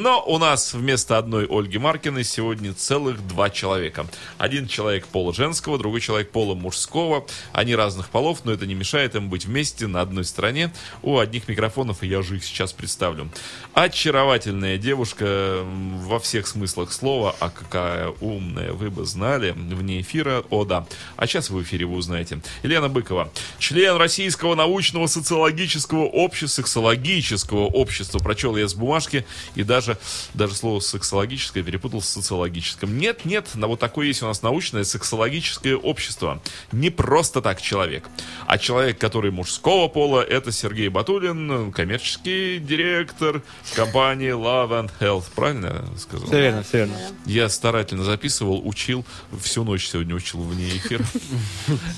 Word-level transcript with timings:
Но 0.00 0.24
у 0.26 0.38
нас 0.38 0.72
вместо 0.72 1.18
одной 1.18 1.46
Ольги 1.46 1.76
Маркиной 1.76 2.24
сегодня 2.24 2.72
целых 2.72 3.20
два 3.28 3.50
человека. 3.50 4.06
Один 4.38 4.66
человек 4.66 5.06
пола 5.06 5.34
женского, 5.34 5.76
другой 5.76 6.00
человек 6.00 6.30
пола 6.30 6.54
мужского. 6.54 7.26
Они 7.52 7.74
разных 7.74 8.08
полов, 8.08 8.38
но 8.44 8.52
это 8.52 8.64
не 8.64 8.72
мешает 8.72 9.14
им 9.14 9.28
быть 9.28 9.44
вместе 9.44 9.86
на 9.88 10.00
одной 10.00 10.24
стороне. 10.24 10.72
У 11.02 11.18
одних 11.18 11.48
микрофонов, 11.48 12.02
и 12.02 12.06
я 12.06 12.22
же 12.22 12.36
их 12.36 12.44
сейчас 12.44 12.72
представлю. 12.72 13.28
Очаровательная 13.74 14.78
девушка 14.78 15.66
во 15.66 16.18
всех 16.18 16.46
смыслах 16.46 16.92
слова, 16.92 17.36
а 17.38 17.50
какая 17.50 18.08
умная, 18.22 18.72
вы 18.72 18.88
бы 18.88 19.04
знали, 19.04 19.50
вне 19.50 20.00
эфира, 20.00 20.44
о 20.48 20.64
да. 20.64 20.86
А 21.16 21.26
сейчас 21.26 21.50
в 21.50 21.62
эфире 21.62 21.84
вы 21.84 21.96
узнаете. 21.96 22.40
Елена 22.62 22.88
Быкова, 22.88 23.30
член 23.58 23.96
Российского 23.96 24.54
научного 24.54 25.08
социологического 25.08 26.06
общества, 26.06 26.62
сексологического 26.62 27.66
общества, 27.66 28.18
прочел 28.18 28.56
я 28.56 28.66
с 28.66 28.72
бумажки 28.72 29.26
и 29.54 29.62
даже, 29.62 29.89
даже 30.34 30.54
слово 30.54 30.80
сексологическое 30.80 31.62
перепутал 31.62 32.02
с 32.02 32.08
социологическим. 32.08 32.98
Нет, 32.98 33.24
нет, 33.24 33.54
на 33.54 33.66
вот 33.66 33.80
такое 33.80 34.06
есть 34.06 34.22
у 34.22 34.26
нас 34.26 34.42
научное 34.42 34.84
сексологическое 34.84 35.76
общество. 35.76 36.40
Не 36.72 36.90
просто 36.90 37.40
так 37.40 37.60
человек, 37.60 38.08
а 38.46 38.58
человек, 38.58 38.98
который 38.98 39.30
мужского 39.30 39.88
пола, 39.88 40.22
это 40.22 40.52
Сергей 40.52 40.88
Батулин, 40.88 41.72
коммерческий 41.72 42.58
директор 42.58 43.42
компании 43.74 44.30
Love 44.30 44.70
and 44.70 44.90
Health. 45.00 45.24
Правильно 45.34 45.84
я 45.92 45.98
сказал? 45.98 46.26
Все 46.26 46.40
верно, 46.40 46.62
все 46.62 46.78
верно. 46.78 46.96
Я 47.26 47.48
старательно 47.48 48.04
записывал, 48.04 48.66
учил, 48.66 49.04
всю 49.40 49.64
ночь 49.64 49.86
сегодня 49.86 50.14
учил 50.14 50.42
вне 50.42 50.68
эфира. 50.76 51.04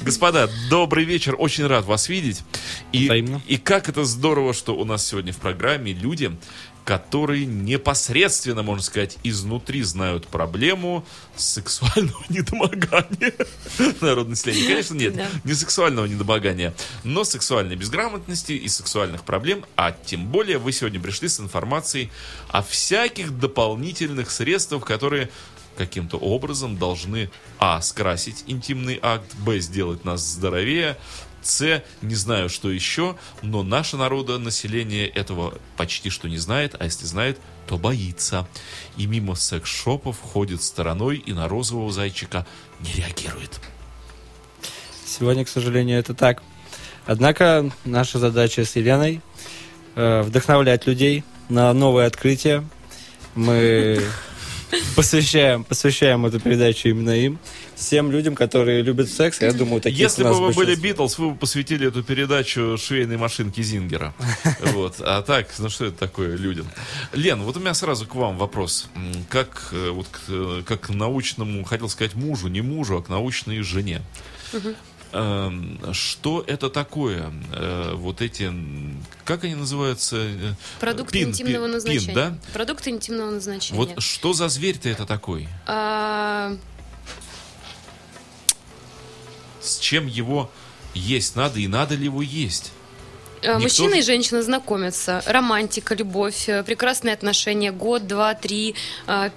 Господа, 0.02 0.50
добрый 0.70 1.04
вечер, 1.04 1.34
очень 1.38 1.66
рад 1.66 1.84
вас 1.84 2.08
видеть. 2.08 2.42
И, 2.92 3.06
и 3.46 3.56
как 3.56 3.88
это 3.88 4.04
здорово, 4.04 4.54
что 4.54 4.76
у 4.76 4.84
нас 4.84 5.06
сегодня 5.06 5.32
в 5.32 5.38
программе 5.38 5.92
люди, 5.92 6.36
которые 6.84 7.46
непосредственно, 7.46 8.62
можно 8.62 8.82
сказать, 8.82 9.18
изнутри 9.22 9.82
знают 9.82 10.26
проблему 10.26 11.04
сексуального 11.36 12.22
недомогания 12.28 13.32
народного 14.00 14.30
населения. 14.30 14.66
Конечно, 14.66 14.94
нет, 14.94 15.14
Да. 15.16 15.28
не 15.44 15.54
сексуального 15.54 16.06
недомогания, 16.06 16.74
но 17.04 17.24
сексуальной 17.24 17.76
безграмотности 17.76 18.52
и 18.52 18.68
сексуальных 18.68 19.22
проблем, 19.24 19.64
а 19.76 19.92
тем 19.92 20.26
более 20.26 20.58
вы 20.58 20.72
сегодня 20.72 21.00
пришли 21.00 21.28
с 21.28 21.38
информацией 21.40 22.10
о 22.48 22.62
всяких 22.62 23.38
дополнительных 23.38 24.30
средствах, 24.30 24.84
которые 24.84 25.30
каким-то 25.76 26.16
образом 26.16 26.76
должны 26.76 27.30
а. 27.58 27.80
скрасить 27.80 28.44
интимный 28.46 28.98
акт, 29.02 29.34
б. 29.36 29.58
сделать 29.60 30.04
нас 30.04 30.20
здоровее, 30.20 30.96
с. 31.42 31.82
не 32.02 32.14
знаю, 32.14 32.48
что 32.48 32.70
еще, 32.70 33.16
но 33.42 33.62
наше 33.62 33.96
народонаселение 33.96 35.08
этого 35.08 35.58
почти 35.76 36.10
что 36.10 36.28
не 36.28 36.38
знает, 36.38 36.76
а 36.78 36.84
если 36.84 37.04
знает, 37.04 37.38
то 37.66 37.78
боится. 37.78 38.46
И 38.96 39.06
мимо 39.06 39.34
секс-шопов 39.34 40.18
ходит 40.20 40.62
стороной 40.62 41.16
и 41.16 41.32
на 41.32 41.48
розового 41.48 41.92
зайчика 41.92 42.46
не 42.80 42.92
реагирует. 42.92 43.60
Сегодня, 45.04 45.44
к 45.44 45.48
сожалению, 45.48 45.98
это 45.98 46.14
так. 46.14 46.42
Однако 47.06 47.70
наша 47.84 48.18
задача 48.18 48.64
с 48.64 48.76
Еленой 48.76 49.20
э, 49.96 50.22
вдохновлять 50.22 50.86
людей 50.86 51.24
на 51.48 51.72
новые 51.72 52.06
открытия. 52.06 52.64
Мы 53.34 54.00
посвящаем, 54.96 55.64
посвящаем 55.64 56.26
эту 56.26 56.40
передачу 56.40 56.88
именно 56.88 57.10
им. 57.10 57.38
Всем 57.74 58.10
людям, 58.12 58.34
которые 58.34 58.82
любят 58.82 59.10
секс, 59.10 59.40
я 59.40 59.52
думаю, 59.52 59.80
таких 59.80 59.98
Если 59.98 60.22
у 60.22 60.26
нас 60.26 60.38
бы 60.38 60.46
вы 60.46 60.52
были. 60.52 60.74
Битлз, 60.74 61.18
вы 61.18 61.30
бы 61.30 61.36
посвятили 61.36 61.88
эту 61.88 62.02
передачу 62.02 62.76
швейной 62.78 63.16
машинке 63.16 63.62
Зингера. 63.62 64.14
Вот. 64.72 64.96
А 65.00 65.22
так, 65.22 65.48
ну 65.58 65.68
что 65.68 65.86
это 65.86 65.98
такое 65.98 66.36
людям? 66.36 66.66
Лен, 67.12 67.42
вот 67.42 67.56
у 67.56 67.60
меня 67.60 67.74
сразу 67.74 68.06
к 68.06 68.14
вам 68.14 68.38
вопрос. 68.38 68.88
Как, 69.28 69.68
э, 69.72 69.90
вот, 69.90 70.06
к, 70.08 70.20
э, 70.28 70.62
как 70.64 70.82
к 70.82 70.88
научному, 70.90 71.64
хотел 71.64 71.88
сказать 71.88 72.14
мужу, 72.14 72.48
не 72.48 72.60
мужу, 72.60 72.96
а 72.96 73.02
к 73.02 73.08
научной 73.08 73.62
жене. 73.62 74.02
Эм, 75.12 75.78
Что 75.92 76.42
это 76.46 76.70
такое? 76.70 77.32
Э, 77.54 77.92
Вот 77.94 78.22
эти, 78.22 78.50
как 79.24 79.44
они 79.44 79.54
называются? 79.54 80.26
Продукты 80.80 81.12
пин, 81.18 81.28
интимного 81.30 81.64
пин, 81.66 81.72
назначения. 81.72 82.06
Пин, 82.06 82.14
да? 82.14 82.34
Продукты 82.52 82.90
интимного 82.90 83.30
назначения. 83.30 83.78
Вот 83.78 84.02
что 84.02 84.32
за 84.32 84.48
зверь-то 84.48 84.88
это 84.88 85.04
такой? 85.06 85.48
А, 85.66 86.56
С 89.60 89.78
чем 89.78 90.06
его 90.06 90.50
есть 90.94 91.36
надо 91.36 91.60
и 91.60 91.66
надо 91.68 91.94
ли 91.94 92.04
его 92.04 92.22
есть? 92.22 92.72
э, 93.42 93.46
Никто 93.48 93.58
Мужчина 93.60 93.94
и 93.94 94.02
женщина 94.02 94.42
знакомятся. 94.42 95.22
Романтика, 95.26 95.94
любовь, 95.94 96.48
э, 96.48 96.62
прекрасные 96.64 97.12
отношения. 97.14 97.70
Год, 97.72 98.06
два, 98.06 98.34
три, 98.34 98.74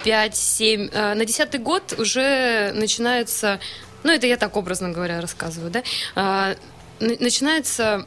пять, 0.04 0.38
семь. 0.38 0.90
На 0.92 1.26
десятый 1.26 1.60
год 1.60 1.94
уже 1.98 2.72
начинается... 2.76 3.60
Ну, 4.06 4.12
это 4.12 4.28
я 4.28 4.38
так 4.38 4.56
образно 4.56 4.90
говоря 4.92 5.20
рассказываю, 5.20 5.72
да? 5.72 5.84
А, 6.16 6.56
Начинается 7.00 8.06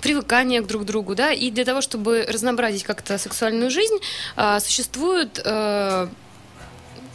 привыкание 0.00 0.60
к 0.60 0.66
друг 0.66 0.84
другу, 0.84 1.16
да, 1.16 1.32
и 1.32 1.50
для 1.50 1.64
того, 1.64 1.80
чтобы 1.80 2.24
разнообразить 2.28 2.84
как-то 2.84 3.18
сексуальную 3.18 3.68
жизнь, 3.68 3.98
а, 4.36 4.60
существуют 4.60 5.40
э, 5.44 6.08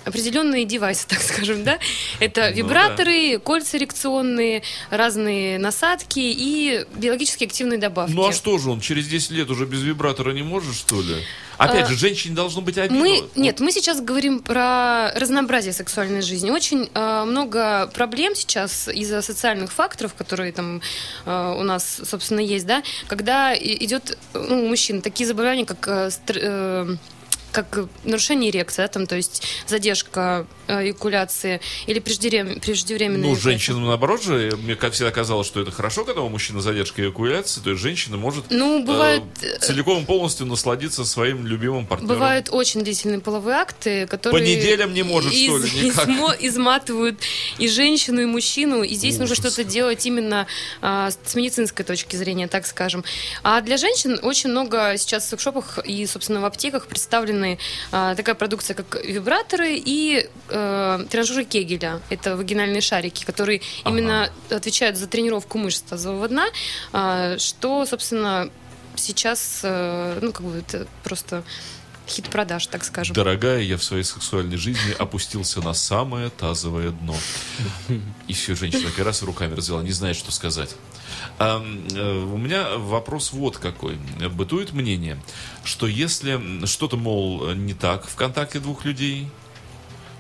определенные 0.03 0.65
девайсы, 0.65 1.07
так 1.07 1.21
скажем, 1.21 1.63
да. 1.63 1.79
Это 2.19 2.49
Ну 2.49 2.55
вибраторы, 2.57 3.39
кольца 3.39 3.77
эрекционные, 3.77 4.63
разные 4.89 5.57
насадки 5.57 6.19
и 6.19 6.85
биологически 6.95 7.45
активные 7.45 7.79
добавки. 7.79 8.13
Ну 8.13 8.27
а 8.27 8.33
что 8.33 8.57
же, 8.57 8.69
он 8.69 8.81
через 8.81 9.07
10 9.07 9.31
лет 9.31 9.49
уже 9.49 9.65
без 9.65 9.81
вибратора 9.81 10.31
не 10.31 10.43
может, 10.43 10.75
что 10.75 11.01
ли? 11.01 11.15
Опять 11.57 11.85
А, 11.85 11.89
же, 11.89 11.97
женщине 11.97 12.35
должно 12.35 12.61
быть 12.61 12.77
обидно. 12.77 12.97
Мы, 12.97 13.23
нет, 13.35 13.59
мы 13.59 13.71
сейчас 13.71 14.01
говорим 14.01 14.39
про 14.39 15.11
разнообразие 15.15 15.73
сексуальной 15.73 16.21
жизни. 16.21 16.49
Очень 16.49 16.89
э, 16.93 17.23
много 17.25 17.87
проблем 17.93 18.35
сейчас 18.35 18.87
из-за 18.87 19.21
социальных 19.21 19.71
факторов, 19.71 20.13
которые 20.13 20.51
там 20.51 20.81
э, 21.25 21.55
у 21.57 21.63
нас, 21.63 22.01
собственно, 22.03 22.39
есть, 22.39 22.65
да, 22.65 22.83
когда 23.07 23.55
идет 23.55 24.17
ну, 24.33 24.65
у 24.65 24.67
мужчин 24.67 25.01
такие 25.01 25.27
заболевания, 25.27 25.65
как 25.65 25.87
э, 25.87 26.09
э, 26.27 26.95
как 27.55 27.87
нарушение 28.03 28.49
эрекции, 28.51 28.81
да, 28.81 28.87
там, 28.89 29.07
то 29.07 29.15
есть 29.15 29.41
задержка 29.67 30.45
э, 30.67 30.83
эякуляции 30.87 31.61
или 31.87 31.99
преждеврем- 31.99 32.59
преждевременная 32.59 33.29
Ну, 33.29 33.35
женщинам, 33.35 33.85
наоборот 33.85 34.21
же, 34.23 34.51
мне 34.61 34.75
как 34.75 34.93
всегда 34.93 35.11
казалось, 35.11 35.47
что 35.47 35.61
это 35.61 35.71
хорошо, 35.71 36.03
когда 36.03 36.21
у 36.21 36.29
мужчины 36.29 36.59
задержка 36.61 37.01
эякуляции, 37.01 37.61
то 37.61 37.69
есть 37.69 37.81
женщина 37.81 38.17
может 38.17 38.45
Ну, 38.49 38.83
бывает, 38.83 39.23
э, 39.41 39.59
целиком 39.59 40.05
полностью 40.05 40.45
насладиться 40.47 41.05
своим 41.05 41.47
любимым 41.47 41.85
партнером. 41.87 42.13
Бывают 42.15 42.49
очень 42.51 42.83
длительные 42.83 43.19
половые 43.21 43.57
акты, 43.57 44.05
которые... 44.07 44.43
По 44.43 44.45
неделям 44.45 44.93
не 44.93 45.03
может, 45.03 45.31
что 45.33 45.57
ли, 45.57 45.71
никак? 45.83 46.07
измо- 46.09 46.35
изматывают 46.39 47.19
и 47.57 47.67
женщину, 47.69 48.21
и 48.21 48.25
мужчину. 48.25 48.83
И 48.83 48.93
здесь 48.95 49.17
нужно 49.17 49.33
Ужас. 49.33 49.37
что-то 49.53 49.63
делать 49.63 50.05
именно 50.05 50.47
а, 50.81 51.09
с 51.11 51.35
медицинской 51.35 51.85
точки 51.85 52.15
зрения, 52.17 52.47
так 52.47 52.65
скажем. 52.65 53.03
А 53.43 53.61
для 53.61 53.77
женщин 53.77 54.19
очень 54.21 54.49
много 54.49 54.97
сейчас 54.97 55.25
в 55.25 55.29
секшопах 55.29 55.79
и, 55.85 56.05
собственно, 56.05 56.41
в 56.41 56.45
аптеках 56.45 56.87
представлены 56.87 57.44
а, 57.91 58.15
такая 58.15 58.35
продукция, 58.35 58.75
как 58.75 59.03
вибраторы 59.03 59.75
и 59.77 60.27
э, 60.49 61.05
тренажеры 61.09 61.43
Кегеля. 61.45 62.01
Это 62.09 62.35
вагинальные 62.35 62.81
шарики, 62.81 63.25
которые 63.25 63.61
Ага. 63.83 63.89
именно 63.95 64.29
отвечают 64.49 64.97
за 64.97 65.07
тренировку 65.07 65.57
мышц 65.57 65.81
тазового 65.81 66.27
дна, 66.27 66.47
а, 66.91 67.37
что, 67.37 67.85
собственно, 67.85 68.49
сейчас, 68.95 69.61
э, 69.63 70.19
ну, 70.21 70.31
как 70.31 70.45
бы 70.45 70.57
это 70.59 70.87
просто 71.03 71.43
хит 72.07 72.29
продаж, 72.29 72.67
так 72.67 72.83
скажем. 72.83 73.15
Дорогая, 73.15 73.61
я 73.61 73.77
в 73.77 73.83
своей 73.83 74.03
сексуальной 74.03 74.57
жизни 74.57 74.93
опустился 74.97 75.61
на 75.61 75.73
самое 75.73 76.29
тазовое 76.29 76.91
дно. 76.91 77.15
И 78.27 78.33
все, 78.33 78.55
женщина 78.55 78.89
как 78.95 79.05
раз 79.05 79.23
руками 79.23 79.55
развела, 79.55 79.81
не 79.81 79.91
знает, 79.91 80.15
что 80.15 80.31
сказать. 80.31 80.75
А, 81.37 81.61
э, 81.61 82.23
у 82.23 82.37
меня 82.37 82.77
вопрос 82.77 83.33
вот 83.33 83.57
какой. 83.57 83.95
Бытует 84.31 84.73
мнение, 84.73 85.17
что 85.63 85.87
если 85.87 86.65
что-то, 86.65 86.97
мол, 86.97 87.51
не 87.53 87.73
так 87.73 88.07
в 88.07 88.15
контакте 88.15 88.59
двух 88.59 88.85
людей, 88.85 89.27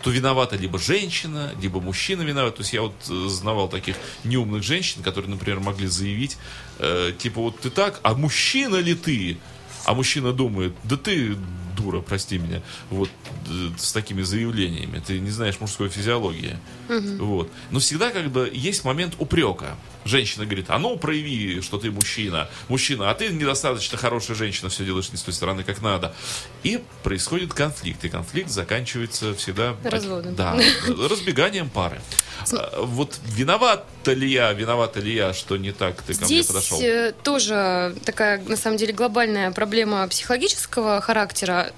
то 0.05 0.11
виновата 0.11 0.55
либо 0.55 0.77
женщина, 0.77 1.51
либо 1.59 1.81
мужчина 1.81 2.21
виноват. 2.21 2.55
То 2.57 2.61
есть 2.61 2.73
я 2.73 2.83
вот 2.83 2.93
э, 3.09 3.27
знавал 3.27 3.69
таких 3.69 3.95
неумных 4.23 4.61
женщин, 4.61 5.01
которые, 5.01 5.31
например, 5.31 5.61
могли 5.61 5.87
заявить, 5.87 6.37
э, 6.79 7.11
типа, 7.17 7.41
вот 7.41 7.59
ты 7.59 7.69
так, 7.69 7.99
а 8.03 8.13
мужчина 8.13 8.75
ли 8.75 8.93
ты? 8.93 9.37
А 9.85 9.93
мужчина 9.93 10.33
думает, 10.33 10.75
да 10.83 10.97
ты 10.97 11.35
дура, 11.75 12.01
прости 12.01 12.37
меня, 12.37 12.61
вот 12.89 13.09
с 13.77 13.93
такими 13.93 14.21
заявлениями. 14.21 15.01
Ты 15.05 15.19
не 15.19 15.29
знаешь 15.29 15.59
мужской 15.59 15.89
физиологии. 15.89 16.57
Вот. 17.19 17.51
Но 17.71 17.79
всегда 17.79 18.11
как 18.11 18.29
бы 18.29 18.49
есть 18.53 18.83
момент 18.83 19.15
упрека. 19.19 19.75
Женщина 20.05 20.45
говорит, 20.45 20.67
а 20.69 20.77
ну 20.77 20.97
прояви, 20.97 21.61
что 21.61 21.77
ты 21.77 21.91
мужчина. 21.91 22.47
Мужчина, 22.69 23.09
а 23.09 23.13
ты 23.15 23.29
недостаточно 23.29 23.97
хорошая 23.97 24.37
женщина, 24.37 24.69
все 24.69 24.85
делаешь 24.85 25.09
не 25.11 25.17
с 25.17 25.21
той 25.23 25.33
стороны, 25.33 25.63
как 25.63 25.81
надо. 25.81 26.13
И 26.63 26.81
происходит 27.03 27.53
конфликт. 27.53 28.05
И 28.05 28.09
конфликт 28.09 28.49
заканчивается 28.49 29.33
всегда... 29.35 29.75
Разводом. 29.83 30.35
Да, 30.35 30.57
разбеганием 31.09 31.69
пары. 31.69 31.99
А, 32.53 32.81
Вот 32.81 33.19
виновата 33.25 34.13
ли 34.13 34.31
я, 34.31 34.53
виновата 34.53 34.99
ли 34.99 35.13
я, 35.13 35.33
что 35.33 35.57
не 35.57 35.71
так 35.71 36.01
ты 36.01 36.13
ко 36.13 36.19
мне 36.19 36.27
Здесь 36.27 36.45
подошел? 36.47 36.79
э, 36.81 37.11
тоже 37.23 37.95
такая, 38.05 38.41
на 38.43 38.57
самом 38.57 38.77
деле, 38.77 38.93
глобальная 38.93 39.51
проблема 39.51 40.07
психологического 40.07 41.01
характера. 41.01 41.71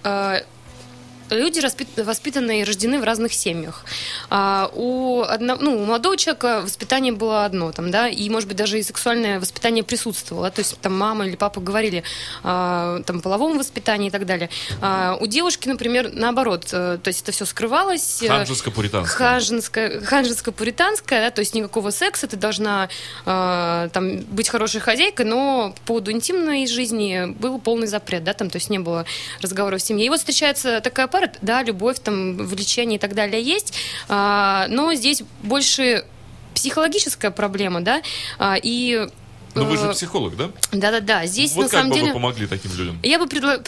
Люди 1.29 1.61
воспитаны 2.01 2.61
и 2.61 2.63
рождены 2.63 2.99
в 2.99 3.03
разных 3.03 3.33
семьях. 3.33 3.85
А, 4.29 4.69
у, 4.73 5.21
одно- 5.21 5.57
ну, 5.59 5.81
у 5.81 5.85
молодого 5.85 6.17
человека 6.17 6.61
воспитание 6.63 7.13
было 7.13 7.45
одно, 7.45 7.71
там, 7.71 7.91
да, 7.91 8.07
и, 8.07 8.29
может 8.29 8.47
быть, 8.47 8.57
даже 8.57 8.79
и 8.79 8.83
сексуальное 8.83 9.39
воспитание 9.39 9.83
присутствовало. 9.83 10.49
То 10.51 10.59
есть 10.59 10.79
там 10.79 10.97
мама 10.97 11.25
или 11.27 11.35
папа 11.35 11.59
говорили 11.59 12.03
а, 12.43 13.01
там, 13.05 13.21
половом 13.21 13.57
воспитании 13.57 14.07
и 14.07 14.11
так 14.11 14.25
далее. 14.25 14.49
А, 14.81 15.17
у 15.19 15.27
девушки, 15.27 15.67
например, 15.67 16.11
наоборот, 16.13 16.67
э, 16.71 16.99
то 17.01 17.07
есть 17.07 17.23
это 17.23 17.31
все 17.31 17.45
скрывалось. 17.45 18.21
э, 18.21 18.27
Ханжеско-пуританское. 18.27 19.05
Ханжинская, 19.05 20.01
ханжинско-пуританская, 20.01 21.21
да, 21.21 21.31
то 21.31 21.39
есть 21.39 21.53
никакого 21.55 21.89
секса, 21.91 22.27
ты 22.27 22.37
должна 22.37 22.89
э, 23.25 23.89
там 23.91 24.19
быть 24.19 24.49
хорошей 24.49 24.81
хозяйкой, 24.81 25.25
но 25.25 25.73
по 25.81 25.87
поводу 25.87 26.11
интимной 26.11 26.67
жизни 26.67 27.25
был 27.25 27.59
полный 27.59 27.87
запрет, 27.87 28.23
да, 28.23 28.33
там, 28.33 28.49
то 28.49 28.57
есть 28.57 28.69
не 28.69 28.79
было 28.79 29.05
разговоров 29.41 29.81
в 29.81 29.83
семье. 29.85 30.05
И 30.05 30.09
вот 30.09 30.19
встречается 30.19 30.79
такая 30.81 31.07
пара, 31.07 31.16
да, 31.41 31.63
любовь, 31.63 31.99
там, 31.99 32.37
влечение 32.37 32.97
и 32.97 32.99
так 32.99 33.13
далее 33.13 33.41
есть, 33.41 33.73
а, 34.07 34.67
но 34.69 34.93
здесь 34.93 35.23
больше 35.43 36.05
психологическая 36.53 37.31
проблема, 37.31 37.81
да, 37.81 38.01
а, 38.39 38.57
и 38.61 39.07
Ну 39.57 39.65
вы 39.65 39.77
же 39.77 39.87
э, 39.87 39.91
психолог, 39.93 40.35
да? 40.35 40.49
да-да-да, 40.71 41.25
здесь 41.25 41.53
вот 41.53 41.63
на 41.63 41.69
как 41.69 41.79
самом 41.79 41.89
бы 41.89 41.95
деле... 41.95 42.07
вы 42.07 42.13
помогли 42.13 42.47
таким 42.47 42.71
людям? 42.77 42.99
Я 43.03 43.19
бы 43.19 43.25
пригла- 43.25 43.61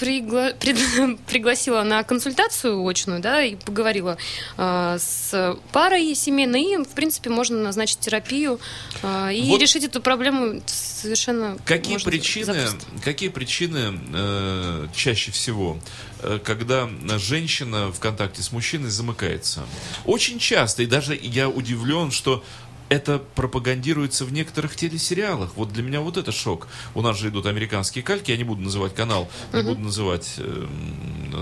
пред- 0.57 1.19
пригласила 1.27 1.83
на 1.83 2.03
консультацию 2.03 2.85
очную, 2.85 3.19
да, 3.21 3.43
и 3.43 3.55
поговорила 3.55 4.17
э, 4.57 4.97
с 4.99 5.57
парой 5.71 6.13
семейной, 6.15 6.63
и, 6.73 6.77
в 6.77 6.89
принципе, 6.89 7.29
можно 7.29 7.57
назначить 7.57 7.99
терапию 7.99 8.59
э, 9.03 9.33
и 9.33 9.49
Вот 9.49 9.61
решить 9.61 9.83
эту 9.83 10.01
проблему 10.01 10.61
совершенно 10.65 11.57
Какие 11.65 11.93
можно 11.93 12.11
причины, 12.11 12.45
запросто. 12.45 12.85
какие 13.03 13.29
причины 13.29 13.99
э, 14.13 14.87
чаще 14.95 15.31
всего, 15.31 15.79
э, 16.21 16.39
когда 16.43 16.89
женщина 17.17 17.91
в 17.91 17.99
контакте 17.99 18.41
с 18.41 18.51
мужчиной 18.51 18.89
замыкается? 18.89 19.61
Очень 20.05 20.39
часто, 20.39 20.83
и 20.83 20.85
даже 20.85 21.17
я 21.21 21.49
удивлен, 21.49 22.11
что 22.11 22.43
это 22.89 23.19
пропагандируется 23.19 24.25
в 24.25 24.33
некоторых 24.33 24.75
телесериалах. 24.75 25.51
Вот 25.55 25.71
для 25.71 25.83
меня 25.83 26.01
вот 26.01 26.17
это 26.17 26.31
шок. 26.31 26.67
У 26.95 27.01
нас 27.01 27.17
же 27.17 27.29
идут 27.29 27.45
американские 27.45 28.03
кальки, 28.03 28.31
я 28.31 28.37
не 28.37 28.43
буду 28.43 28.61
называть 28.61 28.95
канал, 28.95 29.29
не 29.53 29.61
буду 29.61 29.79
называть 29.79 30.35
э, 30.37 30.67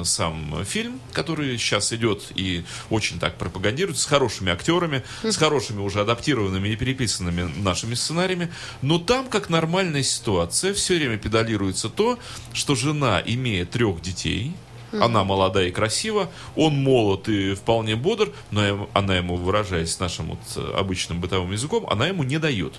сам 0.03 0.63
фильм, 0.65 0.99
который 1.13 1.57
сейчас 1.57 1.93
идет 1.93 2.31
и 2.35 2.65
очень 2.89 3.19
так 3.19 3.37
пропагандируется, 3.37 4.03
с 4.03 4.05
хорошими 4.05 4.51
актерами, 4.51 5.03
с 5.23 5.37
хорошими 5.37 5.79
уже 5.81 6.01
адаптированными 6.01 6.69
и 6.69 6.75
переписанными 6.75 7.49
нашими 7.61 7.95
сценариями. 7.95 8.51
Но 8.81 8.99
там, 8.99 9.27
как 9.27 9.49
нормальная 9.49 10.03
ситуация, 10.03 10.73
все 10.73 10.97
время 10.97 11.17
педалируется 11.17 11.89
то, 11.89 12.19
что 12.53 12.75
жена, 12.75 13.21
имея 13.25 13.65
трех 13.65 14.01
детей, 14.01 14.53
она 15.01 15.23
молодая 15.23 15.67
и 15.67 15.71
красива, 15.71 16.29
он 16.55 16.75
молод 16.75 17.29
и 17.29 17.55
вполне 17.55 17.95
бодр, 17.95 18.33
но 18.51 18.89
она 18.93 19.17
ему, 19.17 19.35
выражаясь 19.35 19.99
нашим 19.99 20.27
вот 20.27 20.39
э, 20.55 20.73
обычным 20.77 21.19
бытовым 21.19 21.51
языком, 21.51 21.85
она 21.89 22.07
ему 22.07 22.23
не 22.23 22.37
дает. 22.37 22.73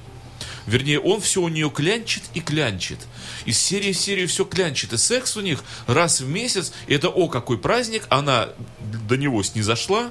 Вернее, 0.67 1.01
он 1.01 1.21
все 1.21 1.41
у 1.41 1.49
нее 1.49 1.71
клянчит 1.71 2.23
и 2.35 2.41
клянчит. 2.41 2.99
Из 3.47 3.59
серии 3.59 3.93
в 3.93 3.99
серию 3.99 4.29
все 4.29 4.45
клянчит. 4.45 4.93
И 4.93 4.99
секс 4.99 5.37
у 5.37 5.41
них 5.41 5.65
раз 5.87 6.21
в 6.21 6.29
месяц. 6.29 6.73
И 6.87 6.95
это, 6.95 7.09
о, 7.09 7.29
какой 7.29 7.57
праздник. 7.57 8.05
Она 8.11 8.51
до 8.79 9.17
него 9.17 9.43
снизошла. 9.43 10.11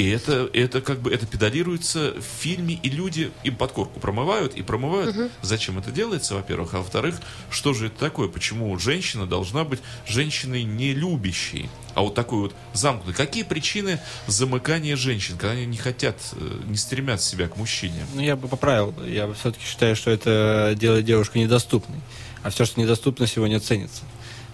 И 0.00 0.08
это, 0.08 0.48
это 0.54 0.80
как 0.80 1.02
бы 1.02 1.12
это 1.12 1.26
педалируется 1.26 2.14
в 2.16 2.22
фильме, 2.22 2.80
и 2.82 2.88
люди 2.88 3.30
им 3.44 3.54
подкорку 3.54 4.00
промывают 4.00 4.54
и 4.54 4.62
промывают. 4.62 5.30
Зачем 5.42 5.78
это 5.78 5.90
делается, 5.90 6.36
во-первых, 6.36 6.72
а 6.72 6.78
во-вторых, 6.78 7.16
что 7.50 7.74
же 7.74 7.88
это 7.88 7.98
такое? 7.98 8.28
Почему 8.28 8.78
женщина 8.78 9.26
должна 9.26 9.62
быть 9.62 9.80
женщиной 10.06 10.62
не 10.62 10.94
любящей, 10.94 11.68
а 11.92 12.00
вот 12.00 12.14
такой 12.14 12.38
вот 12.38 12.54
замкнутой? 12.72 13.12
Какие 13.12 13.42
причины 13.42 14.00
замыкания 14.26 14.96
женщин, 14.96 15.36
когда 15.36 15.52
они 15.52 15.66
не 15.66 15.76
хотят, 15.76 16.16
э, 16.32 16.60
не 16.66 16.78
стремятся 16.78 17.28
себя 17.28 17.48
к 17.48 17.58
мужчине? 17.58 18.06
Ну, 18.14 18.22
я 18.22 18.36
бы 18.36 18.48
поправил. 18.48 18.94
Я 19.04 19.30
все-таки 19.34 19.66
считаю, 19.66 19.96
что 19.96 20.10
это 20.10 20.74
делает 20.78 21.04
девушку 21.04 21.36
недоступной. 21.36 22.00
А 22.42 22.48
все, 22.48 22.64
что 22.64 22.80
недоступно, 22.80 23.26
сегодня 23.26 23.60
ценится. 23.60 24.04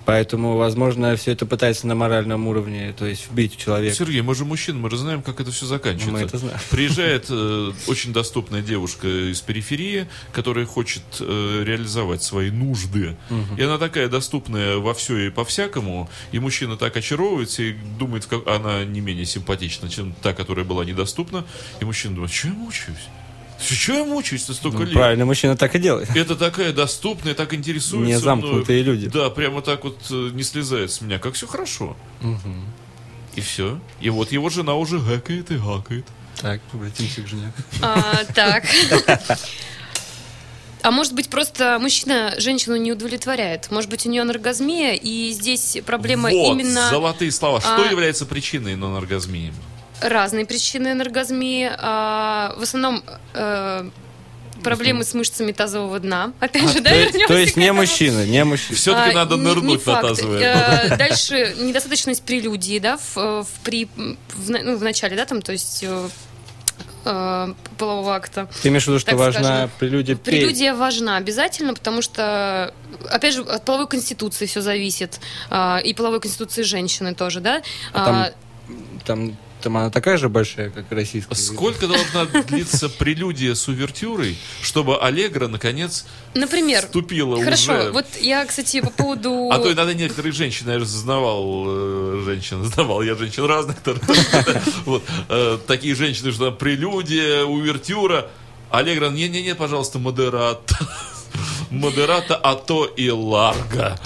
Поэтому, 0.06 0.56
возможно, 0.56 1.16
все 1.16 1.32
это 1.32 1.46
пытается 1.46 1.88
на 1.88 1.96
моральном 1.96 2.46
уровне, 2.46 2.94
то 2.96 3.04
есть 3.04 3.28
вбить 3.28 3.56
человека. 3.56 3.94
Сергей, 3.94 4.22
мы 4.22 4.36
же 4.36 4.44
мужчины, 4.44 4.78
мы 4.78 4.88
же 4.88 4.98
знаем, 4.98 5.20
как 5.20 5.40
это 5.40 5.50
все 5.50 5.66
заканчивается. 5.66 6.12
Мы 6.12 6.20
это 6.20 6.38
знаем. 6.38 6.58
Приезжает 6.70 7.26
э, 7.28 7.72
очень 7.88 8.12
доступная 8.12 8.62
девушка 8.62 9.08
из 9.08 9.40
периферии, 9.40 10.06
которая 10.32 10.64
хочет 10.64 11.02
э, 11.18 11.64
реализовать 11.66 12.22
свои 12.22 12.52
нужды. 12.52 13.16
И 13.58 13.62
она 13.62 13.78
такая 13.78 14.08
доступная 14.08 14.76
во 14.76 14.94
все 14.94 15.26
и 15.26 15.30
по-всякому. 15.30 16.08
И 16.30 16.38
мужчина 16.38 16.76
так 16.76 16.96
очаровывается 16.96 17.64
и 17.64 17.72
думает, 17.98 18.26
как 18.26 18.46
она 18.46 18.84
не 18.84 19.00
менее 19.00 19.26
симпатична, 19.26 19.88
чем 19.88 20.14
та, 20.22 20.32
которая 20.32 20.64
была 20.64 20.84
недоступна. 20.84 21.44
И 21.80 21.84
мужчина 21.84 22.14
думает, 22.14 22.32
что 22.32 22.48
я 22.48 22.54
мучаюсь? 22.54 23.08
Что 23.60 23.94
я 23.94 24.04
мучаюсь-то 24.04 24.52
столько 24.54 24.78
Ну, 24.78 24.84
лет? 24.84 24.94
правильно, 24.94 25.24
мужчина 25.24 25.56
так 25.56 25.74
и 25.74 25.78
делает. 25.78 26.14
Это 26.14 26.36
такая 26.36 26.72
доступная, 26.72 27.34
так 27.34 27.54
интересуется. 27.54 28.06
Не 28.06 28.18
замкнутые 28.18 28.82
мною. 28.82 28.98
люди. 29.00 29.08
Да, 29.08 29.30
прямо 29.30 29.62
так 29.62 29.84
вот 29.84 29.98
э, 30.10 30.30
не 30.32 30.42
слезает 30.42 30.90
с 30.92 31.00
меня, 31.00 31.18
как 31.18 31.34
все 31.34 31.46
хорошо. 31.46 31.96
И 33.34 33.40
все. 33.40 33.78
И 34.00 34.10
вот 34.10 34.32
его 34.32 34.48
жена 34.50 34.74
уже 34.74 34.98
гакает 34.98 35.50
и 35.50 35.56
гакает. 35.56 36.06
Так, 36.40 36.60
обратимся 36.72 37.22
к 37.22 37.26
жене. 37.28 37.52
А, 37.82 38.24
так. 38.34 38.64
А 40.82 40.90
может 40.92 41.14
быть, 41.14 41.28
просто 41.28 41.78
мужчина 41.80 42.34
женщину 42.38 42.76
не 42.76 42.92
удовлетворяет? 42.92 43.70
Может 43.72 43.90
быть, 43.90 44.06
у 44.06 44.10
нее 44.10 44.22
анаргазмия, 44.22 44.94
и 44.94 45.30
здесь 45.32 45.78
проблема 45.84 46.30
вот, 46.30 46.52
именно 46.52 46.88
золотые 46.90 47.32
слова. 47.32 47.60
Что 47.60 47.82
А- 47.82 47.90
является 47.90 48.24
причиной 48.24 48.76
ноноргазмии? 48.76 49.52
Разные 50.00 50.44
причины 50.46 50.88
анаргазмии. 50.88 51.70
А, 51.78 52.54
в 52.56 52.62
основном 52.62 53.02
э, 53.34 53.88
проблемы 54.62 55.04
с 55.04 55.14
мышцами 55.14 55.52
тазового 55.52 55.98
дна. 56.00 56.32
Опять 56.40 56.70
же, 56.70 56.80
да, 56.80 56.90
А, 56.90 56.92
То 56.92 56.98
есть, 56.98 57.26
то 57.28 57.36
есть 57.38 57.56
не 57.56 57.72
мужчина, 57.72 58.24
не 58.26 58.44
мужчина. 58.44 58.76
Все-таки 58.76 59.10
А, 59.10 59.14
надо 59.14 59.34
не- 59.36 59.40
не 59.42 59.46
нырнуть 59.46 59.86
на 59.86 60.00
тазовое. 60.02 60.40
Э, 60.92 60.96
Дальше 60.98 61.54
недостаточность 61.60 62.22
прелюдии, 62.24 62.78
да, 62.78 62.96
в, 62.96 63.16
в, 63.44 63.46
при, 63.62 63.86
в, 63.96 64.50
ну, 64.50 64.76
в 64.76 64.82
начале, 64.82 65.16
да, 65.16 65.24
там, 65.24 65.40
то 65.42 65.52
есть 65.52 65.82
э, 65.82 66.08
э, 67.04 67.54
полового 67.78 68.14
акта. 68.16 68.48
Ты 68.62 68.68
имеешь 68.68 68.84
в 68.84 68.88
виду, 68.88 68.98
что 68.98 69.16
важна 69.16 69.40
скажем. 69.42 69.70
прелюдия 69.78 70.16
перед- 70.16 70.40
Прелюдия 70.40 70.74
важна 70.74 71.16
обязательно, 71.16 71.72
потому 71.74 72.02
что, 72.02 72.74
опять 73.10 73.34
же, 73.34 73.42
от 73.42 73.64
половой 73.64 73.86
конституции 73.86 74.46
все 74.46 74.60
зависит. 74.60 75.20
а, 75.50 75.78
И 75.84 75.94
половой 75.94 76.20
конституции 76.20 76.62
женщины 76.62 77.14
тоже, 77.14 77.40
да? 77.40 77.62
А 77.92 78.26
А, 78.26 78.32
Там, 79.04 79.36
там 79.66 79.76
она 79.78 79.90
такая 79.90 80.16
же 80.16 80.28
большая, 80.28 80.70
как 80.70 80.84
российская. 80.90 81.34
Сколько 81.34 81.88
должна 81.88 82.24
длиться 82.24 82.88
прелюдия 82.88 83.56
с 83.56 83.66
увертюрой, 83.66 84.38
чтобы 84.62 84.96
Аллегра, 84.96 85.48
наконец, 85.48 86.06
Например, 86.34 86.82
вступила 86.82 87.42
хорошо, 87.42 87.72
уже... 87.72 87.90
вот 87.90 88.06
я, 88.20 88.46
кстати, 88.46 88.80
по 88.80 88.90
поводу... 88.90 89.50
А 89.52 89.58
то 89.58 89.72
иногда 89.72 89.92
некоторые 89.92 90.30
женщины, 90.30 90.70
я 90.70 90.78
же 90.78 90.84
знавал 90.84 91.64
э, 91.66 92.22
женщин, 92.24 92.62
знавал 92.72 93.02
я 93.02 93.16
женщин 93.16 93.44
разных, 93.44 93.78
вот, 94.84 95.02
э, 95.30 95.58
такие 95.66 95.96
женщины, 95.96 96.30
что 96.30 96.50
там 96.50 96.56
прелюдия, 96.56 97.42
увертюра, 97.42 98.30
Аллегра, 98.70 99.10
не-не-не, 99.10 99.56
пожалуйста, 99.56 99.98
модерата, 99.98 100.78
модерата, 101.70 102.36
а 102.36 102.54
то 102.54 102.84
и 102.84 103.10
ларга. 103.10 103.98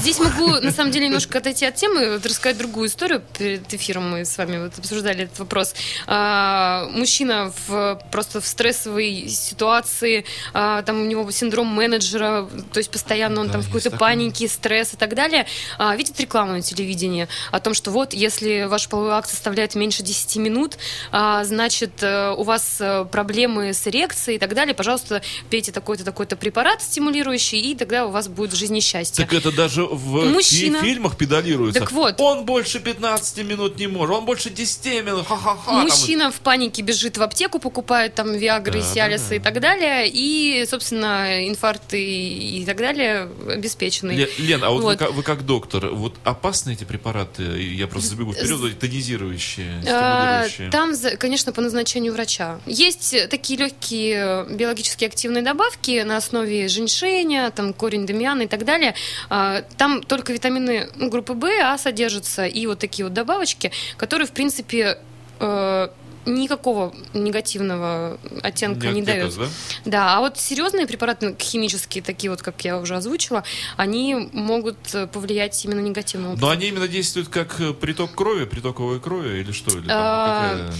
Здесь 0.00 0.18
могу, 0.18 0.48
на 0.60 0.70
самом 0.70 0.92
деле, 0.92 1.06
немножко 1.06 1.38
отойти 1.38 1.66
от 1.66 1.74
темы, 1.74 2.12
вот 2.12 2.24
рассказать 2.24 2.56
другую 2.56 2.88
историю. 2.88 3.22
Перед 3.38 3.72
эфиром 3.74 4.10
мы 4.10 4.24
с 4.24 4.38
вами 4.38 4.58
вот 4.58 4.78
обсуждали 4.78 5.24
этот 5.24 5.38
вопрос. 5.40 5.74
А, 6.06 6.88
мужчина 6.90 7.52
в, 7.66 8.00
просто 8.10 8.40
в 8.40 8.46
стрессовой 8.46 9.28
ситуации, 9.28 10.24
а, 10.54 10.82
там 10.82 11.02
у 11.02 11.04
него 11.04 11.30
синдром 11.30 11.66
менеджера, 11.66 12.48
то 12.72 12.78
есть 12.78 12.90
постоянно 12.90 13.40
он 13.40 13.48
Да, 13.48 13.54
там 13.54 13.62
в 13.62 13.66
какой-то 13.66 13.90
панике, 13.90 14.48
стресс 14.48 14.94
и 14.94 14.96
так 14.96 15.14
далее, 15.14 15.46
а, 15.78 15.94
видит 15.96 16.18
рекламу 16.18 16.52
на 16.52 16.62
телевидении 16.62 17.28
о 17.50 17.60
том, 17.60 17.74
что 17.74 17.90
вот, 17.90 18.14
если 18.14 18.64
ваш 18.64 18.88
половой 18.88 19.12
акт 19.12 19.28
составляет 19.28 19.74
меньше 19.74 20.02
10 20.02 20.36
минут, 20.36 20.78
а, 21.12 21.44
значит, 21.44 22.02
э, 22.02 22.34
у 22.36 22.42
вас 22.42 22.78
э, 22.80 23.04
проблемы 23.04 23.72
с 23.72 23.86
эрекцией 23.86 24.36
и 24.36 24.38
так 24.38 24.54
далее, 24.54 24.74
пожалуйста, 24.74 25.22
пейте 25.50 25.72
такой-то, 25.72 26.04
такой-то 26.04 26.36
препарат. 26.36 26.79
Препарат 26.80 26.82
стимулирующий, 26.82 27.60
и 27.60 27.74
тогда 27.74 28.06
у 28.06 28.10
вас 28.10 28.28
будет 28.28 28.52
в 28.52 28.56
жизни 28.56 28.80
счастье. 28.80 29.24
Так 29.24 29.34
это 29.34 29.52
даже 29.52 29.84
в 29.84 30.30
Мужчина. 30.32 30.80
фи- 30.80 30.86
фильмах 30.86 31.16
педалируется. 31.16 31.80
Так 31.80 31.92
вот. 31.92 32.20
Он 32.20 32.44
больше 32.44 32.80
15 32.80 33.44
минут 33.44 33.78
не 33.78 33.86
может, 33.86 34.14
он 34.16 34.24
больше 34.24 34.50
10 34.50 35.04
минут, 35.04 35.26
ха-ха-ха. 35.26 35.62
там 35.70 35.82
Мужчина 35.82 36.30
в 36.30 36.40
панике 36.40 36.82
бежит 36.82 37.18
в 37.18 37.22
аптеку, 37.22 37.58
покупает 37.58 38.14
там 38.14 38.32
Виагры, 38.32 38.80
Да, 38.80 38.86
Сиалисы 38.94 39.36
и 39.36 39.38
так 39.38 39.60
далее, 39.60 40.08
и, 40.08 40.64
собственно, 40.68 41.46
инфаркты 41.48 42.00
и 42.02 42.64
так 42.64 42.76
далее 42.78 43.28
обеспечены. 43.48 44.12
Ле- 44.12 44.28
Лен, 44.38 44.64
а 44.64 44.70
вот, 44.70 44.78
Вы, 44.80 44.84
Вот. 44.90 44.98
как, 44.98 45.12
вы 45.12 45.22
как 45.22 45.44
доктор, 45.46 45.88
вот 45.88 46.14
опасны 46.24 46.72
эти 46.72 46.84
препараты? 46.84 47.42
Я 47.62 47.86
просто 47.86 48.10
забегу 48.10 48.32
вперед, 48.32 48.78
тонизирующие, 48.78 49.82
А, 49.86 50.44
стимулирующие. 50.48 50.70
Там, 50.70 51.18
конечно, 51.18 51.52
по 51.52 51.60
назначению 51.60 52.12
врача. 52.12 52.60
Есть 52.66 53.14
такие 53.28 53.58
легкие 53.58 54.46
биологически 54.50 55.04
активные 55.04 55.42
добавки 55.42 56.02
на 56.02 56.16
основе 56.16 56.68
женьшеня, 56.70 57.50
там 57.50 57.72
корень 57.72 58.06
дамиана 58.06 58.42
и 58.42 58.46
так 58.46 58.64
далее. 58.64 58.94
А, 59.28 59.62
Там 59.76 60.02
только 60.02 60.32
витамины 60.32 60.88
ну, 60.96 61.10
группы 61.10 61.34
В, 61.34 61.44
А 61.62 61.76
содержатся 61.78 62.46
и 62.46 62.66
вот 62.66 62.78
такие 62.78 63.04
вот 63.04 63.12
добавочки, 63.12 63.70
которые, 63.96 64.26
в 64.26 64.32
принципе, 64.32 64.98
э, 65.40 65.88
никакого 66.26 66.94
негативного 67.14 68.18
оттенка 68.42 68.88
не, 68.88 69.00
оттенок, 69.00 69.06
дают. 69.06 69.36
да? 69.38 69.46
Да, 69.86 70.16
а 70.16 70.20
вот 70.20 70.38
серьезные 70.38 70.86
препараты 70.86 71.34
химические, 71.38 72.02
такие 72.02 72.30
вот, 72.30 72.42
как 72.42 72.62
я 72.64 72.78
уже 72.78 72.94
озвучила, 72.96 73.42
они 73.76 74.28
могут 74.32 74.76
э, 74.94 75.06
повлиять 75.06 75.64
именно 75.64 75.80
негативным 75.80 76.32
образом. 76.32 76.46
Но 76.48 76.52
они 76.52 76.68
именно 76.68 76.88
действуют 76.88 77.28
как 77.28 77.58
э, 77.60 77.72
приток 77.72 78.12
крови, 78.14 78.44
притоковой 78.44 79.00
крови 79.00 79.40
или 79.40 79.52
что? 79.52 79.70
Или 79.78 79.86
там 79.88 79.96
А, 79.98 80.50
какая- 80.58 80.74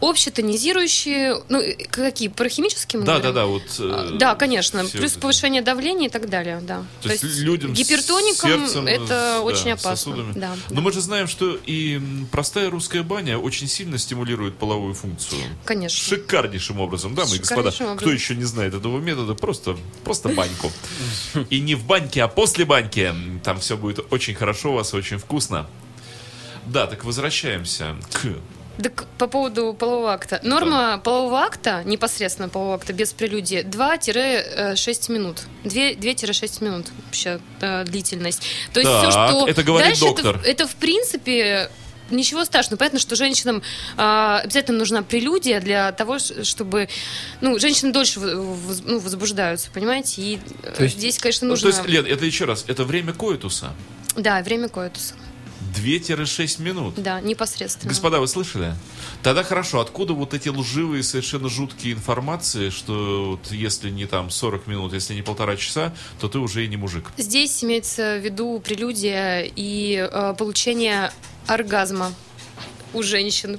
Общетонизирующие, 0.00 1.42
ну, 1.48 1.60
э, 1.60 1.74
какие, 1.90 2.28
парахимические 2.28 3.02
Да, 3.02 3.18
говорим? 3.18 3.22
да, 3.34 3.40
да, 3.40 3.46
вот. 3.46 3.62
А, 3.78 4.14
э, 4.14 4.18
Да, 4.18 4.34
конечно. 4.34 4.84
Плюс 4.84 5.12
это. 5.12 5.20
повышение 5.20 5.62
давления 5.62 6.08
и 6.08 6.10
так 6.10 6.28
далее, 6.28 6.60
да. 6.62 6.84
То, 7.02 7.10
есть, 7.10 7.24
людям 7.24 7.74
с 7.74 7.78
гипертоникам 7.78 8.50
сердцем, 8.66 8.86
это 8.86 9.06
да, 9.08 9.40
очень 9.42 9.70
опасно. 9.72 9.96
сосудами. 9.96 10.32
Да, 10.34 10.54
Но 10.68 10.76
да. 10.76 10.80
мы 10.82 10.92
же 10.92 11.00
знаем, 11.00 11.26
что 11.26 11.56
и 11.66 12.00
простая 12.30 12.68
русская 12.70 13.02
баня 13.02 13.38
очень 13.38 13.68
сильно 13.68 13.96
стимулирует 13.98 14.56
половую 14.56 14.94
функцию. 14.94 15.40
Конечно. 15.64 15.96
Шикарнейшим 15.98 16.78
образом, 16.80 17.14
дамы 17.14 17.36
и 17.36 17.38
господа. 17.38 17.70
Шикарнейшим 17.70 17.96
Кто 17.96 18.06
образом. 18.06 18.14
еще 18.14 18.34
не 18.36 18.44
знает 18.44 18.74
этого 18.74 18.98
метода, 19.00 19.34
просто, 19.34 19.76
просто 20.04 20.28
баньку. 20.28 20.70
И 21.50 21.60
не 21.60 21.74
в 21.74 21.84
баньке, 21.84 22.22
а 22.22 22.28
после 22.28 22.64
баньки. 22.64 23.14
Там 23.42 23.60
все 23.60 23.76
будет 23.76 24.00
очень 24.12 24.34
хорошо 24.34 24.72
у 24.72 24.74
вас, 24.74 24.92
очень 24.92 25.18
вкусно. 25.18 25.66
Да, 26.66 26.86
так 26.86 27.04
возвращаемся 27.04 27.96
к... 28.12 28.26
Так 28.82 29.04
по 29.18 29.26
поводу 29.26 29.72
полового 29.72 30.12
акта. 30.12 30.38
Норма 30.42 30.98
полового 30.98 31.38
акта, 31.40 31.82
непосредственно 31.84 32.48
полового 32.48 32.74
акта, 32.76 32.92
без 32.92 33.12
прелюдии, 33.12 33.64
2-6 33.64 35.10
минут. 35.12 35.42
2 35.64 35.72
2-6 35.92 36.62
минут 36.64 36.86
вообще 37.06 37.40
э, 37.60 37.84
длительность. 37.84 38.42
То 38.72 38.80
есть 38.80 38.92
все, 38.92 39.10
Так, 39.10 39.30
что 39.30 39.48
это 39.48 39.62
говорит 39.62 39.88
дальше, 39.88 40.04
доктор. 40.04 40.36
Это, 40.36 40.48
это 40.48 40.66
в 40.66 40.74
принципе 40.76 41.70
ничего 42.10 42.44
страшного. 42.44 42.78
Понятно, 42.78 42.98
что 43.00 43.16
женщинам 43.16 43.62
а, 43.96 44.40
обязательно 44.44 44.78
нужна 44.78 45.02
прелюдия 45.02 45.60
для 45.60 45.90
того, 45.92 46.18
чтобы... 46.18 46.88
Ну, 47.40 47.58
женщины 47.58 47.92
дольше 47.92 48.20
в- 48.20 48.44
воз- 48.66 48.82
ну, 48.84 49.00
возбуждаются, 49.00 49.70
понимаете? 49.72 50.22
И 50.22 50.38
э, 50.62 50.70
То 50.76 50.84
есть- 50.84 50.96
здесь, 50.98 51.18
конечно, 51.18 51.46
Ну, 51.46 51.54
нужно... 51.54 51.72
то 51.72 51.76
есть, 51.78 51.88
Лен, 51.88 52.06
это 52.06 52.24
еще 52.24 52.44
раз, 52.44 52.64
это 52.68 52.84
время 52.84 53.12
коитуса. 53.12 53.72
Да, 54.14 54.40
время 54.42 54.68
коитуса. 54.68 55.14
2-6 55.74 56.62
минут. 56.62 56.94
Да, 56.96 57.20
непосредственно. 57.20 57.88
Господа, 57.88 58.20
вы 58.20 58.28
слышали? 58.28 58.74
Тогда 59.22 59.42
хорошо, 59.42 59.80
откуда 59.80 60.12
вот 60.12 60.34
эти 60.34 60.48
лживые, 60.48 61.02
совершенно 61.02 61.48
жуткие 61.48 61.94
информации, 61.94 62.70
что 62.70 63.38
вот 63.42 63.52
если 63.52 63.90
не 63.90 64.06
там 64.06 64.30
40 64.30 64.66
минут, 64.66 64.92
если 64.92 65.14
не 65.14 65.22
полтора 65.22 65.56
часа, 65.56 65.94
то 66.20 66.28
ты 66.28 66.38
уже 66.38 66.64
и 66.64 66.68
не 66.68 66.76
мужик. 66.76 67.10
Здесь 67.16 67.62
имеется 67.64 68.18
в 68.18 68.24
виду 68.24 68.60
прелюдия 68.60 69.50
и 69.56 70.08
э, 70.10 70.34
получение 70.38 71.10
оргазма 71.46 72.12
у 72.92 73.02
женщин. 73.02 73.58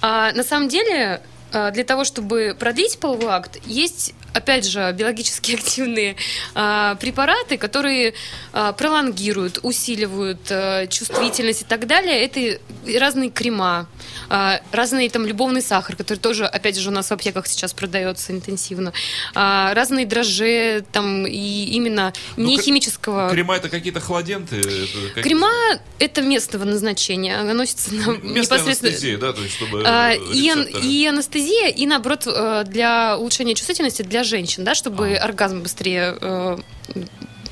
А, 0.00 0.32
на 0.32 0.44
самом 0.44 0.68
деле, 0.68 1.22
э, 1.52 1.70
для 1.72 1.84
того, 1.84 2.04
чтобы 2.04 2.56
продлить 2.58 2.98
половой 2.98 3.30
акт, 3.30 3.58
есть, 3.66 4.14
опять 4.38 4.66
же, 4.66 4.92
биологически 4.92 5.54
активные 5.58 6.16
а, 6.54 6.94
препараты, 6.96 7.58
которые 7.58 8.14
а, 8.52 8.72
пролонгируют, 8.72 9.60
усиливают 9.62 10.50
э, 10.50 10.86
чувствительность 10.88 11.62
и 11.62 11.64
так 11.64 11.86
далее. 11.86 12.24
Это 12.24 12.60
разные 12.98 13.30
крема, 13.30 13.86
а, 14.28 14.60
разный 14.72 15.08
там 15.08 15.26
любовный 15.26 15.62
сахар, 15.62 15.96
который 15.96 16.18
тоже, 16.18 16.46
опять 16.46 16.76
же, 16.78 16.88
у 16.88 16.92
нас 16.92 17.08
в 17.08 17.12
аптеках 17.12 17.46
сейчас 17.46 17.72
продается 17.72 18.32
интенсивно, 18.32 18.92
а, 19.34 19.72
разные 19.74 20.06
дрожжи, 20.06 20.84
там 20.92 21.26
и 21.26 21.64
именно 21.72 22.12
Ну, 22.36 22.46
не 22.48 22.58
химического. 22.58 23.30
Крема 23.30 23.56
это 23.56 23.68
какие-то 23.68 24.00
холоденты? 24.00 24.56
это 24.56 25.14
как- 25.14 25.24
Крема 25.24 25.50
это 25.98 26.22
местного 26.22 26.64
назначения, 26.64 27.42
наносится 27.42 27.94
на 27.94 28.12
Местная 28.12 28.30
непосредственно. 28.58 28.88
анестезия, 28.90 29.18
да, 29.18 29.32
то 29.32 29.42
есть 29.42 29.54
чтобы 29.54 29.82
А, 29.86 30.12
и, 30.12 30.48
ан- 30.50 30.66
и 30.82 31.06
анестезия, 31.06 31.68
и 31.68 31.86
наоборот 31.86 32.22
э, 32.26 32.64
для 32.66 33.16
улучшения 33.18 33.54
чувствительности 33.54 34.02
для 34.02 34.24
женщин, 34.24 34.64
да, 34.64 34.74
чтобы 34.74 35.16
А. 35.16 35.24
оргазм 35.24 35.60
быстрее 35.62 36.16
э, 36.20 36.58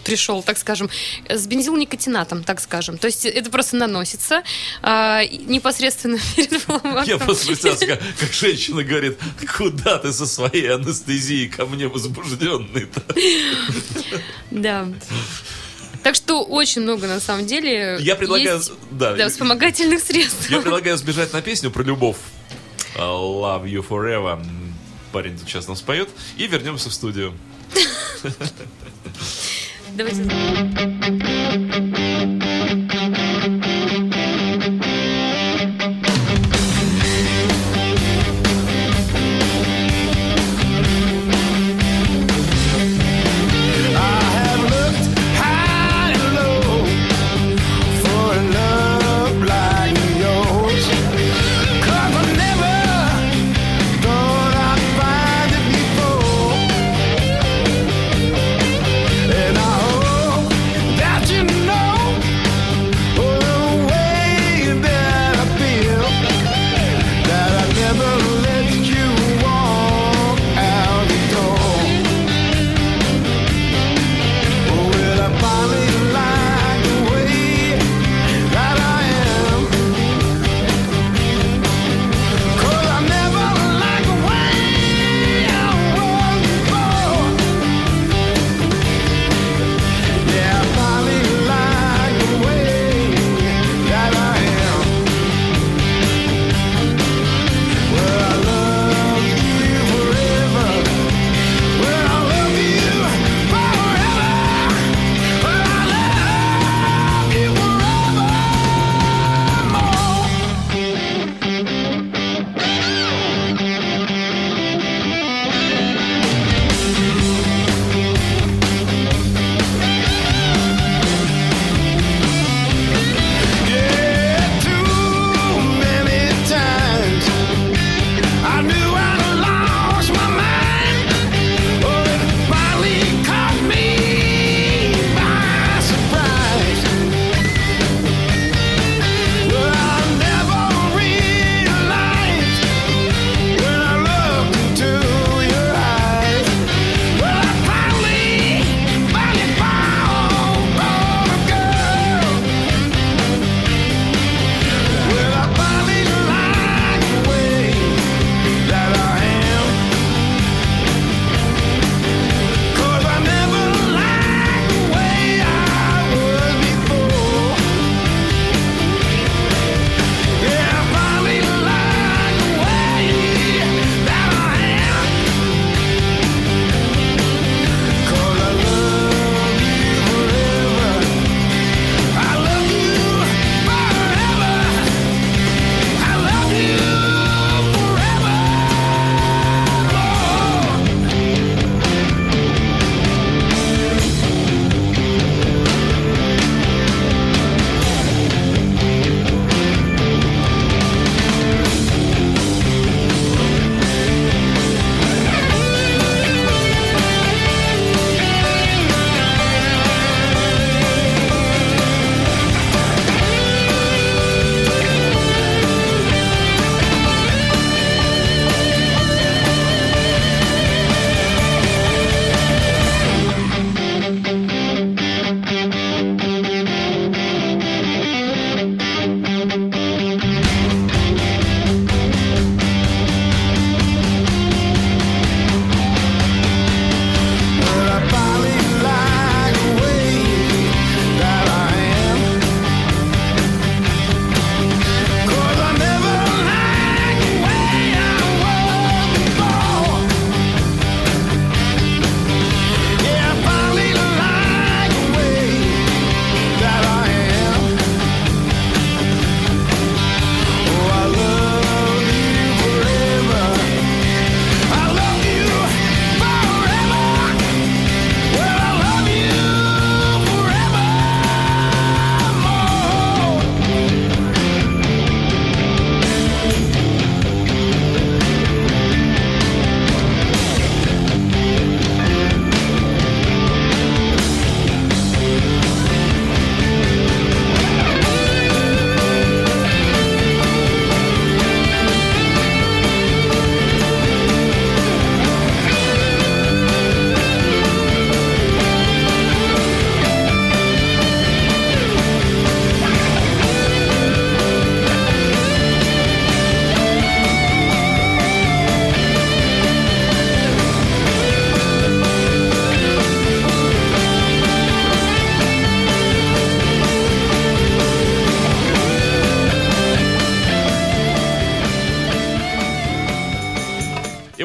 пришел, 0.06 0.42
так 0.42 0.56
скажем, 0.56 0.88
с 1.28 1.46
бензилникотинатом, 1.46 2.44
так 2.44 2.60
скажем. 2.60 2.96
То 2.96 3.08
есть 3.08 3.26
это 3.26 3.50
просто 3.50 3.76
наносится 3.76 4.42
а, 4.80 5.24
непосредственно 5.24 6.18
перед 6.36 7.08
Я 7.08 7.18
просто 7.18 7.86
как, 7.86 8.00
как 8.20 8.32
женщина 8.32 8.84
говорит, 8.84 9.18
куда 9.56 9.98
ты 9.98 10.12
со 10.12 10.26
своей 10.26 10.72
анестезией 10.72 11.48
ко 11.48 11.66
мне 11.66 11.88
возбужденный-то? 11.88 13.02
Да. 14.52 14.86
Так 16.04 16.14
что 16.14 16.44
очень 16.44 16.82
много 16.82 17.08
на 17.08 17.18
самом 17.18 17.46
деле. 17.46 17.98
Я 18.00 18.14
предлагаю, 18.14 18.58
есть, 18.58 18.72
да, 18.92 19.14
да, 19.14 19.28
вспомогательных 19.28 20.00
средств. 20.00 20.48
я 20.48 20.60
предлагаю 20.60 20.96
сбежать 20.96 21.32
на 21.32 21.42
песню 21.42 21.72
про 21.72 21.82
любовь. 21.82 22.16
Love 22.94 23.64
you 23.64 23.84
forever. 23.86 24.40
Парень 25.10 25.36
сейчас 25.36 25.66
нам 25.66 25.76
споет. 25.76 26.08
И 26.36 26.46
вернемся 26.46 26.90
в 26.90 26.94
студию. 26.94 27.34
Давайте. 29.96 30.26
I 32.98 33.25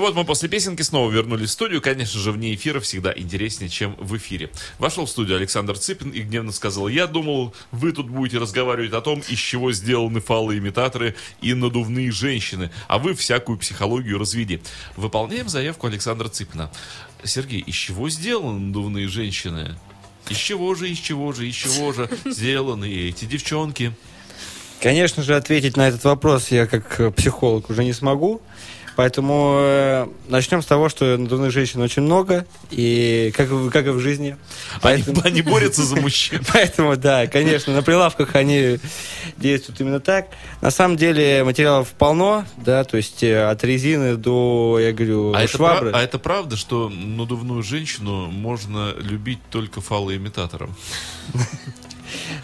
вот 0.02 0.16
мы 0.16 0.26
после 0.26 0.50
песенки 0.50 0.82
снова 0.82 1.10
вернулись 1.10 1.50
в 1.50 1.54
студию. 1.54 1.82
Конечно 1.82 2.20
же, 2.20 2.32
вне 2.32 2.54
эфира 2.54 2.80
всегда 2.80 3.14
интереснее, 3.16 3.70
чем 3.70 3.96
в 3.98 4.18
эфире. 4.18 4.50
Вошел 4.80 5.06
в 5.06 5.10
студию 5.10 5.38
Александр 5.38 5.78
Цыпин 5.78 6.10
и 6.10 6.22
гневно 6.22 6.52
сказал, 6.52 6.88
я 6.88 7.08
думал, 7.08 7.54
вы 7.72 7.92
тут 7.92 8.10
будете 8.10 8.40
разговаривать 8.40 8.94
о 8.94 9.02
том, 9.02 9.22
из 9.30 9.40
чего 9.40 9.72
сделаны 9.72 10.20
фалоимитаторы 10.20 11.16
и 11.42 11.54
надувные 11.54 12.12
женщины, 12.12 12.72
а 12.88 12.98
вы 12.98 13.14
всякую 13.14 13.58
психологию 13.58 14.18
разведи. 14.18 14.62
Выполняем 14.98 15.48
заявку 15.48 15.88
Александра 15.88 16.28
Цыпина. 16.28 16.72
Сергей, 17.24 17.62
из 17.62 17.76
чего 17.76 18.10
сделаны 18.10 18.60
надувные 18.60 19.08
женщины? 19.08 19.78
Из 20.30 20.38
чего 20.38 20.76
же, 20.76 20.90
из 20.90 20.98
чего 20.98 21.32
же, 21.32 21.48
из 21.48 21.56
чего 21.56 21.94
же 21.94 22.10
сделаны 22.26 22.90
эти 22.90 23.26
девчонки? 23.26 23.94
Конечно 24.82 25.22
же, 25.22 25.36
ответить 25.36 25.78
на 25.78 25.88
этот 25.88 26.04
вопрос 26.06 26.50
я 26.50 26.66
как 26.66 27.00
э, 27.00 27.12
психолог 27.12 27.70
уже 27.70 27.84
не 27.84 27.94
смогу. 27.94 28.42
Поэтому 28.96 29.56
э, 29.60 30.08
начнем 30.28 30.62
с 30.62 30.66
того, 30.66 30.90
что 30.90 31.18
надувных 31.18 31.52
женщин 31.52 31.82
очень 31.82 32.02
много, 32.02 32.46
и 32.70 33.32
как, 33.36 33.50
как 33.72 33.88
и 33.88 33.90
в 33.90 34.00
жизни. 34.00 34.38
Они, 34.82 35.04
Поэтому, 35.04 35.22
они 35.26 35.42
борются 35.52 35.84
за 35.84 35.96
мужчин. 35.96 36.42
поэтому, 36.54 36.98
да, 36.98 37.28
конечно, 37.28 37.74
на 37.74 37.84
прилавках 37.84 38.36
они 38.36 38.80
действуют 39.38 39.80
именно 39.82 40.00
так. 40.00 40.28
На 40.62 40.72
самом 40.72 40.98
деле 40.98 41.44
материалов 41.44 41.90
полно, 41.98 42.46
да, 42.58 42.84
то 42.84 42.98
есть 42.98 43.24
э, 43.24 43.50
от 43.50 43.64
резины 43.64 44.16
до, 44.18 44.78
я 44.80 44.92
говорю, 44.92 45.34
А 45.34 45.44
это, 45.44 45.52
швабры. 45.58 45.90
пра- 45.92 46.00
а 46.00 46.04
это 46.04 46.20
правда, 46.20 46.58
что 46.58 46.90
надувную 46.90 47.64
женщину 47.64 48.28
можно 48.28 48.94
любить 49.00 49.40
только 49.50 49.82
фалоимитатором? 49.82 50.76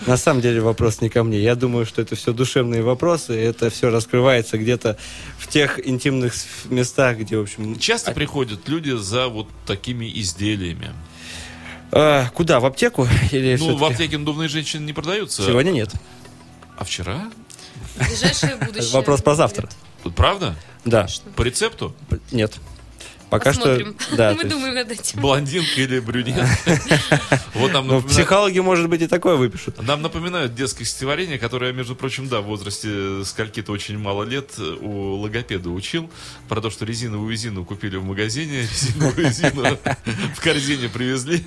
На 0.05 0.17
самом 0.17 0.41
деле 0.41 0.61
вопрос 0.61 1.01
не 1.01 1.09
ко 1.09 1.23
мне. 1.23 1.39
Я 1.39 1.55
думаю, 1.55 1.85
что 1.85 2.01
это 2.01 2.15
все 2.15 2.33
душевные 2.33 2.83
вопросы, 2.83 3.35
и 3.35 3.43
это 3.43 3.69
все 3.69 3.89
раскрывается 3.89 4.57
где-то 4.57 4.97
в 5.37 5.47
тех 5.47 5.85
интимных 5.87 6.33
местах, 6.65 7.17
где, 7.17 7.37
в 7.37 7.41
общем... 7.41 7.77
Часто 7.79 8.11
приходят 8.11 8.67
люди 8.67 8.91
за 8.91 9.27
вот 9.27 9.47
такими 9.65 10.09
изделиями. 10.21 10.93
А, 11.91 12.29
куда, 12.29 12.59
в 12.59 12.65
аптеку? 12.65 13.07
Или 13.31 13.57
Ну, 13.57 13.75
в 13.75 13.83
аптеке 13.83 14.17
надувные 14.17 14.49
женщины 14.49 14.85
не 14.85 14.93
продаются. 14.93 15.43
Сегодня 15.43 15.71
нет. 15.71 15.91
А 16.77 16.83
вчера? 16.83 17.31
Ближайшее 17.97 18.55
будущее. 18.55 18.91
Вопрос 18.93 19.21
про 19.21 19.35
завтра. 19.35 19.69
Тут 20.03 20.15
правда? 20.15 20.55
Да, 20.85 21.07
По 21.35 21.41
рецепту? 21.41 21.95
нет. 22.31 22.53
Пока 23.29 23.51
Посмотрим. 23.51 23.95
что... 23.99 24.15
Да, 24.17 24.33
Мы 24.35 24.45
думаем 24.45 24.73
над 24.75 24.91
этим. 24.91 25.21
Блондинка 25.21 25.81
или 25.81 25.99
брюнет? 25.99 26.35
Вот 27.53 27.73
нам 27.73 27.87
Ну, 27.87 27.93
напоминают- 27.95 28.07
психологии, 28.07 28.59
может 28.59 28.87
быть, 28.87 29.01
и 29.01 29.07
такое 29.07 29.35
выпишут. 29.35 29.81
Нам 29.81 30.01
напоминают 30.01 30.53
детское 30.55 30.85
стихотворение, 30.85 31.39
которое, 31.39 31.73
между 31.73 31.95
прочим, 31.95 32.27
да, 32.29 32.39
в 32.41 32.45
возрасте 32.45 33.23
скольки-то 33.25 33.71
очень 33.71 33.97
мало 33.97 34.23
лет 34.23 34.51
э, 34.59 34.75
у 34.79 35.15
логопеда 35.15 35.69
учил, 35.69 36.09
про 36.47 36.61
то, 36.61 36.69
что 36.69 36.85
резиновую 36.85 37.31
резину 37.31 37.65
купили 37.65 37.97
в 37.97 38.03
магазине, 38.03 38.61
резиновую 38.71 39.17
резину 39.27 39.77
в 40.35 40.41
корзине 40.41 40.87
привезли. 40.87 41.43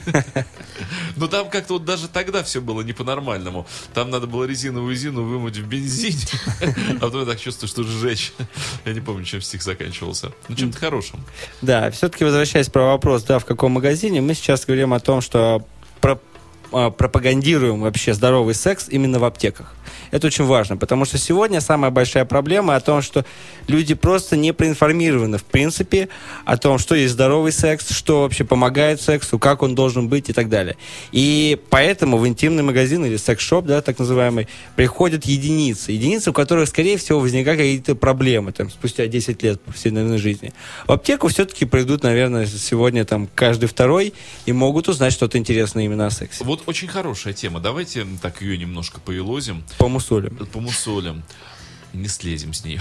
Но 1.17 1.29
там 1.29 1.49
как-то 1.49 1.75
вот 1.75 1.85
даже 1.85 2.09
тогда 2.09 2.43
все 2.43 2.61
было 2.61 2.83
не 2.83 2.93
по-нормальному. 2.93 3.67
Там 3.95 4.11
надо 4.11 4.27
было 4.27 4.45
резиновую 4.45 4.91
резину 4.93 5.23
вымыть 5.23 5.57
в 5.59 5.67
бензине, 5.67 6.27
а 6.97 7.01
потом 7.01 7.21
я 7.21 7.27
так 7.27 7.41
чувствую, 7.41 7.69
что 7.69 7.85
сжечь. 7.85 8.33
Я 8.85 8.93
не 8.93 9.01
помню, 9.01 9.25
чем 9.25 9.41
стих 9.41 9.63
заканчивался. 9.63 10.33
Ну, 10.49 10.57
чем-то 10.57 10.79
хорошим. 10.79 11.25
Да, 11.71 11.89
все-таки 11.93 12.25
возвращаясь 12.25 12.69
про 12.69 12.87
вопрос, 12.87 13.23
да, 13.23 13.39
в 13.39 13.45
каком 13.45 13.71
магазине, 13.71 14.21
мы 14.21 14.35
сейчас 14.35 14.67
говорим 14.67 14.93
о 14.93 14.99
том, 14.99 15.21
что 15.21 15.63
про- 16.01 16.19
а, 16.73 16.91
пропагандируем 16.91 17.81
вообще 17.83 18.13
здоровый 18.13 18.55
секс 18.57 18.89
именно 18.89 19.21
в 19.21 19.25
аптеках. 19.25 19.73
Это 20.11 20.27
очень 20.27 20.45
важно, 20.45 20.77
потому 20.77 21.05
что 21.05 21.19
сегодня 21.19 21.61
самая 21.61 21.91
большая 21.91 22.25
проблема 22.25 22.77
о 22.77 22.81
том, 22.81 23.03
что 23.03 23.25
люди 23.69 23.95
просто 23.95 24.37
не 24.37 24.53
проинформированы, 24.53 25.39
в 25.39 25.45
принципе, 25.45 26.09
о 26.45 26.57
том, 26.57 26.79
что 26.79 26.95
есть 26.95 27.13
здоровый 27.13 27.53
секс, 27.53 27.91
что 27.91 28.23
вообще 28.23 28.45
помогает 28.45 29.01
сексу, 29.01 29.39
как 29.39 29.63
он 29.63 29.75
должен 29.75 30.09
быть 30.09 30.29
и 30.29 30.33
так 30.33 30.49
далее. 30.49 30.77
И 31.13 31.59
поэтому 31.71 32.19
в 32.19 32.27
интимный 32.27 32.63
магазин 32.63 33.05
или 33.05 33.17
секс-шоп, 33.17 33.67
да, 33.67 33.81
так 33.83 33.99
называемый, 33.99 34.49
приходят 34.77 35.25
единицы. 35.25 35.93
Единицы, 35.93 36.31
у 36.31 36.33
которых, 36.33 36.69
скорее 36.69 36.97
всего, 36.97 37.21
возникают 37.21 37.61
какие-то 37.61 37.95
проблемы 37.95 38.53
там, 38.53 38.71
спустя 38.71 39.07
10 39.07 39.43
лет 39.43 39.61
повседневной 39.61 40.19
жизни. 40.19 40.53
В 40.87 40.93
аптеку 40.93 41.29
все-таки 41.29 41.65
придут, 41.65 42.03
наверное, 42.03 42.47
сегодня 42.47 43.05
там 43.05 43.29
каждый 43.35 43.67
второй 43.67 44.13
и 44.47 44.53
могут 44.53 44.89
узнать 44.89 45.13
что-то 45.13 45.39
интересное 45.39 45.85
именно 45.85 46.07
о 46.07 46.11
сексе. 46.11 46.45
Вот 46.45 46.63
очень 46.67 46.89
хорошая 46.89 47.33
тема. 47.33 47.61
Давайте 47.61 48.07
так 48.23 48.43
ее 48.43 48.57
немножко 48.59 49.01
поелозим, 49.01 49.63
По 49.79 49.89
мусолям. 50.01 50.47
помусолим. 50.47 51.23
Не 51.93 52.09
слезем 52.09 52.53
с 52.53 52.65
нее. 52.65 52.81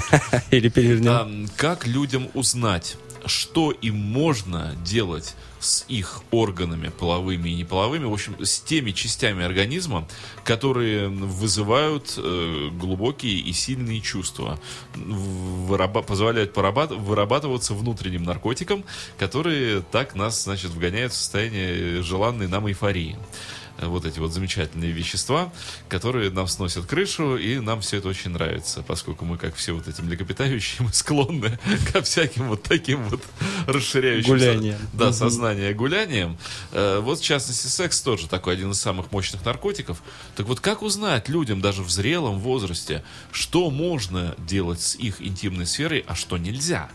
Или 0.50 0.68
перевернем. 0.68 1.10
А, 1.10 1.46
как 1.56 1.86
людям 1.86 2.28
узнать, 2.34 2.96
что 3.26 3.70
им 3.70 3.96
можно 3.96 4.74
делать 4.84 5.34
с 5.60 5.84
их 5.88 6.22
органами 6.30 6.88
половыми 6.88 7.50
и 7.50 7.54
неполовыми, 7.54 8.04
в 8.06 8.12
общем, 8.12 8.34
с 8.42 8.60
теми 8.60 8.92
частями 8.92 9.44
организма, 9.44 10.08
которые 10.42 11.08
вызывают 11.08 12.14
э, 12.16 12.70
глубокие 12.72 13.38
и 13.38 13.52
сильные 13.52 14.00
чувства, 14.00 14.58
выраба- 14.94 16.02
позволяют 16.02 16.56
порабат- 16.56 16.94
вырабатываться 16.94 17.74
внутренним 17.74 18.22
наркотикам, 18.22 18.84
которые 19.18 19.82
так 19.82 20.14
нас, 20.14 20.44
значит, 20.44 20.70
вгоняют 20.70 21.12
в 21.12 21.16
состояние 21.16 22.02
желанной 22.02 22.48
нам 22.48 22.66
эйфории 22.68 23.18
Э, 23.18 23.59
вот 23.88 24.04
эти 24.04 24.18
вот 24.18 24.32
замечательные 24.32 24.90
вещества, 24.92 25.52
которые 25.88 26.30
нам 26.30 26.46
сносят 26.48 26.86
крышу, 26.86 27.36
и 27.36 27.58
нам 27.60 27.80
все 27.80 27.98
это 27.98 28.08
очень 28.08 28.30
нравится, 28.30 28.82
поскольку 28.86 29.24
мы, 29.24 29.38
как 29.38 29.54
все 29.54 29.72
вот 29.72 29.88
эти 29.88 30.00
млекопитающие, 30.00 30.76
мы 30.86 30.92
склонны 30.92 31.58
ко 31.92 32.02
всяким 32.02 32.48
вот 32.48 32.62
таким 32.62 33.02
вот 33.04 33.20
расширяющим 33.66 34.30
Гуляниям. 34.30 34.78
со- 34.78 34.96
да, 34.96 35.04
Мгм. 35.06 35.14
сознание 35.14 35.74
гулянием. 35.74 36.38
Э, 36.72 37.00
Вот, 37.00 37.20
в 37.20 37.24
частности, 37.24 37.66
секс 37.68 38.00
тоже 38.00 38.28
такой 38.28 38.54
один 38.54 38.70
из 38.72 38.80
самых 38.80 39.10
мощных 39.12 39.44
наркотиков. 39.44 40.02
Так 40.36 40.46
вот, 40.46 40.60
как 40.60 40.82
узнать 40.82 41.28
людям 41.28 41.60
даже 41.60 41.82
в 41.82 41.90
зрелом 41.90 42.38
возрасте, 42.38 43.02
что 43.32 43.70
можно 43.70 44.34
делать 44.38 44.80
с 44.80 44.94
их 44.96 45.20
интимной 45.22 45.66
сферой, 45.66 46.04
а 46.06 46.14
что 46.14 46.36
нельзя? 46.38 46.90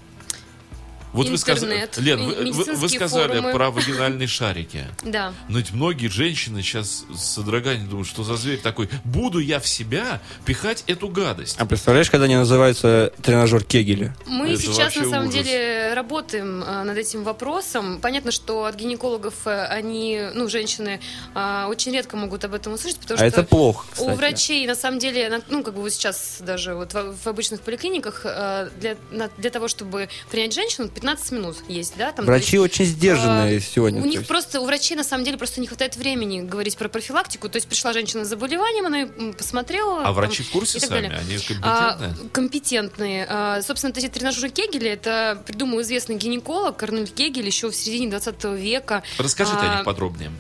Вот 1.14 1.30
вы 1.30 1.38
сказали, 1.38 1.88
Лен, 1.98 2.20
вы, 2.54 2.64
вы- 2.76 2.90
сказали 2.90 3.28
форумы. 3.34 3.52
про 3.54 3.72
вагинальные 3.72 4.28
шарики. 4.28 4.86
Да. 5.04 5.34
Но 5.50 5.58
ведь 5.60 5.72
многие 5.72 6.08
женщины 6.08 6.62
сейчас 6.62 7.06
с 7.14 7.36
содроганием 7.36 7.88
думают, 7.88 8.08
что 8.08 8.24
за 8.24 8.36
зверь 8.36 8.60
такой. 8.60 8.90
Буду 9.04 9.40
я 9.40 9.60
в 9.60 9.68
себя 9.68 10.22
пихать 10.46 10.84
эту 10.88 11.08
гадость. 11.08 11.56
А 11.60 11.66
представляешь, 11.66 12.10
когда 12.10 12.26
они 12.26 12.36
называются 12.36 13.14
тренажер 13.22 13.64
Кегеля? 13.64 14.16
Мы 14.26 14.50
Это 14.50 14.62
сейчас 14.62 14.96
на 14.96 15.04
самом 15.10 15.30
ужас. 15.30 15.44
деле 15.44 15.94
работаем 15.94 16.64
а, 16.66 16.84
над 16.84 16.98
этим 16.98 17.24
вопросом. 17.24 18.00
Понятно, 18.02 18.32
что 18.32 18.66
от 18.66 18.76
гинекологов 18.76 19.34
э, 19.46 19.66
они, 19.68 20.22
ну, 20.34 20.50
женщины 20.50 21.00
а, 21.34 21.68
очень 21.70 21.94
редко 21.94 22.18
могут 22.18 22.44
об 22.44 22.54
этом 22.54 22.74
услышать, 22.74 23.00
потому 23.00 23.16
А 23.22 23.30
что 23.30 23.42
это 23.42 23.44
плохо, 23.48 23.86
у 23.92 23.94
кстати. 23.94 24.18
врачей 24.18 24.68
на 24.68 24.76
самом 24.76 25.00
деле, 25.00 25.42
ну, 25.50 25.64
как 25.64 25.74
бы 25.76 25.82
вот 25.82 25.94
сейчас 25.94 26.38
даже 26.42 26.76
вот 26.76 26.94
в, 26.94 27.28
обычных 27.28 27.62
поликлиниках 27.62 28.22
э, 28.26 28.70
для, 28.80 28.98
для 29.38 29.50
того, 29.50 29.68
чтобы 29.68 30.10
принять 30.30 30.54
женщину, 30.54 30.90
15 31.06 31.32
минут 31.34 31.58
есть, 31.68 31.94
да? 31.98 32.12
Там, 32.12 32.26
Врачи 32.26 32.58
есть, 32.58 32.64
очень 32.64 32.86
сдержанные 32.86 33.58
а, 33.58 33.62
сегодня. 33.62 34.02
У 34.02 34.06
них 34.06 34.16
есть. 34.16 34.28
просто, 34.28 34.60
у 34.60 34.66
врачей 34.66 34.98
на 34.98 35.04
самом 35.04 35.24
деле 35.24 35.38
просто 35.38 35.62
не 35.62 35.68
хватает 35.68 35.96
времени 35.98 36.42
говорить 36.42 36.78
про 36.78 36.90
профилактику. 36.90 37.48
То 37.48 37.58
есть 37.58 37.68
пришла 37.68 37.94
женщина 37.94 38.26
с 38.26 38.28
заболеванием, 38.28 38.88
она 38.88 39.34
посмотрела. 39.34 40.02
А 40.02 40.06
там, 40.06 40.14
врачи 40.16 40.42
в 40.42 40.50
курсе 40.50 40.80
сами? 40.80 40.90
далее. 40.90 41.20
Они 41.20 41.38
А, 41.62 41.94
компетентны? 41.94 42.30
компетентные. 42.30 43.28
А, 43.30 43.62
собственно, 43.62 43.94
эти 43.96 44.08
тренажеры 44.08 44.50
Кегеля, 44.50 44.94
это 44.94 45.42
придумал 45.46 45.82
известный 45.82 46.16
гинеколог 46.16 46.82
Арнольд 46.82 47.12
Кегель 47.12 47.46
еще 47.46 47.70
в 47.70 47.76
середине 47.76 48.10
20 48.10 48.44
века. 48.56 49.04
Расскажите 49.20 49.58
о 49.58 49.72
а, 49.72 49.76
них 49.76 49.86
подробнее. 49.86 50.32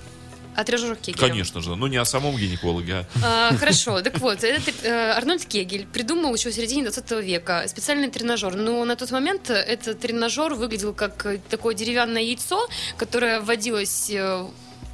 О 0.55 0.63
тренажерах 0.63 0.99
Кегеля. 0.99 1.19
Конечно 1.19 1.61
же. 1.61 1.75
Ну, 1.75 1.87
не 1.87 1.97
о 1.97 2.05
самом 2.05 2.35
гинекологе, 2.37 3.05
а 3.23 3.49
А, 3.51 3.57
хорошо, 3.57 4.01
так 4.01 4.19
вот, 4.19 4.43
этот 4.43 4.83
э, 4.83 5.11
Арнольд 5.11 5.45
Кегель 5.45 5.85
придумал 5.85 6.33
еще 6.35 6.49
в 6.49 6.53
середине 6.53 6.83
20 6.83 7.11
века 7.23 7.67
специальный 7.67 8.09
тренажер. 8.09 8.55
Но 8.55 8.85
на 8.85 8.95
тот 8.95 9.11
момент 9.11 9.49
этот 9.49 9.99
тренажер 9.99 10.53
выглядел 10.53 10.93
как 10.93 11.25
э, 11.25 11.39
такое 11.49 11.75
деревянное 11.75 12.21
яйцо, 12.21 12.67
которое 12.97 13.41
вводилось 13.41 14.09
э, 14.09 14.45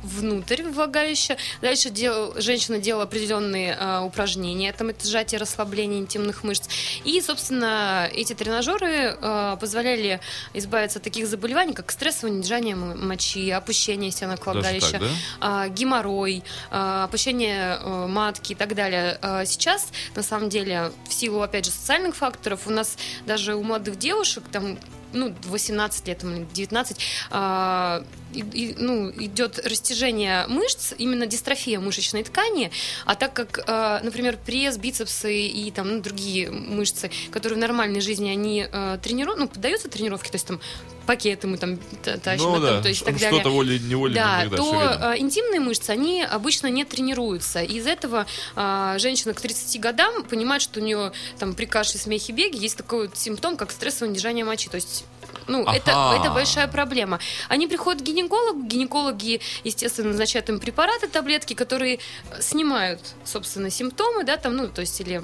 внутрь 0.04 0.64
влагалища. 0.64 1.38
Дальше 1.62 1.90
дел- 1.90 2.34
женщина 2.42 2.80
делала 2.80 3.04
определенные 3.04 3.78
э, 3.80 4.00
упражнения, 4.02 4.72
там 4.74 4.90
это 4.90 5.08
сжатие, 5.08 5.40
расслабление 5.40 6.00
интимных 6.00 6.44
мышц. 6.44 6.68
И, 7.04 7.20
собственно, 7.22 8.10
эти 8.14 8.34
тренажеры 8.34 9.18
э, 9.22 9.58
позволяли 9.60 10.20
избавиться 10.54 11.00
от 11.00 11.04
таких 11.04 11.28
заболеваний, 11.28 11.74
как 11.74 11.92
стрессовое 11.92 12.36
недержание 12.36 12.74
м- 12.76 13.08
мочи, 13.08 13.50
опущение 13.52 14.12
стенок 14.12 14.46
влагалища 14.46 14.92
так, 14.92 15.02
да? 15.02 15.08
а, 15.40 15.68
геморрой, 15.70 16.44
а, 16.72 17.04
опущение 17.06 17.78
э, 17.82 18.08
матки 18.08 18.54
и 18.54 18.56
так 18.56 18.76
далее. 18.76 19.18
А 19.22 19.46
Сейчас, 19.46 19.88
на 20.16 20.24
самом 20.24 20.50
деле, 20.50 20.92
в 21.10 21.14
силу, 21.14 21.42
опять 21.42 21.66
же, 21.66 21.72
социальных 21.72 22.16
факторов, 22.16 22.62
у 22.68 22.70
нас 22.72 22.98
даже 23.26 23.56
у 23.56 23.64
молодых 23.64 23.98
девушек, 23.98 24.44
там, 24.52 24.78
ну, 25.14 25.36
18 25.46 26.08
лет, 26.08 26.20
там, 26.20 26.36
или 26.36 26.48
19, 26.54 26.98
а, 27.32 28.04
и- 28.34 28.40
и, 28.70 28.76
ну, 28.78 29.12
идет 29.12 29.60
растяжение 29.66 30.46
мышц, 30.48 30.94
именно 30.98 31.26
дистрофия 31.26 31.80
мышечной 31.80 32.24
ткани, 32.24 32.72
а 33.06 33.16
так 33.16 33.34
как, 33.34 33.60
э, 33.68 34.00
например, 34.04 34.38
пресс, 34.46 34.78
бицепсы 34.78 35.48
и 35.48 35.72
там 35.72 35.88
ну, 35.98 36.02
другие 36.02 36.50
мышцы, 36.52 37.10
которые 37.32 37.58
в 37.58 37.60
нормальной 37.62 38.02
жизни 38.02 38.30
они 38.30 38.68
э, 38.72 38.98
тренируют, 39.02 39.40
ну, 39.40 39.48
поддаются 39.48 39.90
тренировке, 39.90 40.30
то 40.32 40.36
есть 40.36 40.48
там 40.48 40.60
пакеты 41.06 41.48
мы 41.48 41.58
там 41.58 41.78
та- 42.04 42.18
тащим, 42.18 42.46
Ну 42.46 42.52
а 42.52 42.54
там, 42.54 42.62
да, 42.62 42.82
то 42.82 42.88
есть 42.90 43.04
так 43.04 43.16
далее. 43.18 43.40
что-то 43.42 43.50
волей-неволей 43.50 44.14
Да, 44.16 44.46
то 44.56 45.14
э, 45.14 45.20
интимные 45.20 45.60
мышцы, 45.60 45.90
они 45.90 46.22
обычно 46.24 46.68
не 46.68 46.86
тренируются. 46.86 47.62
И 47.62 47.78
из 47.78 47.88
этого 47.88 48.28
э, 48.56 48.96
женщина 49.00 49.34
к 49.34 49.42
30 49.42 49.80
годам 49.80 50.24
понимает, 50.24 50.62
что 50.62 50.80
у 50.80 50.84
нее 50.84 51.12
там 51.40 51.54
при 51.56 51.66
кашле, 51.66 52.00
смехе, 52.00 52.34
беге 52.34 52.60
есть 52.60 52.78
такой 52.78 53.08
вот 53.08 53.18
симптом, 53.18 53.58
как 53.58 53.72
стрессовое 53.72 54.10
недержание 54.12 54.46
мочи. 54.46 54.70
То 54.70 54.76
есть 54.76 55.06
ну, 55.48 55.64
это, 55.66 55.92
Ага. 55.94 56.22
это 56.24 56.34
большая 56.34 56.68
проблема. 56.68 57.20
Они 57.50 57.66
приходят 57.68 58.02
к 58.02 58.06
гинекологу, 58.06 58.21
гинекологи, 58.28 59.42
естественно, 59.64 60.10
назначают 60.10 60.50
им 60.50 60.60
препараты, 60.60 61.08
таблетки, 61.08 61.54
которые 61.54 62.00
э, 62.32 62.42
снимают, 62.42 63.00
собственно, 63.26 63.70
симптомы, 63.70 64.24
да, 64.24 64.38
там, 64.38 64.56
ну, 64.56 64.68
то 64.68 64.82
есть, 64.82 65.00
или 65.02 65.24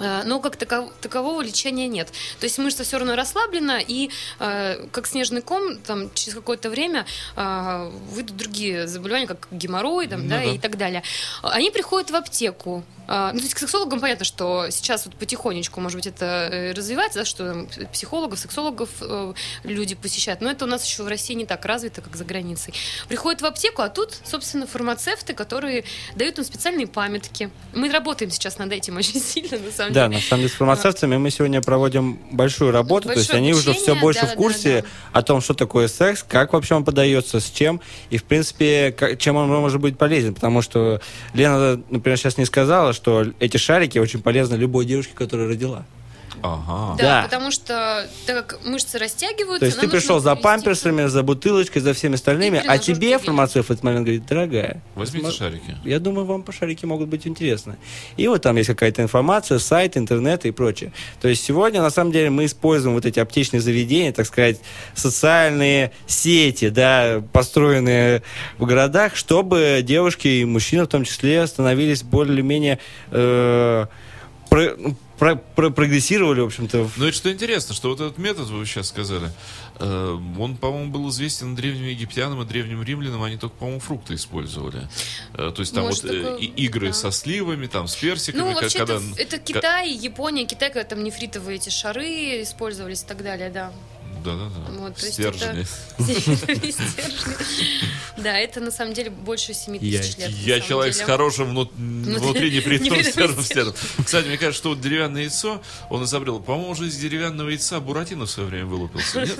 э, 0.00 0.22
но 0.24 0.40
как 0.40 0.56
таков- 0.56 0.92
такового 1.00 1.40
лечения 1.42 1.86
нет. 1.88 2.08
То 2.40 2.44
есть 2.46 2.58
мышца 2.58 2.82
все 2.84 2.98
равно 2.98 3.14
расслаблена, 3.16 3.78
и 3.80 4.10
э, 4.40 4.86
как 4.90 5.06
снежный 5.06 5.42
ком, 5.42 5.76
там, 5.78 6.12
через 6.14 6.34
какое-то 6.34 6.70
время 6.70 7.06
э, 7.36 7.90
выйдут 8.10 8.36
другие 8.36 8.86
заболевания, 8.88 9.26
как 9.26 9.46
геморрой 9.50 10.06
там, 10.08 10.22
Ну 10.24 10.28
да, 10.30 10.36
да. 10.38 10.44
и 10.44 10.58
так 10.58 10.76
далее. 10.78 11.02
Они 11.42 11.70
приходят 11.70 12.10
в 12.10 12.16
аптеку. 12.16 12.84
А, 13.06 13.32
Ну, 13.32 13.38
то 13.38 13.44
есть 13.44 13.54
к 13.54 13.58
сексологам 13.58 14.00
понятно, 14.00 14.24
что 14.24 14.66
сейчас 14.70 15.04
вот 15.06 15.14
потихонечку, 15.16 15.80
может 15.80 15.96
быть, 15.96 16.06
это 16.06 16.48
э, 16.50 16.72
развивается, 16.72 17.20
да, 17.20 17.24
что 17.24 17.44
там 17.52 17.66
психологов, 17.92 18.38
сексологов 18.38 18.88
э, 19.00 19.34
люди 19.64 19.94
посещают. 19.94 20.40
Но 20.40 20.50
это 20.50 20.64
у 20.64 20.68
нас 20.68 20.84
еще 20.84 21.02
в 21.02 21.08
России 21.08 21.34
не 21.34 21.44
так 21.46 21.64
развито, 21.64 22.00
как 22.00 22.16
за 22.16 22.24
границей. 22.24 22.72
Приходят 23.08 23.42
в 23.42 23.46
аптеку, 23.46 23.82
а 23.82 23.88
тут, 23.88 24.16
собственно, 24.24 24.66
фармацевты, 24.66 25.34
которые 25.34 25.84
дают 26.16 26.38
им 26.38 26.44
специальные 26.44 26.86
памятки. 26.86 27.50
Мы 27.74 27.90
работаем 27.90 28.30
сейчас 28.30 28.58
над 28.58 28.72
этим 28.72 28.96
очень 28.98 29.20
сильно, 29.20 29.58
на 29.58 29.70
самом 29.70 29.92
Да, 29.92 30.06
деле. 30.08 30.16
на 30.20 30.22
самом 30.22 30.42
деле 30.42 30.48
с 30.54 30.56
фармацевтами 30.56 31.16
мы 31.16 31.30
сегодня 31.30 31.60
проводим 31.60 32.18
большую 32.32 32.70
работу, 32.70 33.08
то 33.08 33.14
есть 33.14 33.28
Большое 33.28 33.38
они 33.42 33.52
уже 33.52 33.70
обучение, 33.70 33.82
все 33.94 34.00
больше 34.00 34.20
да, 34.22 34.26
в 34.26 34.30
да, 34.30 34.36
курсе 34.36 34.82
да. 34.82 34.88
о 35.18 35.22
том, 35.22 35.40
что 35.40 35.54
такое 35.54 35.88
секс, 35.88 36.24
как 36.26 36.52
вообще 36.52 36.74
он 36.74 36.84
подается, 36.84 37.40
с 37.40 37.50
чем, 37.50 37.80
и 38.10 38.16
в 38.16 38.24
принципе, 38.24 38.92
как- 38.92 39.18
чем 39.18 39.36
он 39.36 39.48
может 39.48 39.80
быть 39.80 39.98
полезен, 39.98 40.34
потому 40.34 40.62
что 40.62 41.00
Лена, 41.34 41.82
например, 41.90 42.18
сейчас 42.18 42.38
не 42.38 42.44
сказала, 42.46 42.93
что 42.94 43.26
эти 43.40 43.56
шарики 43.56 43.98
очень 43.98 44.22
полезны 44.22 44.54
любой 44.56 44.86
девушке, 44.86 45.12
которая 45.14 45.48
родила. 45.48 45.84
Ага. 46.42 46.96
Да, 46.98 47.02
Да. 47.02 47.22
потому 47.24 47.50
что 47.50 48.06
так 48.26 48.46
как 48.46 48.64
мышцы 48.64 48.98
растягиваются, 48.98 49.60
То 49.60 49.66
есть 49.66 49.80
ты 49.80 49.88
пришел 49.88 50.20
за 50.20 50.34
памперсами, 50.36 51.06
за 51.06 51.22
бутылочкой, 51.22 51.82
за 51.82 51.94
всеми 51.94 52.14
остальными, 52.14 52.62
а 52.66 52.78
тебе 52.78 53.18
фармацевт 53.18 53.68
в 53.68 53.72
этот 53.72 53.84
момент 53.84 54.04
говорит, 54.04 54.26
дорогая, 54.26 54.82
Возьмите 54.94 55.30
шарики. 55.30 55.76
Я 55.84 55.98
думаю, 55.98 56.26
вам 56.26 56.42
по 56.42 56.52
шарики 56.52 56.84
могут 56.84 57.08
быть 57.08 57.26
интересны. 57.26 57.76
И 58.16 58.28
вот 58.28 58.42
там 58.42 58.56
есть 58.56 58.68
какая-то 58.68 59.02
информация, 59.02 59.58
сайт, 59.58 59.96
интернет 59.96 60.44
и 60.44 60.50
прочее. 60.50 60.92
То 61.20 61.28
есть 61.28 61.42
сегодня, 61.44 61.80
на 61.82 61.90
самом 61.90 62.12
деле, 62.12 62.30
мы 62.30 62.44
используем 62.44 62.94
вот 62.94 63.06
эти 63.06 63.20
аптечные 63.20 63.60
заведения, 63.60 64.12
так 64.12 64.26
сказать, 64.26 64.58
социальные 64.94 65.92
сети, 66.06 66.68
да, 66.68 67.22
построенные 67.32 68.22
в 68.58 68.66
городах, 68.66 69.16
чтобы 69.16 69.80
девушки 69.82 70.28
и 70.28 70.44
мужчины 70.44 70.84
в 70.84 70.88
том 70.88 71.04
числе 71.04 71.46
становились 71.46 72.02
более-менее... 72.02 72.78
э, 73.10 73.86
про- 75.18 75.36
про- 75.36 75.36
про- 75.36 75.70
прогрессировали, 75.70 76.40
в 76.40 76.46
общем-то, 76.46 76.88
Ну, 76.96 77.06
это 77.06 77.16
что 77.16 77.32
интересно, 77.32 77.74
что 77.74 77.88
вот 77.90 78.00
этот 78.00 78.18
метод, 78.18 78.48
вы 78.48 78.64
сейчас 78.66 78.88
сказали, 78.88 79.30
э, 79.78 80.18
он, 80.38 80.56
по-моему, 80.56 80.90
был 80.90 81.08
известен 81.10 81.54
древним 81.54 81.86
египтянам 81.86 82.40
и 82.42 82.44
древним 82.44 82.82
римлянам, 82.82 83.22
они 83.22 83.36
только, 83.36 83.56
по-моему, 83.56 83.80
фрукты 83.80 84.14
использовали. 84.14 84.88
Э, 85.34 85.52
то 85.54 85.60
есть 85.60 85.74
там 85.74 85.84
Может, 85.84 86.02
вот 86.04 86.12
э, 86.12 86.22
такое 86.22 86.38
и- 86.38 86.46
игры 86.64 86.88
да. 86.88 86.92
со 86.94 87.10
сливами, 87.10 87.66
там, 87.66 87.88
с 87.88 87.96
персиками. 87.96 88.42
Ну, 88.42 88.54
вообще, 88.54 88.78
когда- 88.78 88.94
это, 88.96 89.04
это 89.22 89.38
Китай, 89.38 89.90
Япония, 89.92 90.46
Китай, 90.46 90.70
когда 90.72 90.84
там 90.88 91.02
нефритовые 91.04 91.56
эти 91.56 91.70
шары 91.70 92.42
использовались 92.42 93.02
и 93.02 93.06
так 93.06 93.22
далее, 93.22 93.50
да. 93.50 93.72
Да-да-да. 94.24 94.78
Вот, 94.80 94.98
Стержни. 95.00 95.66
Да, 98.16 98.38
это 98.38 98.60
на 98.60 98.70
самом 98.70 98.94
деле 98.94 99.10
больше 99.10 99.52
7 99.52 99.78
тысяч 99.78 100.16
лет. 100.16 100.30
Я 100.30 100.60
человек 100.60 100.94
с 100.94 101.00
хорошим 101.00 101.50
внут- 101.50 101.72
внутри 101.74 102.50
непритворным 102.50 103.42
стержнем. 103.42 103.74
Кстати, 104.04 104.26
мне 104.26 104.38
кажется, 104.38 104.58
что 104.58 104.68
вот 104.70 104.80
деревянное 104.80 105.22
яйцо 105.22 105.60
он 105.90 106.04
изобрел. 106.04 106.40
По-моему, 106.40 106.70
уже 106.70 106.86
из 106.86 106.96
деревянного 106.96 107.50
яйца 107.50 107.80
Буратино 107.80 108.24
в 108.24 108.30
свое 108.30 108.48
время 108.48 108.66
вылупился. 108.66 109.20
Нет? 109.20 109.38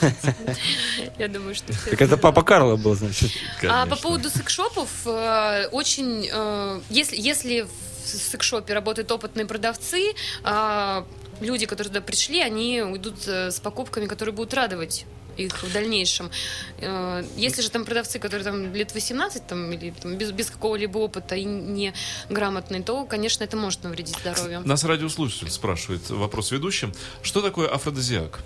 Я 1.18 1.28
думаю, 1.28 1.54
что 1.54 1.72
Так 1.90 2.00
это 2.00 2.16
папа 2.16 2.42
Карло 2.42 2.76
был, 2.76 2.94
значит. 2.94 3.30
А 3.62 3.86
по 3.86 3.96
поводу 3.96 4.30
секшопов, 4.30 4.88
э, 5.06 5.68
очень, 5.72 6.28
э, 6.32 6.80
если, 6.88 7.16
если 7.16 7.66
в 8.04 8.08
секшопе 8.30 8.74
работают 8.74 9.10
опытные 9.10 9.46
продавцы, 9.46 10.12
а, 10.42 11.06
люди, 11.40 11.66
которые 11.66 11.88
туда 11.92 12.00
пришли, 12.00 12.40
они 12.40 12.82
уйдут 12.82 13.26
э, 13.26 13.50
с 13.50 13.60
покупками, 13.60 14.06
которые 14.06 14.34
будут 14.34 14.54
радовать 14.54 15.06
их 15.36 15.62
в 15.62 15.72
дальнейшем. 15.72 16.30
Э, 16.78 17.24
Если 17.36 17.62
же 17.62 17.70
там 17.70 17.84
продавцы, 17.84 18.18
которые 18.18 18.44
там 18.44 18.74
лет 18.74 18.94
18 18.94 19.46
там, 19.46 19.72
или 19.72 19.90
там, 19.90 20.16
без, 20.16 20.30
без 20.30 20.50
какого-либо 20.50 20.98
опыта 20.98 21.34
и 21.34 21.44
не 21.44 21.92
грамотные, 22.30 22.82
то, 22.82 23.04
конечно, 23.04 23.44
это 23.44 23.56
может 23.56 23.82
навредить 23.84 24.16
здоровью. 24.18 24.62
Нас 24.64 24.84
радиослушатель 24.84 25.50
спрашивает 25.50 26.08
вопрос 26.10 26.52
ведущим. 26.52 26.92
Что 27.22 27.40
такое 27.42 27.68
афродизиак? 27.68 28.40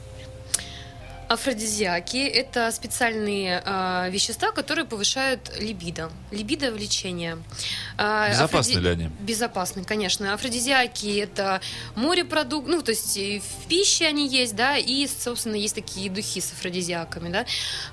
Афродизиаки– 1.29 2.17
это 2.27 2.71
специальные 2.73 3.63
а, 3.65 4.09
вещества, 4.09 4.51
которые 4.51 4.87
повышают 4.87 5.53
либидо. 5.61 6.11
Либидо 6.31 6.73
влечение. 6.73 7.39
А, 7.99 8.31
Безопасны 8.31 8.79
ли 8.79 8.89
они? 8.89 9.11
Безопасны, 9.21 9.85
конечно. 9.85 10.33
Афродизиаки– 10.33 11.19
это 11.21 11.61
морепродукт, 11.97 12.67
ну, 12.67 12.81
то 12.81 12.93
есть 12.93 13.17
в 13.17 13.69
пище 13.69 14.07
они 14.07 14.27
есть, 14.27 14.57
да, 14.57 14.79
и, 14.79 15.07
собственно, 15.07 15.55
есть 15.57 15.75
такие 15.75 16.09
духи 16.11 16.41
с 16.41 16.53
афродизиаками, 16.53 17.29
да. 17.31 17.45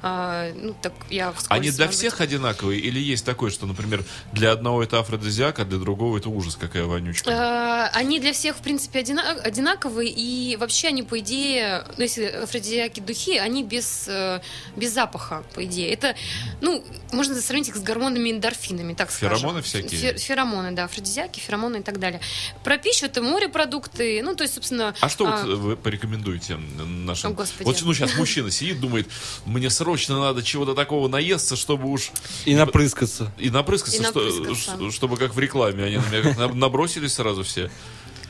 А, 0.01 0.51
ну, 0.55 0.73
так 0.81 0.93
я 1.09 1.33
Они 1.49 1.71
для 1.71 1.89
всех 1.89 2.13
быть. 2.19 2.21
одинаковые? 2.21 2.79
Или 2.79 2.99
есть 3.01 3.25
такое, 3.25 3.51
что, 3.51 3.65
например, 3.65 4.03
для 4.31 4.51
одного 4.53 4.81
это 4.81 4.99
афродизиак, 4.99 5.59
а 5.59 5.65
для 5.65 5.77
другого 5.77 6.17
это 6.17 6.29
ужас, 6.29 6.55
какая 6.55 6.85
вонючка? 6.85 7.29
А, 7.31 7.89
Они 7.93 8.19
для 8.19 8.31
всех, 8.31 8.55
в 8.55 8.61
принципе, 8.61 8.99
одина- 8.99 9.39
одинаковые, 9.41 10.09
и 10.09 10.55
вообще 10.55 10.87
они, 10.87 11.03
по 11.03 11.19
идее, 11.19 11.83
ну, 11.97 12.03
если 12.03 12.25
афродизиаки 12.25 13.01
духи, 13.01 13.24
они 13.33 13.63
без, 13.63 14.05
э, 14.07 14.41
без 14.75 14.93
запаха, 14.93 15.43
по 15.53 15.63
идее. 15.65 15.91
Это, 15.91 16.15
ну, 16.61 16.83
можно 17.11 17.35
сравнить 17.41 17.69
их 17.69 17.75
с 17.75 17.81
гормонами 17.81 18.31
эндорфинами, 18.31 18.93
так 18.93 19.11
скажем. 19.11 19.37
Феромоны 19.37 19.61
всякие? 19.61 19.99
Фе- 20.13 20.17
Феромоны, 20.17 20.71
да, 20.71 20.85
афродизиаки, 20.85 21.39
феромоны 21.39 21.77
и 21.77 21.81
так 21.81 21.99
далее. 21.99 22.21
Про 22.63 22.77
пищу 22.77 23.05
это 23.05 23.21
морепродукты, 23.21 24.21
ну, 24.23 24.35
то 24.35 24.43
есть, 24.43 24.53
собственно... 24.55 24.93
А 24.99 25.09
что 25.09 25.27
а, 25.27 25.43
вот 25.43 25.57
вы 25.57 25.75
порекомендуете 25.77 26.57
нашим? 26.57 27.31
О, 27.31 27.33
Господи. 27.33 27.63
Вот 27.63 27.81
ну 27.81 27.93
сейчас 27.93 28.15
мужчина 28.15 28.51
сидит, 28.51 28.79
думает, 28.79 29.07
мне 29.45 29.69
срочно 29.69 30.19
надо 30.19 30.43
чего-то 30.43 30.73
такого 30.75 31.07
наесться, 31.07 31.55
чтобы 31.55 31.89
уж 31.89 32.11
И 32.45 32.55
напрыскаться. 32.55 33.31
и 33.37 33.49
напрыскаться, 33.49 34.01
И 34.01 34.05
что- 34.05 34.19
напрыскаться. 34.21 34.79
ш- 34.85 34.91
чтобы 34.91 35.17
как 35.17 35.33
в 35.35 35.39
рекламе 35.39 35.83
они 35.83 35.97
на 35.97 36.05
меня 36.09 36.47
набросились 36.53 37.13
сразу 37.13 37.43
все. 37.43 37.69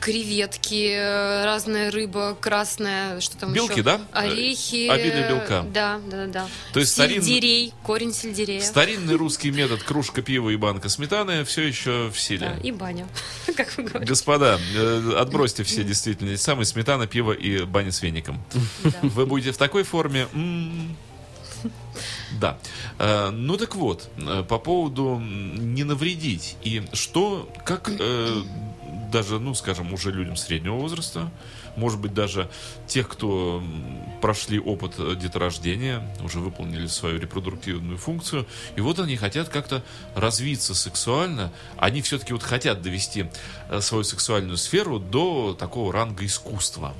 Креветки, 0.00 0.90
э, 0.92 1.44
разная 1.44 1.90
рыба 1.90 2.36
красная, 2.40 3.20
что 3.20 3.36
там 3.36 3.52
Белки, 3.52 3.72
еще? 3.74 3.82
да? 3.82 4.00
Орехи. 4.12 4.88
Обилие 4.88 5.24
э, 5.24 5.28
белка. 5.28 5.62
Да, 5.72 6.00
да, 6.10 6.26
да, 6.26 6.26
да. 6.26 6.48
То 6.72 6.80
есть 6.80 6.92
старин- 6.98 7.22
Сельдерей, 7.22 7.72
корень 7.82 8.12
сельдерея. 8.12 8.60
Старинный 8.60 9.14
русский 9.16 9.50
метод 9.50 9.82
кружка 9.82 10.22
пива 10.22 10.50
и 10.50 10.56
банка 10.56 10.88
сметаны 10.88 11.44
все 11.44 11.62
еще 11.62 12.08
в 12.08 12.12
Да, 12.12 12.18
силе. 12.18 12.56
и 12.62 12.72
баня, 12.72 13.08
как 13.56 13.76
вы 13.76 13.84
говорите. 13.84 14.08
Господа, 14.08 14.60
э, 14.74 15.12
отбросьте 15.18 15.64
все 15.64 15.82
действительно 15.82 16.36
самые 16.36 16.66
сметана, 16.66 17.06
пиво 17.06 17.32
и 17.32 17.64
баня 17.64 17.90
с 17.92 18.02
веником. 18.02 18.42
Да. 18.84 18.90
Вы 19.02 19.26
будете 19.26 19.52
в 19.52 19.56
такой 19.56 19.82
форме. 19.82 20.28
м, 20.34 20.96
Да. 22.40 22.58
Э, 22.98 23.30
Ну 23.30 23.56
так 23.56 23.74
вот, 23.76 24.08
э, 24.18 24.44
по 24.48 24.58
поводу 24.58 25.18
не 25.18 25.84
навредить. 25.84 26.56
И 26.62 26.82
что, 26.92 27.50
как 27.64 27.90
э, 27.98 28.42
даже, 29.10 29.38
ну, 29.38 29.54
скажем, 29.54 29.92
уже 29.92 30.10
людям 30.10 30.36
среднего 30.36 30.74
возраста, 30.74 31.30
может 31.76 32.00
быть, 32.00 32.14
даже 32.14 32.48
тех, 32.86 33.08
кто 33.08 33.62
прошли 34.20 34.58
опыт 34.58 34.94
э, 34.98 35.14
деторождения, 35.16 36.02
уже 36.22 36.40
выполнили 36.40 36.86
свою 36.86 37.18
репродуктивную 37.18 37.98
функцию, 37.98 38.46
и 38.76 38.80
вот 38.80 38.98
они 38.98 39.16
хотят 39.16 39.48
как-то 39.48 39.82
развиться 40.14 40.74
сексуально, 40.74 41.52
они 41.76 42.02
все-таки 42.02 42.32
вот 42.32 42.42
хотят 42.42 42.82
довести 42.82 43.26
э, 43.68 43.80
свою 43.80 44.04
сексуальную 44.04 44.56
сферу 44.56 44.98
до 44.98 45.56
такого 45.58 45.92
ранга 45.92 46.24
искусства 46.24 46.94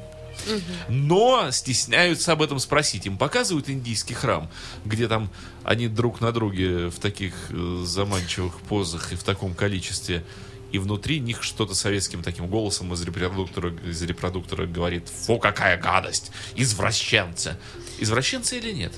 но 0.88 1.50
стесняются 1.50 2.32
об 2.32 2.42
этом 2.42 2.58
спросить. 2.58 3.06
Им 3.06 3.16
показывают 3.16 3.68
индийский 3.68 4.14
храм, 4.14 4.48
где 4.84 5.08
там 5.08 5.30
они 5.64 5.88
друг 5.88 6.20
на 6.20 6.32
друге 6.32 6.88
в 6.88 6.98
таких 6.98 7.34
э, 7.50 7.82
заманчивых 7.84 8.60
позах 8.60 9.12
и 9.12 9.16
в 9.16 9.22
таком 9.22 9.54
количестве. 9.54 10.24
И 10.72 10.78
внутри 10.78 11.20
них 11.20 11.42
что-то 11.42 11.74
советским 11.74 12.22
таким 12.22 12.48
голосом 12.48 12.92
из 12.92 13.02
репродуктора, 13.02 13.72
из 13.84 14.02
репродуктора 14.02 14.66
говорит 14.66 15.08
«Фу, 15.08 15.38
какая 15.38 15.76
гадость! 15.80 16.32
Извращенцы!» 16.56 17.56
Извращенцы 17.98 18.58
или 18.58 18.72
нет? 18.72 18.92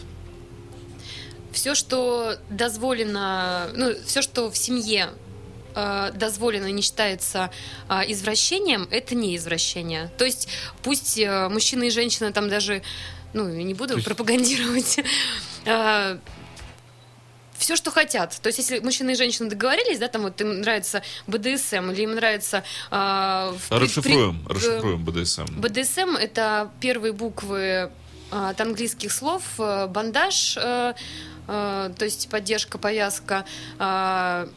все, 1.53 1.75
что 1.75 2.37
дозволено, 2.51 3.69
ну, 3.75 3.95
все, 4.07 4.23
что 4.23 4.51
в 4.51 4.57
семье 4.57 5.11
э, 5.75 6.13
дозволено 6.15 6.71
не 6.71 6.83
считается 6.83 7.51
а, 7.89 8.05
извращением, 8.05 8.87
это 8.91 9.15
не 9.15 9.37
извращение. 9.37 10.11
То 10.19 10.25
есть 10.25 10.49
пусть 10.83 11.19
э, 11.19 11.49
мужчина 11.49 11.85
и 11.85 11.91
женщина 11.91 12.33
там 12.33 12.49
даже, 12.49 12.83
ну, 13.33 13.49
не 13.49 13.75
буду 13.75 13.95
есть- 13.95 14.05
пропагандировать, 14.07 14.99
все, 17.59 17.77
что 17.77 17.91
хотят. 17.91 18.39
То 18.41 18.49
есть, 18.49 18.59
если 18.59 18.79
мужчина 18.79 19.11
и 19.11 19.15
женщина 19.15 19.49
договорились, 19.51 19.99
да, 19.99 20.09
там 20.09 20.23
вот 20.23 20.41
им 20.41 20.61
нравится 20.61 21.03
БДСМ 21.27 21.91
или 21.91 22.03
им 22.03 22.15
нравится... 22.15 22.63
при- 23.69 23.79
Расшифруем, 23.79 24.45
при- 24.45 24.55
расшифруем 24.55 25.05
БДСМ. 25.05 25.45
БДСМ 25.61 26.17
это 26.17 26.71
первые 26.81 27.13
буквы 27.13 27.91
а, 28.31 28.51
от 28.51 28.61
английских 28.61 29.11
слов 29.13 29.43
э, 29.59 29.87
бандаж, 29.87 30.57
э, 30.57 30.95
э, 31.49 31.91
то 31.99 32.05
есть 32.05 32.29
поддержка, 32.29 32.79
повязка, 32.79 33.45
с- 33.79 34.49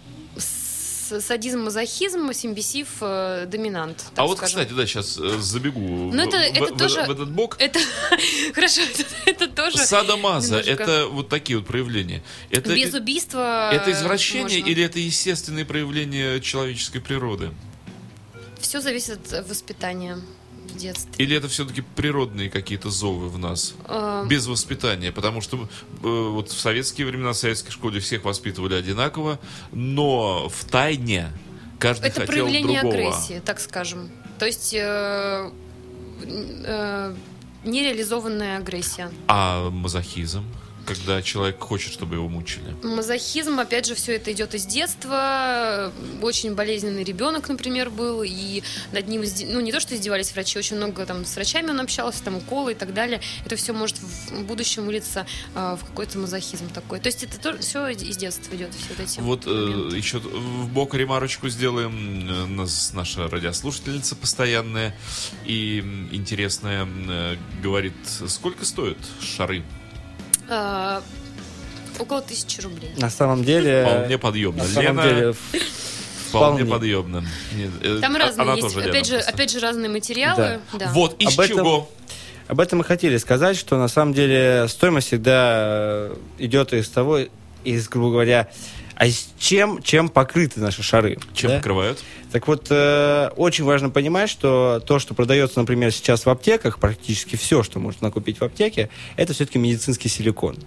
садизм, 1.20 1.62
мазохизм, 1.62 2.32
симбисив, 2.34 2.88
э, 3.02 3.46
доминант. 3.48 4.06
А 4.16 4.26
вот, 4.26 4.38
скажем. 4.38 4.62
кстати, 4.62 4.74
да, 4.78 4.86
сейчас 4.86 5.16
забегу 5.44 6.10
в, 6.10 6.16
Ну, 6.16 6.24
это- 6.24 6.38
в- 6.38 6.42
это 6.64 6.74
в- 6.74 6.78
тоже- 6.78 7.04
в 7.06 7.12
этот 7.12 7.32
бок. 7.32 7.56
Это 7.60 7.80
хорошо, 8.54 8.82
это, 8.82 9.04
это 9.26 9.48
тоже 9.48 9.78
Садомаза, 9.80 10.60
немножко- 10.62 10.72
это 10.84 11.08
вот 11.08 11.30
такие 11.30 11.58
вот 11.58 11.68
проявления. 11.68 12.24
Это, 12.50 12.74
без 12.74 12.94
убийства. 12.94 13.72
это 13.74 13.92
извращение 13.92 14.60
можно. 14.60 14.72
или 14.72 14.84
это 14.84 15.00
естественные 15.00 15.66
проявления 15.66 16.40
человеческой 16.40 17.02
природы? 17.02 17.52
Все 18.60 18.80
зависит 18.80 19.34
от 19.34 19.50
воспитания 19.50 20.20
в 20.72 20.78
детстве. 20.78 21.14
Или 21.24 21.36
это 21.36 21.48
все-таки 21.48 21.82
природные 21.82 22.50
какие-то 22.50 22.90
зовы 22.90 23.30
в 23.30 23.38
нас? 23.38 23.74
Э, 23.88 24.26
Без 24.28 24.48
воспитания, 24.48 25.12
потому 25.12 25.42
что 25.42 25.58
э, 25.58 26.30
вот 26.32 26.50
в 26.50 26.60
советские 26.60 27.08
времена, 27.08 27.34
в 27.34 27.38
советской 27.38 27.72
школе 27.72 28.00
всех 28.00 28.24
воспитывали 28.24 28.74
одинаково, 28.76 29.40
но 29.72 30.50
в 30.50 30.66
тайне 30.66 31.30
каждый 31.80 32.08
Это 32.10 32.22
хотел 32.22 32.28
проявление 32.46 32.82
другого. 32.82 33.10
агрессии, 33.16 33.42
так 33.46 33.60
скажем. 33.60 34.10
То 34.40 34.46
есть 34.46 34.74
э, 34.74 35.52
э, 36.24 37.16
нереализованная 37.64 38.58
агрессия. 38.58 39.12
А 39.28 39.70
мазохизм, 39.70 40.44
когда 40.86 41.22
человек 41.22 41.60
хочет, 41.60 41.94
чтобы 41.94 42.16
его 42.16 42.28
мучили. 42.28 42.76
Мазохизм, 42.84 43.60
опять 43.60 43.86
же, 43.86 43.96
все 43.96 44.16
это 44.16 44.32
идет 44.32 44.54
из 44.56 44.66
детства. 44.66 45.92
Очень 46.22 46.56
болезненный 46.56 47.04
ребенок, 47.04 47.50
например, 47.50 47.90
был, 47.90 48.24
и 48.24 48.64
над 48.92 49.08
ним, 49.08 49.24
ну, 49.48 49.60
не 49.60 49.72
то, 49.72 49.80
что 49.80 49.96
издевались 49.96 50.34
врачи, 50.34 50.58
очень 50.58 50.78
много 50.78 51.06
там 51.06 51.26
с 51.26 51.36
врачами 51.36 51.70
он 51.70 51.80
общался, 51.80 52.24
там 52.24 52.38
уколы 52.38 52.74
и 52.74 52.76
так 52.76 52.94
далее. 52.94 53.22
Это 53.46 53.56
все 53.56 53.74
может 53.74 53.98
в 54.00 54.44
будущем 54.44 54.86
вылиться 54.86 55.26
э, 55.56 55.78
в 55.80 55.86
какой-то 55.86 56.18
мазохизм 56.18 56.70
такой. 56.70 57.00
То 57.00 57.08
есть 57.08 57.24
это 57.24 57.58
все 57.58 57.88
из 57.90 58.18
детства 58.18 58.56
идет, 58.56 58.72
все 58.74 59.04
эти 59.04 59.20
Вот 59.20 59.46
э, 59.46 59.50
еще 59.96 60.20
в 60.20 60.70
бок 60.70 60.94
ремарочку 60.94 61.50
сделаем. 61.50 62.30
Э, 62.30 62.46
Нас 62.46 62.92
наша 62.94 63.28
радиослушательница 63.28 64.16
постоянная 64.16 64.96
и 65.46 65.80
интересная 66.12 66.88
э, 66.88 67.36
говорит, 67.62 67.94
сколько 68.28 68.66
стоят 68.66 68.98
шары? 69.22 69.64
Э, 70.52 71.02
около 71.98 72.22
тысячи 72.22 72.60
рублей. 72.62 72.92
На 72.98 73.10
самом 73.10 73.44
деле... 73.44 73.86
Вполне 73.88 74.18
подъемно. 74.18 74.64
На 74.64 74.70
самом 74.70 74.84
Лена 74.84 75.04
деле, 75.04 75.34
вполне 76.28 76.66
вполне. 76.66 77.24
э, 77.82 78.00
Там 78.02 78.16
а- 78.16 78.20
разные 78.20 78.44
она 78.44 78.54
есть, 78.54 78.64
тоже 78.68 78.80
Лена 78.80 78.90
опять 78.92 79.08
же, 79.08 79.14
просто. 79.14 79.32
опять 79.32 79.52
же, 79.52 79.60
разные 79.60 79.90
материалы. 79.90 80.60
Да. 80.74 80.92
Вот 80.94 81.16
из 81.22 81.34
Об 81.34 81.40
этом- 81.40 81.58
чего? 81.58 81.90
Об 82.48 82.60
этом 82.60 82.80
мы 82.80 82.84
хотели 82.84 83.16
сказать, 83.18 83.56
что 83.56 83.78
на 83.78 83.88
самом 83.88 84.14
деле 84.14 84.66
стоимость 84.68 85.08
всегда 85.08 86.10
э, 86.12 86.16
идет 86.38 86.74
из 86.74 86.90
того, 86.90 87.20
из, 87.64 87.88
грубо 87.88 88.12
говоря, 88.12 88.50
а 88.96 89.08
с 89.08 89.30
чем, 89.40 89.82
чем 89.82 90.10
покрыты 90.10 90.60
наши 90.60 90.84
шары. 90.84 91.18
Чем 91.34 91.52
да? 91.52 91.58
покрывают? 91.58 92.00
Так 92.32 92.48
вот, 92.48 92.68
э, 92.70 93.30
очень 93.36 93.66
важно 93.66 93.90
понимать, 93.90 94.30
что 94.30 94.82
то, 94.86 95.00
что 95.00 95.14
продается, 95.14 95.60
например, 95.60 95.92
сейчас 95.92 96.26
в 96.26 96.30
аптеках, 96.30 96.80
практически 96.80 97.36
все, 97.36 97.62
что 97.62 97.80
можно 97.80 98.10
купить 98.10 98.40
в 98.40 98.44
аптеке, 98.44 98.90
это 99.18 99.34
все-таки 99.34 99.60
медицинский 99.60 100.10
силикон. 100.10 100.58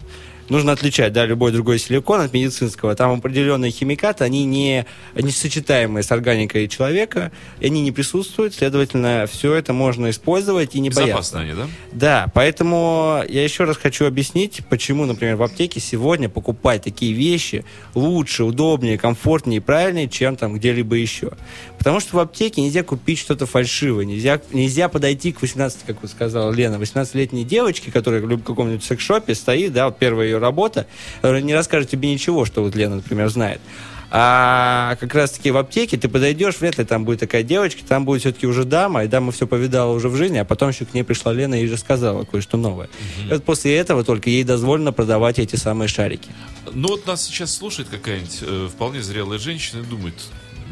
Нужно 0.48 0.72
отличать, 0.72 1.12
да, 1.12 1.24
любой 1.24 1.52
другой 1.52 1.78
силикон 1.78 2.20
от 2.20 2.32
медицинского. 2.34 2.94
Там 2.94 3.12
определенные 3.12 3.70
химикаты, 3.70 4.24
они 4.24 4.44
не, 4.44 4.84
не 5.14 5.30
сочетаемые 5.30 6.02
с 6.02 6.12
органикой 6.12 6.68
человека, 6.68 7.32
и 7.60 7.66
они 7.66 7.80
не 7.80 7.92
присутствуют, 7.92 8.54
следовательно, 8.54 9.26
все 9.30 9.54
это 9.54 9.72
можно 9.72 10.10
использовать 10.10 10.74
и 10.74 10.80
не 10.80 10.90
бояться. 10.90 11.06
Безопасно 11.06 11.40
они, 11.40 11.52
да? 11.54 11.66
Да, 11.92 12.30
поэтому 12.34 13.22
я 13.26 13.42
еще 13.42 13.64
раз 13.64 13.78
хочу 13.78 14.04
объяснить, 14.04 14.60
почему, 14.68 15.06
например, 15.06 15.36
в 15.36 15.42
аптеке 15.42 15.80
сегодня 15.80 16.28
покупать 16.28 16.82
такие 16.82 17.14
вещи 17.14 17.64
лучше, 17.94 18.44
удобнее, 18.44 18.98
комфортнее 18.98 19.58
и 19.58 19.60
правильнее, 19.60 20.08
чем 20.08 20.36
там 20.36 20.54
где-либо 20.54 20.96
еще. 20.96 21.30
Потому 21.78 22.00
что 22.00 22.16
в 22.16 22.18
аптеке 22.20 22.62
нельзя 22.62 22.82
купить 22.82 23.18
что-то 23.18 23.46
фальшивое, 23.46 24.04
нельзя, 24.04 24.40
нельзя 24.52 24.88
подойти 24.88 25.32
к 25.32 25.42
18, 25.42 25.80
как 25.86 26.02
вы 26.02 26.08
сказала 26.08 26.50
Лена, 26.52 26.76
18-летней 26.76 27.44
девочке, 27.44 27.90
которая 27.90 28.22
в 28.22 28.42
каком-нибудь 28.42 28.84
секс-шопе 28.84 29.34
стоит, 29.34 29.72
да, 29.72 29.90
первая 29.90 30.26
ее 30.26 30.38
работа, 30.38 30.86
которая 31.16 31.42
не 31.42 31.54
расскажет 31.54 31.90
тебе 31.90 32.12
ничего, 32.12 32.44
что 32.44 32.62
вот 32.62 32.74
Лена, 32.74 32.96
например, 32.96 33.28
знает. 33.28 33.60
А 34.16 34.96
как 35.00 35.12
раз-таки 35.16 35.50
в 35.50 35.56
аптеке 35.56 35.96
ты 35.96 36.08
подойдешь, 36.08 36.60
вряд 36.60 36.78
ли 36.78 36.84
там 36.84 37.04
будет 37.04 37.18
такая 37.18 37.42
девочка, 37.42 37.82
там 37.84 38.04
будет 38.04 38.20
все-таки 38.20 38.46
уже 38.46 38.62
дама, 38.62 39.02
и 39.02 39.08
дама 39.08 39.32
все 39.32 39.44
повидала 39.44 39.92
уже 39.92 40.08
в 40.08 40.14
жизни, 40.14 40.38
а 40.38 40.44
потом 40.44 40.68
еще 40.68 40.84
к 40.84 40.94
ней 40.94 41.02
пришла 41.02 41.32
Лена 41.32 41.60
и 41.60 41.68
рассказала 41.68 42.24
кое-что 42.24 42.56
новое. 42.56 42.88
И 43.24 43.32
вот 43.32 43.42
после 43.42 43.76
этого 43.76 44.04
только 44.04 44.30
ей 44.30 44.44
дозволено 44.44 44.92
продавать 44.92 45.40
эти 45.40 45.56
самые 45.56 45.88
шарики. 45.88 46.28
Ну 46.72 46.88
вот 46.88 47.08
нас 47.08 47.24
сейчас 47.24 47.56
слушает 47.56 47.88
какая-нибудь 47.88 48.38
э, 48.42 48.68
вполне 48.70 49.02
зрелая 49.02 49.40
женщина 49.40 49.80
и 49.80 49.84
думает, 49.84 50.14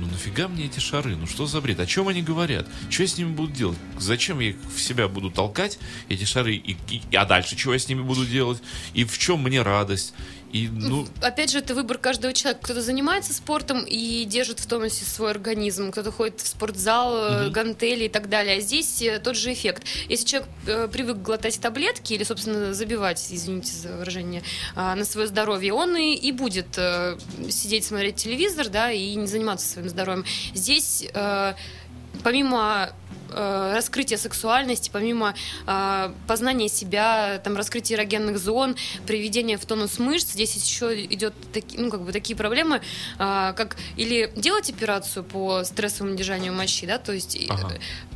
ну 0.02 0.08
нафига 0.10 0.48
мне 0.48 0.66
эти 0.66 0.80
шары, 0.80 1.14
ну 1.14 1.26
что 1.28 1.46
за 1.46 1.60
бред, 1.60 1.78
о 1.78 1.86
чем 1.86 2.08
они 2.08 2.22
говорят, 2.22 2.66
что 2.90 3.02
я 3.04 3.08
с 3.08 3.16
ними 3.18 3.32
буду 3.32 3.52
делать, 3.52 3.78
зачем 3.98 4.40
я 4.40 4.48
их 4.50 4.56
в 4.74 4.80
себя 4.80 5.06
буду 5.06 5.30
толкать, 5.30 5.78
эти 6.08 6.24
шары, 6.24 6.56
и, 6.56 6.76
и- 6.90 7.16
а 7.16 7.24
дальше 7.24 7.54
чего 7.54 7.72
я 7.72 7.78
с 7.78 7.88
ними 7.88 8.02
буду 8.02 8.26
делать, 8.26 8.60
и 8.94 9.04
в 9.04 9.16
чем 9.16 9.42
мне 9.44 9.62
радость, 9.62 10.12
и 10.52 10.68
ну... 10.70 11.06
Опять 11.22 11.50
же, 11.50 11.58
это 11.58 11.74
выбор 11.74 11.96
каждого 11.96 12.34
человека. 12.34 12.64
Кто-то 12.64 12.82
занимается 12.82 13.32
спортом 13.32 13.84
и 13.84 14.24
держит 14.24 14.60
в 14.60 14.66
тонусе 14.66 15.04
свой 15.06 15.30
организм, 15.30 15.90
кто-то 15.90 16.12
ходит 16.12 16.40
в 16.40 16.46
спортзал, 16.46 17.46
э, 17.46 17.50
гантели 17.50 18.04
и 18.04 18.08
так 18.08 18.28
далее. 18.28 18.58
А 18.58 18.60
здесь 18.60 19.00
э, 19.00 19.18
тот 19.18 19.34
же 19.34 19.52
эффект. 19.52 19.84
Если 20.08 20.26
человек 20.26 20.48
э, 20.66 20.88
привык 20.92 21.16
глотать 21.18 21.58
таблетки 21.58 22.12
или, 22.12 22.24
собственно, 22.24 22.74
забивать, 22.74 23.26
извините 23.30 23.72
за 23.72 23.96
выражение, 23.96 24.42
а, 24.76 24.94
на 24.94 25.06
свое 25.06 25.26
здоровье, 25.26 25.72
он 25.72 25.96
и, 25.96 26.14
и 26.14 26.32
будет 26.32 26.76
э, 26.76 27.16
сидеть, 27.48 27.86
смотреть 27.86 28.16
телевизор, 28.16 28.68
да, 28.68 28.92
и 28.92 29.14
не 29.14 29.26
заниматься 29.26 29.66
своим 29.66 29.88
здоровьем. 29.88 30.26
Здесь 30.52 31.06
э, 31.14 31.54
помимо 32.22 32.90
э, 33.34 33.72
раскрытия 33.74 34.18
сексуальности, 34.18 34.90
помимо 34.92 35.34
э, 35.66 36.12
познания 36.26 36.68
себя, 36.68 37.40
там, 37.42 37.56
раскрытия 37.56 37.96
эрогенных 37.96 38.38
зон, 38.38 38.76
приведения 39.06 39.58
в 39.58 39.66
тонус 39.66 39.98
мышц, 39.98 40.32
здесь 40.32 40.54
еще 40.54 41.04
идет 41.04 41.34
таки, 41.52 41.78
ну, 41.78 41.90
как 41.90 42.02
бы 42.02 42.12
такие 42.12 42.36
проблемы, 42.36 42.80
э, 43.18 43.52
как 43.56 43.76
или 43.96 44.32
делать 44.36 44.70
операцию 44.70 45.24
по 45.24 45.64
стрессовому 45.64 46.14
держанию 46.16 46.52
мочи, 46.52 46.86
да, 46.86 46.98
то 46.98 47.12
есть, 47.12 47.36
э, 47.36 47.46
Ага. 47.48 47.72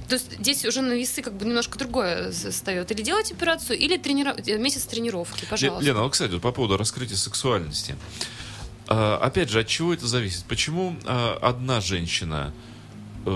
то 0.09 0.15
есть 0.15 0.39
здесь 0.39 0.65
уже 0.65 0.83
на 0.83 0.93
весы 0.93 1.23
как 1.23 1.35
бы 1.35 1.45
немножко 1.47 1.79
другое 1.79 2.31
встает. 2.33 2.91
Или 2.91 3.03
делать 3.03 3.33
операцию, 3.33 3.79
или 3.79 3.97
тренира... 3.97 4.35
э, 4.47 4.59
месяц 4.59 4.85
тренировки, 4.85 5.47
пожалуйста. 5.49 5.85
Лена, 5.85 6.03
вот, 6.03 6.13
кстати, 6.13 6.33
вот 6.33 6.43
по 6.43 6.53
поводу 6.53 6.77
раскрытия 6.77 7.17
сексуальности. 7.17 7.97
А, 8.89 9.19
опять 9.19 9.51
же, 9.51 9.61
от 9.61 9.67
чего 9.67 9.93
это 9.93 10.07
зависит? 10.07 10.45
Почему 10.45 10.97
одна 11.07 11.81
женщина 11.81 12.53
э, 12.53 12.76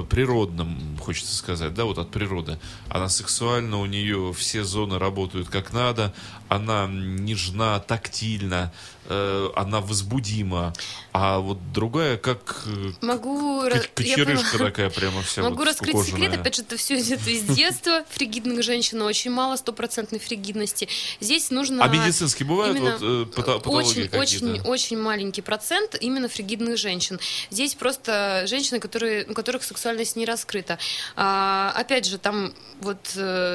природном, 0.09 0.97
хочется 1.01 1.35
сказать, 1.37 1.75
да, 1.75 1.85
вот 1.85 1.99
от 1.99 2.11
природы, 2.11 2.59
она 2.89 3.09
сексуальна, 3.09 3.79
у 3.79 3.87
нее 3.87 4.33
все 4.33 4.65
зоны 4.65 4.99
работают 4.99 5.49
как 5.49 5.73
надо, 5.73 6.15
она 6.51 6.89
нежна, 6.91 7.79
тактильна, 7.79 8.73
э, 9.05 9.51
она 9.55 9.81
возбудима, 9.81 10.73
а 11.13 11.39
вот 11.39 11.73
другая 11.73 12.17
как 12.17 12.65
э, 12.67 12.91
Могу... 13.03 13.63
кочерышка 13.95 14.51
поняла. 14.51 14.71
такая 14.71 14.91
прямо 14.91 15.23
вся 15.23 15.43
Могу 15.43 15.59
вот 15.59 15.69
раскрыть 15.69 15.91
скукоженная. 15.91 16.23
секрет, 16.23 16.41
опять 16.41 16.57
же, 16.57 16.63
это 16.63 16.77
все 16.77 16.99
идет 16.99 17.25
из 17.29 17.45
детства. 17.45 18.05
Фригидных 18.11 18.65
женщин 18.65 19.01
очень 19.03 19.31
мало, 19.31 19.55
стопроцентной 19.55 20.19
фригидности. 20.19 20.89
Здесь 21.21 21.51
нужно... 21.51 21.85
А 21.85 21.89
медицинские 21.89 22.49
бывают 22.49 22.77
вот 22.81 22.99
э, 23.01 23.27
патологии 23.33 24.11
очень, 24.13 24.19
очень, 24.19 24.61
очень 24.63 24.99
маленький 24.99 25.43
процент 25.43 25.95
именно 26.01 26.29
фригидных 26.29 26.79
женщин. 26.79 27.21
Здесь 27.51 27.77
просто 27.77 28.43
женщины, 28.49 28.81
которые, 28.81 29.25
у 29.27 29.35
которых 29.35 29.63
сексуальность 29.63 30.17
не 30.17 30.25
раскрыта. 30.25 30.81
А, 31.15 31.73
опять 31.77 32.07
же, 32.07 32.19
там 32.19 32.53
вот 32.81 32.99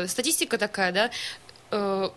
статистика 0.08 0.58
такая, 0.58 0.93
да, 0.93 2.12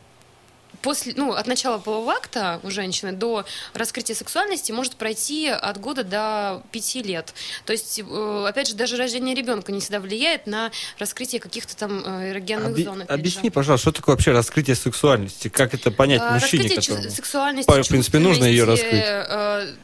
после, 0.82 1.12
ну, 1.16 1.32
от 1.32 1.46
начала 1.46 1.78
полового 1.78 2.12
акта 2.12 2.60
у 2.62 2.70
женщины 2.70 3.12
до 3.12 3.44
раскрытия 3.74 4.14
сексуальности 4.14 4.72
может 4.72 4.96
пройти 4.96 5.48
от 5.48 5.78
года 5.80 6.04
до 6.04 6.62
пяти 6.72 7.02
лет. 7.02 7.34
То 7.64 7.72
есть, 7.72 7.98
э, 8.00 8.44
опять 8.48 8.68
же, 8.68 8.74
даже 8.74 8.96
рождение 8.96 9.34
ребенка 9.34 9.72
не 9.72 9.80
всегда 9.80 10.00
влияет 10.00 10.46
на 10.46 10.70
раскрытие 10.98 11.40
каких-то 11.40 11.76
там 11.76 12.02
э, 12.04 12.30
эрогенных 12.30 12.72
Оби- 12.72 12.84
зон. 12.84 13.02
опять 13.02 13.08
же. 13.08 13.14
Объясни, 13.20 13.50
пожалуйста, 13.50 13.90
что 13.90 14.00
такое 14.00 14.14
вообще 14.14 14.32
раскрытие 14.32 14.76
сексуальности? 14.76 15.48
Как 15.48 15.74
это 15.74 15.90
понять 15.90 16.20
А, 16.22 16.32
мужчине, 16.34 16.62
раскрытие 16.64 16.80
которому... 16.94 17.10
сексуальности, 17.10 17.70
в 17.82 17.88
принципе, 17.88 18.18
нужно 18.18 18.44
ее 18.44 18.64
чувственности, 18.66 19.74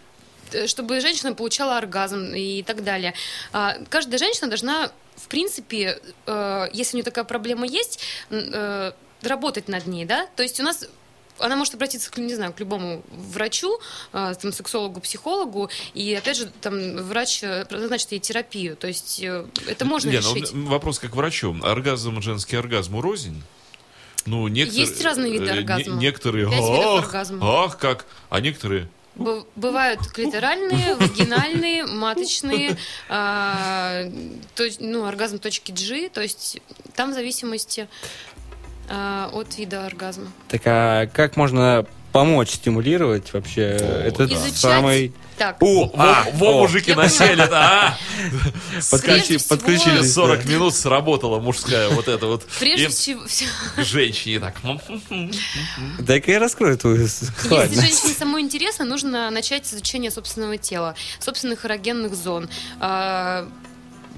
э, 0.53 0.67
чтобы 0.69 1.01
женщина 1.01 1.35
получала 1.35 1.79
оргазм 1.79 2.33
и 2.35 2.63
так 2.63 2.85
далее. 2.85 3.15
А, 3.53 3.77
Каждая 3.91 4.19
женщина 4.19 4.47
должна, 4.49 4.93
в 5.17 5.27
принципе, 5.29 5.99
если 6.73 6.93
у 6.93 6.97
нее 6.99 7.05
такая 7.05 7.25
проблема 7.25 7.67
есть, 7.67 7.99
работать 9.27 9.69
над 9.69 9.87
ней, 9.87 10.05
да? 10.05 10.27
То 10.37 10.43
есть 10.43 10.61
у 10.61 10.63
нас 10.63 10.87
она 11.39 11.57
может 11.57 11.75
обратиться, 11.75 12.13
к, 12.13 12.19
не 12.19 12.33
знаю, 12.35 12.53
к 12.53 12.61
любому 12.61 13.03
врачу, 13.11 13.81
э, 14.13 14.35
там, 14.41 14.53
сексологу, 14.53 15.01
психологу, 15.01 15.69
и, 15.93 16.15
опять 16.15 16.37
же, 16.37 16.47
там, 16.61 16.97
врач 16.99 17.43
э, 17.43 17.67
назначит 17.71 18.13
ей 18.13 18.21
терапию. 18.21 18.77
То 18.77 18.87
есть 18.87 19.21
э, 19.21 19.45
это 19.67 19.85
можно 19.85 20.11
Лена, 20.11 20.21
решить. 20.23 20.53
вот 20.53 20.69
вопрос 20.69 21.01
как 21.01 21.17
врачу. 21.17 21.57
Оргазм, 21.63 22.23
женский 22.23 22.55
оргазм 22.57 23.01
рознь? 23.01 23.43
Ну, 24.27 24.47
некоторые, 24.47 24.87
Есть 24.89 25.03
разные 25.05 25.33
виды 25.33 25.47
э, 25.47 25.53
не- 25.53 25.59
оргазма. 25.59 25.95
некоторые, 26.01 26.47
Пять 26.49 26.61
видов 26.61 26.85
ах, 26.99 27.05
оргазма. 27.07 27.65
ах, 27.65 27.79
как, 27.79 28.07
а 28.31 28.41
некоторые, 28.41 28.89
Б- 29.17 29.45
Бывают 29.55 30.01
клиторальные, 30.09 30.95
вагинальные, 31.01 31.87
маточные, 31.87 32.77
а, 33.09 34.05
то 34.57 34.69
ну, 34.81 35.05
оргазм 35.05 35.39
точки 35.39 35.71
G, 35.73 36.09
то 36.09 36.21
есть 36.21 36.61
там 36.97 37.11
в 37.13 37.15
зависимости 37.15 37.87
а, 38.89 39.31
от 39.33 39.57
вида 39.59 39.87
оргазма. 39.87 40.27
Так 40.49 40.63
а 40.67 41.07
как 41.07 41.37
можно 41.37 41.87
помочь 42.13 42.51
стимулировать 42.51 43.33
вообще 43.33 43.63
этот 43.63 44.31
Изучать. 44.31 44.57
самый... 44.57 45.13
Так, 45.37 45.57
О, 45.61 45.87
во, 45.87 45.91
а, 45.97 46.25
во, 46.35 46.47
о, 46.51 46.61
мужики 46.61 46.93
Я 46.93 46.97
насели, 46.97 47.35
да, 47.35 47.99
а? 47.99 47.99
подключи- 48.79 49.39
всего- 49.39 49.49
подключились. 49.49 50.15
40 50.15 50.45
да. 50.45 50.53
минут 50.53 50.77
сработала 50.77 51.41
мужская 51.41 51.89
вот 51.89 52.07
это 52.07 52.27
вот. 52.27 52.47
прежде 52.61 52.85
И 52.85 52.89
всего, 52.89 53.23
женщине 53.83 54.39
так. 54.39 54.55
Дай-ка 55.99 56.31
я 56.31 56.39
раскрою 56.39 56.79
твою 56.79 57.03
если 57.03 57.27
женщине 57.75 58.15
самой 58.17 58.43
интересно, 58.43 58.85
нужно 58.85 59.29
начать 59.31 59.67
с 59.67 59.75
изучения 59.75 60.13
собственного 60.13 60.57
тела, 60.57 60.95
собственных 61.19 61.65
эрогенных 61.65 62.15
зон. 62.15 62.49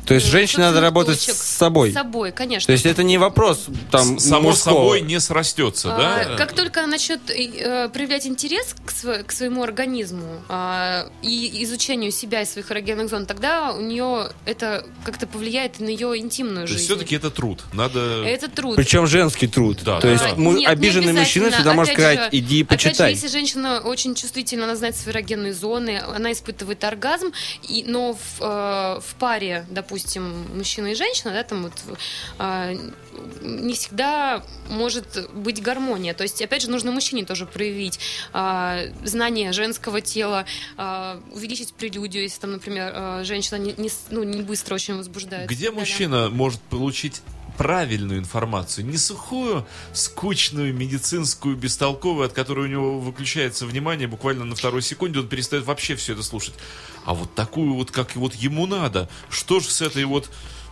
То 0.07 0.14
есть 0.14 0.27
женщине 0.27 0.64
надо 0.64 0.81
работать 0.81 1.19
точек. 1.19 1.35
с 1.35 1.42
собой. 1.57 1.90
С 1.90 1.95
собой, 1.95 2.31
конечно. 2.33 2.66
То 2.66 2.73
есть 2.73 2.87
это 2.87 3.03
не 3.03 3.19
вопрос 3.19 3.66
там 3.90 4.19
Само 4.21 4.51
мужского. 4.51 4.75
собой 4.75 5.01
не 5.01 5.19
срастется, 5.21 5.95
А, 5.95 5.99
да? 6.29 6.37
Как 6.37 6.53
только 6.53 6.81
она 6.81 6.92
начнет 6.92 7.21
э, 7.31 7.88
проявлять 7.92 8.27
интерес 8.27 8.75
к, 8.85 8.90
сво- 8.92 9.25
к 9.25 9.33
своему 9.33 9.62
организму 9.64 10.42
а, 10.49 11.09
и 11.23 11.62
изучению 11.64 12.12
себя 12.12 12.42
и 12.42 12.47
своих 12.47 12.71
эрогенных 12.71 13.11
зон, 13.11 13.27
тогда 13.27 13.73
у 13.73 13.81
нее 13.81 14.31
это 14.45 14.87
как-то 15.05 15.27
повлияет 15.27 15.81
на 15.81 15.88
ее 15.88 16.16
интимную 16.19 16.66
То 16.66 16.73
есть 16.73 16.85
жизнь. 16.85 16.85
все-таки 16.87 17.16
это 17.16 17.31
труд. 17.31 17.64
Надо... 17.73 18.23
Это 18.25 18.49
труд. 18.49 18.77
Причем 18.77 19.09
женский 19.09 19.49
труд. 19.49 19.79
Да, 19.83 19.97
То 20.01 20.07
да, 20.07 20.12
есть 20.12 20.25
да. 20.25 20.35
му- 20.37 20.53
Нет, 20.53 20.61
не 20.61 20.66
обиженный 20.66 21.12
мужчина 21.14 21.47
обязательно. 21.47 21.51
всегда 21.57 21.74
может 21.74 21.93
Опять 21.95 22.14
сказать, 22.14 22.33
же- 22.33 22.39
иди 22.39 22.62
Опять 22.62 22.81
же, 22.81 22.89
почитай. 22.91 23.11
если 23.12 23.26
женщина 23.28 23.81
очень 23.81 24.14
чувствительна, 24.14 24.64
она 24.64 24.76
знает 24.76 24.95
свои 24.97 25.12
эрогенные 25.12 25.53
зоны, 25.53 26.01
она 26.14 26.31
испытывает 26.31 26.85
оргазм, 26.85 27.33
и, 27.68 27.83
но 27.89 28.12
в, 28.14 28.18
э, 28.41 29.01
в 29.01 29.14
паре, 29.18 29.66
допустим, 29.68 29.95
мужчина 30.20 30.88
и 30.88 30.94
женщина, 30.94 31.32
да, 31.32 31.42
там 31.42 31.62
вот 31.62 31.72
э, 32.38 32.76
не 33.42 33.74
всегда 33.74 34.42
может 34.68 35.30
быть 35.32 35.62
гармония. 35.62 36.14
То 36.14 36.22
есть, 36.22 36.40
опять 36.42 36.62
же, 36.62 36.70
нужно 36.70 36.92
мужчине 36.92 37.24
тоже 37.24 37.47
проявить 37.47 37.99
э, 38.32 38.92
знание 39.05 39.53
женского 39.53 40.01
тела, 40.01 40.47
э, 40.76 41.20
увеличить 41.32 41.74
прелюдию, 41.74 42.24
если 42.24 42.40
там, 42.40 42.53
например, 42.53 42.92
э, 42.94 43.24
женщина 43.24 43.57
не, 43.57 43.74
не 43.76 43.90
ну, 44.11 44.22
не 44.22 44.42
быстро 44.42 44.74
очень 44.74 44.97
возбуждается. 44.97 45.55
Где 45.55 45.70
Да-да. 45.70 45.80
мужчина 45.80 46.28
может 46.30 46.61
получить 46.62 47.22
правильную 47.57 48.19
информацию, 48.21 48.87
не 48.87 48.97
сухую, 48.97 49.67
скучную, 49.93 50.75
медицинскую, 50.75 51.57
бестолковую, 51.57 52.27
от 52.27 52.33
которой 52.33 52.67
у 52.67 52.71
него 52.71 53.01
выключается 53.01 53.67
внимание 53.67 54.09
буквально 54.09 54.45
на 54.45 54.55
второй 54.55 54.83
секунде, 54.83 55.21
он 55.21 55.29
перестает 55.29 55.65
вообще 55.65 55.97
все 55.97 56.13
это 56.13 56.23
слушать. 56.23 56.55
А 57.05 57.15
вот 57.15 57.35
такую 57.35 57.75
вот, 57.75 57.91
как 57.91 58.15
вот 58.17 58.35
ему 58.35 58.67
надо. 58.67 59.09
Что 59.31 59.61
же 59.61 59.71
с 59.71 59.81
этой 59.81 60.05
вот 60.05 60.29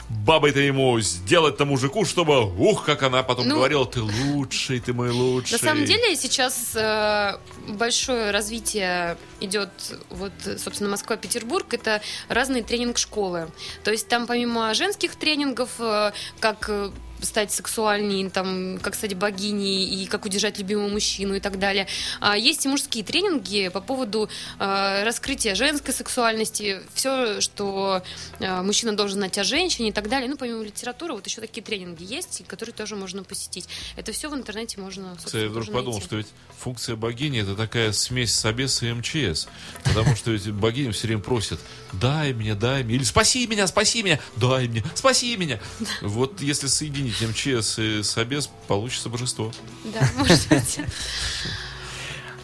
бабой-то 0.09 0.61
ему 0.61 1.01
сделать-то 1.01 1.65
мужику, 1.65 2.05
чтобы, 2.05 2.45
ух, 2.57 2.85
как 2.85 3.03
она 3.03 3.23
потом 3.23 3.49
Ну, 3.49 3.57
говорила, 3.57 3.87
ты 3.87 4.03
лучший, 4.03 4.81
ты 4.81 4.93
мой 4.93 5.11
лучший. 5.11 5.53
На 5.53 5.59
самом 5.59 5.85
деле 5.85 6.15
сейчас 6.17 6.73
э, 6.75 7.39
большое 7.69 8.31
развитие 8.31 9.17
идет, 9.41 9.71
вот, 10.11 10.33
собственно, 10.59 10.91
Москва-Петербург, 10.91 11.73
это 11.73 12.03
разные 12.29 12.63
тренинг-школы. 12.63 13.49
То 13.83 13.91
есть 13.91 14.09
там 14.09 14.27
помимо 14.27 14.75
женских 14.75 15.17
тренингов, 15.17 15.71
э, 15.79 16.13
как 16.41 16.69
э, 16.69 16.91
стать 17.25 17.53
сексуальней, 17.53 18.29
там, 18.31 18.79
как 18.81 18.95
стать 18.95 19.15
богиней 19.15 19.85
и 19.85 20.07
как 20.07 20.25
удержать 20.25 20.59
любимого 20.59 20.89
мужчину 20.89 21.35
и 21.35 21.41
так 21.41 21.59
далее. 21.59 21.87
А 22.21 22.37
есть 22.37 22.65
и 22.65 22.69
мужские 22.69 23.05
тренинги 23.05 23.69
по 23.69 23.81
поводу 23.81 24.29
э, 24.59 25.05
раскрытия 25.05 25.55
женской 25.55 25.93
сексуальности, 25.95 26.81
все, 26.95 27.41
что 27.41 28.03
э, 28.41 28.63
мужчина 28.63 28.97
должен 28.97 29.19
знать 29.19 29.39
о 29.39 29.45
женщине 29.45 29.91
и 29.91 29.93
так 29.93 30.09
далее. 30.09 30.29
Ну, 30.29 30.37
помимо 30.37 30.63
литературы, 30.63 31.15
вот 31.15 31.27
еще 31.27 31.41
такие 31.41 31.63
тренинги 31.63 32.05
есть, 32.05 32.43
которые 32.47 32.75
тоже 32.75 32.97
можно 32.97 33.23
посетить. 33.25 33.69
Это 33.97 34.13
все 34.13 34.29
в 34.29 34.35
интернете 34.35 34.81
можно, 34.81 35.17
Кстати, 35.17 35.43
я 35.45 35.49
вдруг 35.49 35.67
подумал, 35.67 35.93
найти. 35.93 36.07
что 36.07 36.17
ведь 36.17 36.29
функция 36.59 36.97
богини 36.97 37.41
это 37.43 37.55
такая 37.55 37.93
смесь 37.93 38.35
Собеса 38.35 38.87
и 38.87 38.93
МЧС. 38.93 39.49
Потому 39.85 40.17
что 40.17 40.31
ведь 40.31 40.51
богиня 40.51 40.93
все 40.93 41.07
время 41.07 41.23
просит, 41.23 41.61
дай 41.93 42.33
мне, 42.33 42.55
дай 42.55 42.83
мне, 42.83 42.97
или 42.97 43.05
спаси 43.05 43.47
меня, 43.47 43.67
спаси 43.67 44.03
меня, 44.03 44.21
дай 44.37 44.69
мне, 44.69 44.85
спаси 44.95 45.37
меня. 45.37 45.61
Вот 46.01 46.41
если 46.41 46.67
соединить 46.67 47.14
МЧС 47.21 47.79
и 47.79 48.03
Собес, 48.03 48.51
получится 48.69 49.09
божество. 49.09 49.53
Да, 49.85 50.01
может 50.17 50.49
быть. 50.49 50.81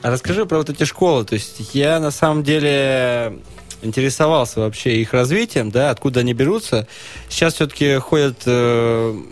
А 0.02 0.10
расскажи 0.10 0.46
про 0.46 0.58
вот 0.58 0.70
эти 0.70 0.84
школы. 0.84 1.24
То 1.24 1.34
есть 1.34 1.74
я 1.74 2.00
на 2.00 2.10
самом 2.10 2.42
деле 2.42 3.40
интересовался 3.82 4.60
вообще 4.60 5.00
их 5.00 5.12
развитием, 5.12 5.70
да, 5.70 5.90
откуда 5.90 6.20
они 6.20 6.32
берутся. 6.32 6.86
Сейчас 7.28 7.54
все-таки 7.54 7.96
ходят, 7.96 8.42
э, 8.46 9.22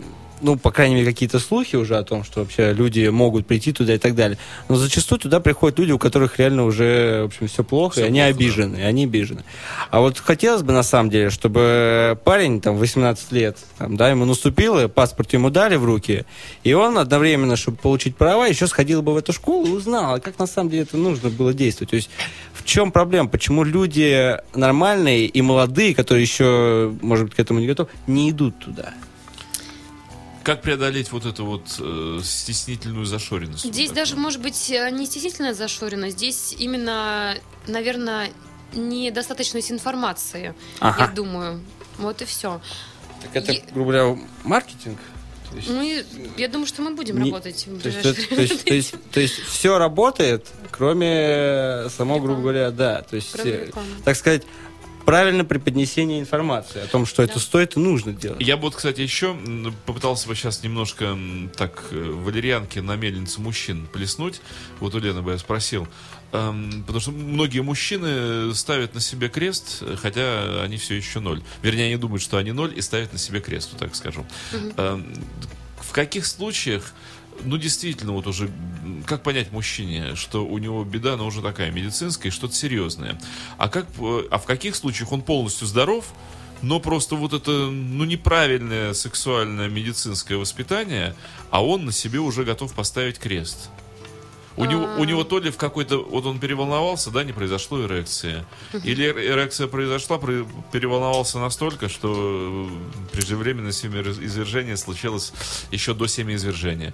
ну, 0.41 0.57
по 0.57 0.71
крайней 0.71 0.95
мере, 0.95 1.07
какие-то 1.07 1.39
слухи 1.39 1.75
уже 1.75 1.97
о 1.97 2.03
том, 2.03 2.23
что 2.23 2.41
вообще 2.41 2.73
люди 2.73 3.07
могут 3.07 3.45
прийти 3.47 3.71
туда 3.71 3.95
и 3.95 3.97
так 3.97 4.15
далее. 4.15 4.37
Но 4.67 4.75
зачастую 4.75 5.19
туда 5.19 5.39
приходят 5.39 5.79
люди, 5.79 5.91
у 5.91 5.99
которых 5.99 6.39
реально 6.39 6.65
уже, 6.65 7.23
в 7.23 7.25
общем, 7.27 7.47
все 7.47 7.63
плохо, 7.63 7.93
Всё 7.93 8.05
и 8.05 8.07
они 8.07 8.19
плохо, 8.19 8.33
да. 8.33 8.37
обижены, 8.37 8.75
и 8.77 8.81
они 8.81 9.03
обижены. 9.03 9.43
А 9.91 9.99
вот 9.99 10.17
хотелось 10.19 10.63
бы, 10.63 10.73
на 10.73 10.83
самом 10.83 11.09
деле, 11.09 11.29
чтобы 11.29 12.17
парень, 12.23 12.61
там, 12.61 12.77
18 12.77 13.31
лет, 13.31 13.57
там, 13.77 13.97
да, 13.97 14.09
ему 14.09 14.25
наступило, 14.25 14.87
паспорт 14.87 15.33
ему 15.33 15.49
дали 15.49 15.75
в 15.75 15.85
руки, 15.85 16.25
и 16.63 16.73
он 16.73 16.97
одновременно, 16.97 17.55
чтобы 17.55 17.77
получить 17.77 18.15
права, 18.15 18.47
еще 18.47 18.67
сходил 18.67 19.01
бы 19.01 19.13
в 19.13 19.17
эту 19.17 19.33
школу 19.33 19.67
и 19.67 19.71
узнал, 19.71 20.15
а 20.15 20.19
как 20.19 20.39
на 20.39 20.47
самом 20.47 20.69
деле 20.69 20.83
это 20.83 20.97
нужно 20.97 21.29
было 21.29 21.53
действовать. 21.53 21.89
То 21.91 21.95
есть 21.95 22.09
в 22.53 22.65
чем 22.65 22.91
проблема? 22.91 23.29
Почему 23.29 23.63
люди 23.63 24.37
нормальные 24.53 25.25
и 25.25 25.41
молодые, 25.41 25.95
которые 25.95 26.23
еще, 26.23 26.93
может 27.01 27.25
быть, 27.25 27.35
к 27.35 27.39
этому 27.39 27.59
не 27.59 27.67
готовы, 27.67 27.89
не 28.07 28.29
идут 28.29 28.59
туда? 28.59 28.93
Как 30.49 30.63
преодолеть 30.63 31.11
вот 31.11 31.27
эту 31.27 31.45
вот 31.45 31.61
э, 31.77 32.21
стеснительную 32.23 33.05
зашоренность? 33.05 33.65
Здесь 33.65 33.91
даже, 33.91 34.15
может 34.15 34.41
быть, 34.41 34.71
э, 34.71 34.89
не 34.89 35.05
стеснительная 35.05 35.53
зашоренность, 35.53 36.17
здесь 36.17 36.55
именно, 36.57 37.37
наверное, 37.67 38.31
недостаточность 38.73 39.71
информации, 39.71 40.55
Ага. 40.79 41.03
я 41.05 41.07
думаю. 41.11 41.61
Вот 41.99 42.23
и 42.23 42.25
все. 42.25 42.61
Так 43.21 43.35
это, 43.35 43.51
Е- 43.51 43.63
грубо 43.75 43.91
говоря, 43.91 44.19
маркетинг? 44.43 44.97
То 45.51 45.55
есть- 45.57 45.69
Ну, 45.69 45.83
и 45.83 46.03
я 46.37 46.47
думаю, 46.47 46.65
что 46.65 46.81
мы 46.81 46.95
будем 46.95 47.19
Не- 47.19 47.25
работать 47.29 47.67
в 47.67 47.79
То 47.81 47.87
есть, 47.89 48.01
ближайшее 48.01 48.13
это- 48.25 48.35
то, 48.35 48.41
есть, 48.41 48.65
то, 48.65 48.73
есть, 48.73 48.95
то 49.11 49.19
есть 49.19 49.35
все 49.43 49.77
работает, 49.77 50.47
кроме 50.71 51.83
само, 51.95 52.15
грубо 52.15 52.39
Рекламы. 52.39 52.41
говоря, 52.41 52.71
да. 52.71 53.01
То 53.03 53.17
есть, 53.17 53.33
Кроме 53.33 53.51
э, 53.51 53.65
рекламы. 53.67 53.89
так 54.03 54.15
сказать, 54.15 54.43
правильное 55.05 55.45
преподнесение 55.45 56.19
информации 56.19 56.81
о 56.81 56.87
том, 56.87 57.05
что 57.05 57.23
это 57.23 57.39
стоит 57.39 57.75
и 57.75 57.79
нужно 57.79 58.13
делать. 58.13 58.41
Я 58.41 58.57
бы 58.57 58.63
вот, 58.63 58.75
кстати, 58.75 59.01
еще 59.01 59.35
попытался 59.85 60.27
бы 60.27 60.35
сейчас 60.35 60.63
немножко 60.63 61.17
так 61.55 61.83
э, 61.91 62.11
валерьянки 62.23 62.79
на 62.79 62.95
мельницу 62.95 63.41
мужчин 63.41 63.87
плеснуть. 63.91 64.41
Вот 64.79 64.95
у 64.95 64.99
Лены 64.99 65.21
бы 65.21 65.31
я 65.31 65.37
спросил. 65.37 65.87
Эм, 66.31 66.83
потому 66.85 66.99
что 66.99 67.11
многие 67.11 67.61
мужчины 67.61 68.53
ставят 68.53 68.93
на 68.93 68.99
себе 68.99 69.29
крест, 69.29 69.83
хотя 70.01 70.61
они 70.61 70.77
все 70.77 70.95
еще 70.95 71.19
ноль. 71.19 71.41
Вернее, 71.63 71.85
они 71.85 71.97
думают, 71.97 72.21
что 72.21 72.37
они 72.37 72.51
ноль 72.51 72.73
и 72.77 72.81
ставят 72.81 73.11
на 73.13 73.19
себе 73.19 73.39
крест, 73.39 73.69
вот 73.71 73.79
так 73.79 73.95
скажу. 73.95 74.25
Эм, 74.77 75.13
в 75.81 75.91
каких 75.91 76.27
случаях 76.27 76.93
ну, 77.43 77.57
действительно, 77.57 78.13
вот 78.13 78.27
уже, 78.27 78.49
как 79.05 79.23
понять 79.23 79.51
мужчине, 79.51 80.15
что 80.15 80.45
у 80.45 80.57
него 80.57 80.83
беда, 80.83 81.17
но 81.17 81.25
уже 81.25 81.41
такая 81.41 81.71
медицинская, 81.71 82.31
что-то 82.31 82.53
серьезное. 82.55 83.19
А, 83.57 83.69
как, 83.69 83.87
э, 83.99 84.23
а 84.29 84.37
в 84.37 84.45
каких 84.45 84.75
случаях 84.75 85.11
он 85.11 85.21
полностью 85.21 85.67
здоров, 85.67 86.13
но 86.61 86.79
просто 86.79 87.15
вот 87.15 87.33
это, 87.33 87.51
ну, 87.51 88.03
неправильное 88.03 88.93
сексуальное 88.93 89.69
медицинское 89.69 90.35
воспитание, 90.35 91.15
а 91.51 91.63
он 91.63 91.85
на 91.85 91.91
себе 91.91 92.19
уже 92.19 92.43
готов 92.43 92.73
поставить 92.73 93.19
крест. 93.19 93.69
У 94.59 94.65
него, 94.65 94.83
А. 94.85 94.97
у 94.99 95.03
него 95.05 95.23
то 95.23 95.39
ли 95.39 95.51
в 95.51 95.57
какой-то... 95.57 96.03
Вот 96.03 96.25
он 96.25 96.37
переволновался, 96.39 97.11
да, 97.11 97.23
не 97.23 97.31
произошло 97.31 97.81
эрекции. 97.85 98.45
Или 98.83 99.05
эр- 99.05 99.17
эрекция 99.33 99.67
произошла, 99.67 100.17
про- 100.17 100.45
переволновался 100.73 101.39
настолько, 101.39 101.87
что 101.87 102.67
э, 102.69 103.11
преждевременное 103.13 103.71
семяизвержение 103.71 104.75
случилось 104.75 105.31
еще 105.71 105.93
до 105.93 106.07
семяизвержения. 106.07 106.93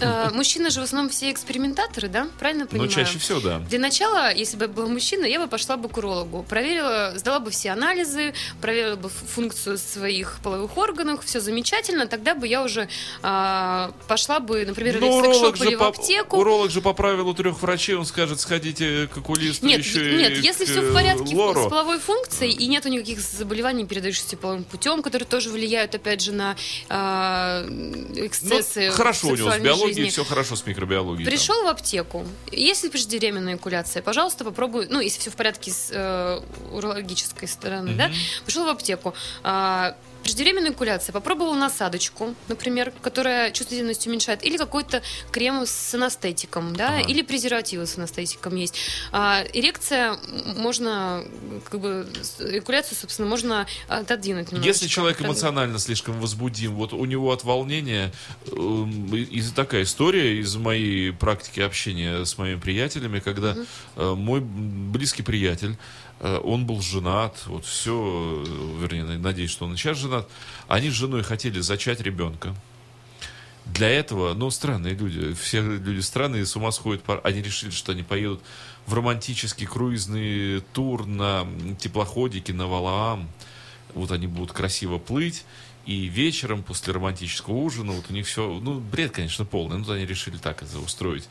Э, 0.00 0.30
Мужчины 0.34 0.70
же 0.70 0.80
в 0.80 0.84
основном 0.84 1.10
все 1.10 1.30
экспериментаторы, 1.32 2.08
да? 2.08 2.28
Правильно 2.38 2.64
Но 2.64 2.70
понимаю? 2.70 2.90
чаще 2.90 3.18
всего, 3.18 3.40
да. 3.40 3.58
Для 3.60 3.78
начала, 3.78 4.32
если 4.32 4.56
бы 4.56 4.64
я 4.64 4.68
была 4.68 4.86
мужчина, 4.86 5.24
я 5.24 5.40
бы 5.40 5.48
пошла 5.48 5.76
бы 5.76 5.88
к 5.88 5.96
урологу. 5.96 6.44
Проверила, 6.48 7.14
сдала 7.16 7.40
бы 7.40 7.50
все 7.50 7.70
анализы, 7.70 8.34
проверила 8.60 8.96
бы 8.96 9.08
функцию 9.08 9.78
своих 9.78 10.38
половых 10.42 10.76
органов, 10.76 11.24
все 11.24 11.40
замечательно. 11.40 12.06
Тогда 12.06 12.34
бы 12.34 12.46
я 12.46 12.62
уже 12.62 12.88
а, 13.22 13.92
пошла 14.06 14.40
бы, 14.40 14.64
например, 14.66 14.96
или 14.98 15.04
Ну, 15.04 15.20
в 15.20 15.24
секшоп, 15.24 15.56
или 15.66 15.74
в 15.74 15.78
по, 15.78 15.88
аптеку. 15.88 16.36
уролог 16.38 16.70
же 16.70 16.80
по 16.80 16.92
правилу 16.92 17.34
трех 17.34 17.60
врачей, 17.62 17.96
он 17.96 18.06
скажет, 18.06 18.40
сходите 18.40 19.08
к 19.12 19.18
окулисту 19.18 19.66
Нет, 19.66 19.80
еще 19.80 20.16
нет, 20.16 20.32
и 20.38 20.40
если 20.40 20.64
к, 20.64 20.68
все 20.68 20.80
в 20.80 20.90
э, 20.90 20.94
порядке 20.94 21.34
лору. 21.34 21.64
с 21.66 21.68
половой 21.68 21.98
функцией 21.98 22.52
и 22.52 22.66
нету 22.66 22.88
никаких 22.88 23.20
заболеваний, 23.20 23.86
передающихся 23.86 24.36
половым 24.36 24.64
путем, 24.64 25.02
которые 25.02 25.26
тоже 25.26 25.50
влияют, 25.50 25.94
опять 25.94 26.20
же, 26.22 26.32
на 26.32 26.56
Ну, 26.88 28.26
эксцессы 28.26 28.90
хорошо 28.90 29.28
у 29.28 29.36
него 29.36 29.50
с 29.50 29.58
биологией, 29.58 29.87
жизни. 29.96 30.10
все 30.10 30.24
хорошо 30.24 30.56
с 30.56 30.66
микробиологией. 30.66 31.24
там. 31.24 31.32
Пришел 31.32 31.64
в 31.64 31.68
аптеку. 31.68 32.26
Если 32.50 32.88
преждевременная 32.88 33.56
экуляция, 33.56 34.02
пожалуйста, 34.02 34.44
попробуй. 34.44 34.86
Ну, 34.88 35.00
если 35.00 35.20
все 35.20 35.30
в 35.30 35.36
порядке 35.36 35.70
с 35.70 35.90
э, 35.92 36.40
урологической 36.72 37.48
стороны, 37.48 37.94
да. 37.94 38.10
Пришел 38.44 38.64
в 38.64 38.68
аптеку. 38.68 39.14
А, 39.42 39.96
Преждевременная 40.28 40.72
экуляция. 40.72 41.14
Попробовал 41.14 41.54
насадочку, 41.54 42.34
например, 42.48 42.92
которая 43.00 43.50
чувствительность 43.50 44.06
уменьшает, 44.06 44.44
или 44.44 44.58
какой-то 44.58 45.02
крем 45.30 45.64
с 45.64 45.94
анестетиком, 45.94 46.76
да, 46.76 46.98
Ага. 46.98 47.08
или 47.08 47.22
презервативы 47.22 47.86
с 47.86 47.96
анестетиком 47.96 48.54
есть. 48.56 48.74
А, 49.10 49.42
эрекция 49.54 50.18
можно, 50.54 51.24
как 51.70 51.80
бы, 51.80 52.06
экуляцию, 52.40 52.98
собственно, 52.98 53.26
можно 53.26 53.66
отодвинуть 53.88 54.52
немножечко. 54.52 54.68
Если 54.68 54.86
человек 54.86 55.22
эмоционально 55.22 55.78
слишком 55.78 56.20
возбудим, 56.20 56.74
вот 56.74 56.92
у 56.92 57.06
него 57.06 57.32
от 57.32 57.44
волнения, 57.44 58.12
эм, 58.52 59.06
и 59.14 59.42
такая 59.56 59.84
история 59.84 60.40
из 60.40 60.54
моей 60.56 61.10
практики 61.10 61.60
общения 61.60 62.26
с 62.26 62.36
моими 62.36 62.60
приятелями, 62.60 63.20
когда 63.20 63.56
э, 63.96 64.14
мой 64.14 64.40
близкий 64.40 65.22
приятель, 65.22 65.78
он 66.20 66.66
был 66.66 66.80
женат, 66.80 67.46
вот 67.46 67.64
все, 67.64 68.44
вернее, 68.80 69.04
надеюсь, 69.04 69.50
что 69.50 69.66
он 69.66 69.76
сейчас 69.76 69.98
женат, 69.98 70.28
они 70.66 70.90
с 70.90 70.94
женой 70.94 71.22
хотели 71.22 71.60
зачать 71.60 72.00
ребенка. 72.00 72.54
Для 73.66 73.88
этого, 73.88 74.32
ну, 74.34 74.50
странные 74.50 74.94
люди, 74.94 75.34
все 75.34 75.60
люди 75.60 76.00
странные, 76.00 76.46
с 76.46 76.56
ума 76.56 76.72
сходят, 76.72 77.02
они 77.22 77.42
решили, 77.42 77.70
что 77.70 77.92
они 77.92 78.02
поедут 78.02 78.40
в 78.86 78.94
романтический 78.94 79.66
круизный 79.66 80.60
тур 80.72 81.06
на 81.06 81.46
теплоходике 81.78 82.54
на 82.54 82.66
Валаам, 82.66 83.28
вот 83.94 84.10
они 84.10 84.26
будут 84.26 84.52
красиво 84.52 84.98
плыть, 84.98 85.44
и 85.84 86.06
вечером 86.06 86.62
после 86.62 86.94
романтического 86.94 87.54
ужина, 87.54 87.92
вот 87.92 88.06
у 88.08 88.12
них 88.12 88.26
все, 88.26 88.58
ну, 88.60 88.80
бред, 88.80 89.12
конечно, 89.12 89.44
полный, 89.44 89.76
но 89.76 89.84
вот 89.84 89.94
они 89.94 90.06
решили 90.06 90.38
так 90.38 90.62
это 90.62 90.78
устроить. 90.78 91.28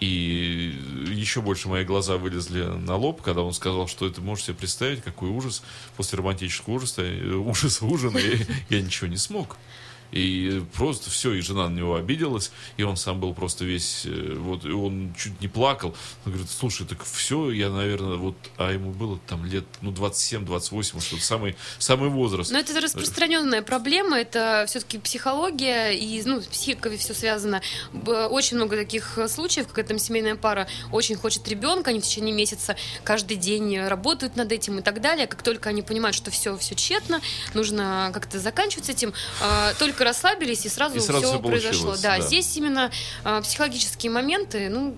И 0.00 0.74
еще 1.08 1.42
больше 1.42 1.68
мои 1.68 1.84
глаза 1.84 2.16
вылезли 2.16 2.62
на 2.62 2.96
лоб, 2.96 3.20
когда 3.20 3.42
он 3.42 3.52
сказал, 3.52 3.86
что 3.86 4.06
это 4.06 4.22
можете 4.22 4.48
себе 4.48 4.56
представить, 4.56 5.02
какой 5.02 5.28
ужас 5.28 5.62
после 5.96 6.18
романтического 6.18 6.74
ужаса, 6.74 7.02
э, 7.02 7.34
ужаса 7.34 7.84
ужина, 7.84 8.16
и 8.16 8.46
я 8.70 8.80
ничего 8.80 9.08
не 9.08 9.18
смог. 9.18 9.58
И 10.12 10.62
просто 10.74 11.10
все, 11.10 11.32
и 11.32 11.40
жена 11.40 11.68
на 11.68 11.74
него 11.74 11.94
обиделась, 11.94 12.50
и 12.76 12.82
он 12.82 12.96
сам 12.96 13.20
был 13.20 13.34
просто 13.34 13.64
весь, 13.64 14.02
э, 14.06 14.34
вот, 14.36 14.64
и 14.64 14.70
он 14.70 15.14
чуть 15.16 15.40
не 15.40 15.48
плакал. 15.48 15.94
Он 16.24 16.32
говорит, 16.32 16.50
слушай, 16.50 16.86
так 16.86 17.04
все, 17.04 17.50
я, 17.50 17.70
наверное, 17.70 18.16
вот, 18.16 18.36
а 18.56 18.72
ему 18.72 18.90
было 18.90 19.18
там 19.26 19.44
лет, 19.44 19.64
ну, 19.82 19.92
27-28, 19.92 21.00
что-то 21.00 21.22
самый, 21.22 21.56
самый 21.78 22.08
возраст. 22.08 22.50
Но 22.50 22.58
это 22.58 22.78
распространенная 22.80 23.62
проблема, 23.62 24.18
это 24.18 24.64
все-таки 24.66 24.98
психология, 24.98 25.90
и 25.90 26.22
ну, 26.24 26.40
с 26.40 26.46
психикой 26.46 26.96
все 26.96 27.14
связано. 27.14 27.62
Очень 27.92 28.56
много 28.56 28.76
таких 28.76 29.18
случаев, 29.28 29.68
когда 29.68 29.88
там 29.90 29.98
семейная 29.98 30.36
пара 30.36 30.68
очень 30.90 31.16
хочет 31.16 31.46
ребенка, 31.48 31.90
они 31.90 32.00
в 32.00 32.04
течение 32.04 32.34
месяца 32.34 32.76
каждый 33.04 33.36
день 33.36 33.78
работают 33.78 34.36
над 34.36 34.50
этим 34.52 34.78
и 34.78 34.82
так 34.82 35.00
далее. 35.00 35.26
Как 35.26 35.42
только 35.42 35.68
они 35.68 35.82
понимают, 35.82 36.16
что 36.16 36.30
все, 36.30 36.56
все 36.56 36.74
тщетно, 36.74 37.20
нужно 37.54 38.10
как-то 38.12 38.38
заканчивать 38.38 38.86
с 38.86 38.88
этим, 38.88 39.12
э, 39.40 39.74
только 40.00 40.04
расслабились, 40.04 40.64
и 40.64 40.68
сразу, 40.68 40.96
И 40.96 41.00
сразу 41.00 41.20
все 41.20 41.30
всё 41.32 41.40
произошло. 41.40 41.94
Да, 42.02 42.16
да. 42.16 42.20
здесь 42.20 42.56
именно 42.56 42.90
э, 43.24 43.40
психологические 43.42 44.10
моменты, 44.10 44.68
ну, 44.70 44.96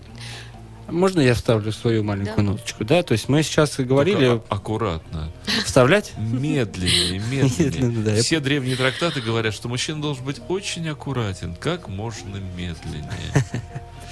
Можно 0.88 1.20
я 1.20 1.34
вставлю 1.34 1.72
свою 1.72 2.04
маленькую 2.04 2.36
Да. 2.36 2.42
ноточку, 2.42 2.84
да? 2.84 3.02
То 3.02 3.12
есть 3.12 3.28
мы 3.28 3.42
сейчас 3.42 3.78
и 3.78 3.84
говорили... 3.84 4.26
Только 4.28 4.44
а- 4.48 4.54
аккуратно. 4.54 5.32
Вставлять? 5.64 6.12
Медленнее, 6.18 7.18
медленнее. 7.30 8.04
Да. 8.04 8.22
Все 8.22 8.40
древние 8.40 8.76
трактаты 8.76 9.20
говорят, 9.20 9.54
что 9.54 9.68
мужчина 9.68 10.00
должен 10.00 10.24
быть 10.24 10.40
очень 10.48 10.88
аккуратен, 10.88 11.56
как 11.56 11.88
можно 11.88 12.36
медленнее. 12.56 13.32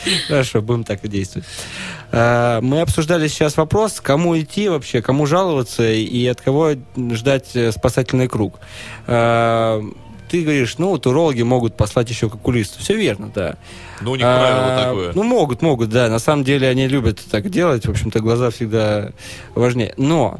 Хорошо, 0.28 0.62
будем 0.62 0.84
так 0.84 1.04
и 1.04 1.08
действовать. 1.08 1.46
А, 2.10 2.60
Мы 2.62 2.80
обсуждали 2.80 3.28
сейчас 3.28 3.56
вопрос, 3.58 4.00
кому 4.00 4.38
идти 4.38 4.68
вообще, 4.68 5.02
кому 5.02 5.26
жаловаться 5.26 5.88
и 5.92 6.26
от 6.26 6.40
кого 6.40 6.72
ждать 6.96 7.54
э, 7.54 7.70
спасательный 7.70 8.26
круг. 8.26 8.58
Ты 10.30 10.42
говоришь, 10.42 10.78
ну 10.78 10.90
вот 10.90 11.06
урологи 11.06 11.42
могут 11.42 11.76
послать 11.76 12.08
еще 12.08 12.30
к 12.30 12.34
окулисту. 12.36 12.78
Все 12.80 12.94
верно, 12.94 13.30
да. 13.34 13.56
Ну, 14.00 14.12
у 14.12 14.14
них 14.14 14.24
правило 14.24 14.76
А, 14.76 14.84
такое. 14.84 15.12
Ну, 15.14 15.22
могут, 15.24 15.60
могут, 15.60 15.90
да. 15.90 16.08
На 16.08 16.20
самом 16.20 16.44
деле 16.44 16.68
они 16.68 16.86
любят 16.86 17.20
так 17.30 17.50
делать. 17.50 17.86
В 17.86 17.90
общем-то, 17.90 18.20
глаза 18.20 18.50
всегда 18.50 19.10
важнее. 19.54 19.92
Но 19.96 20.38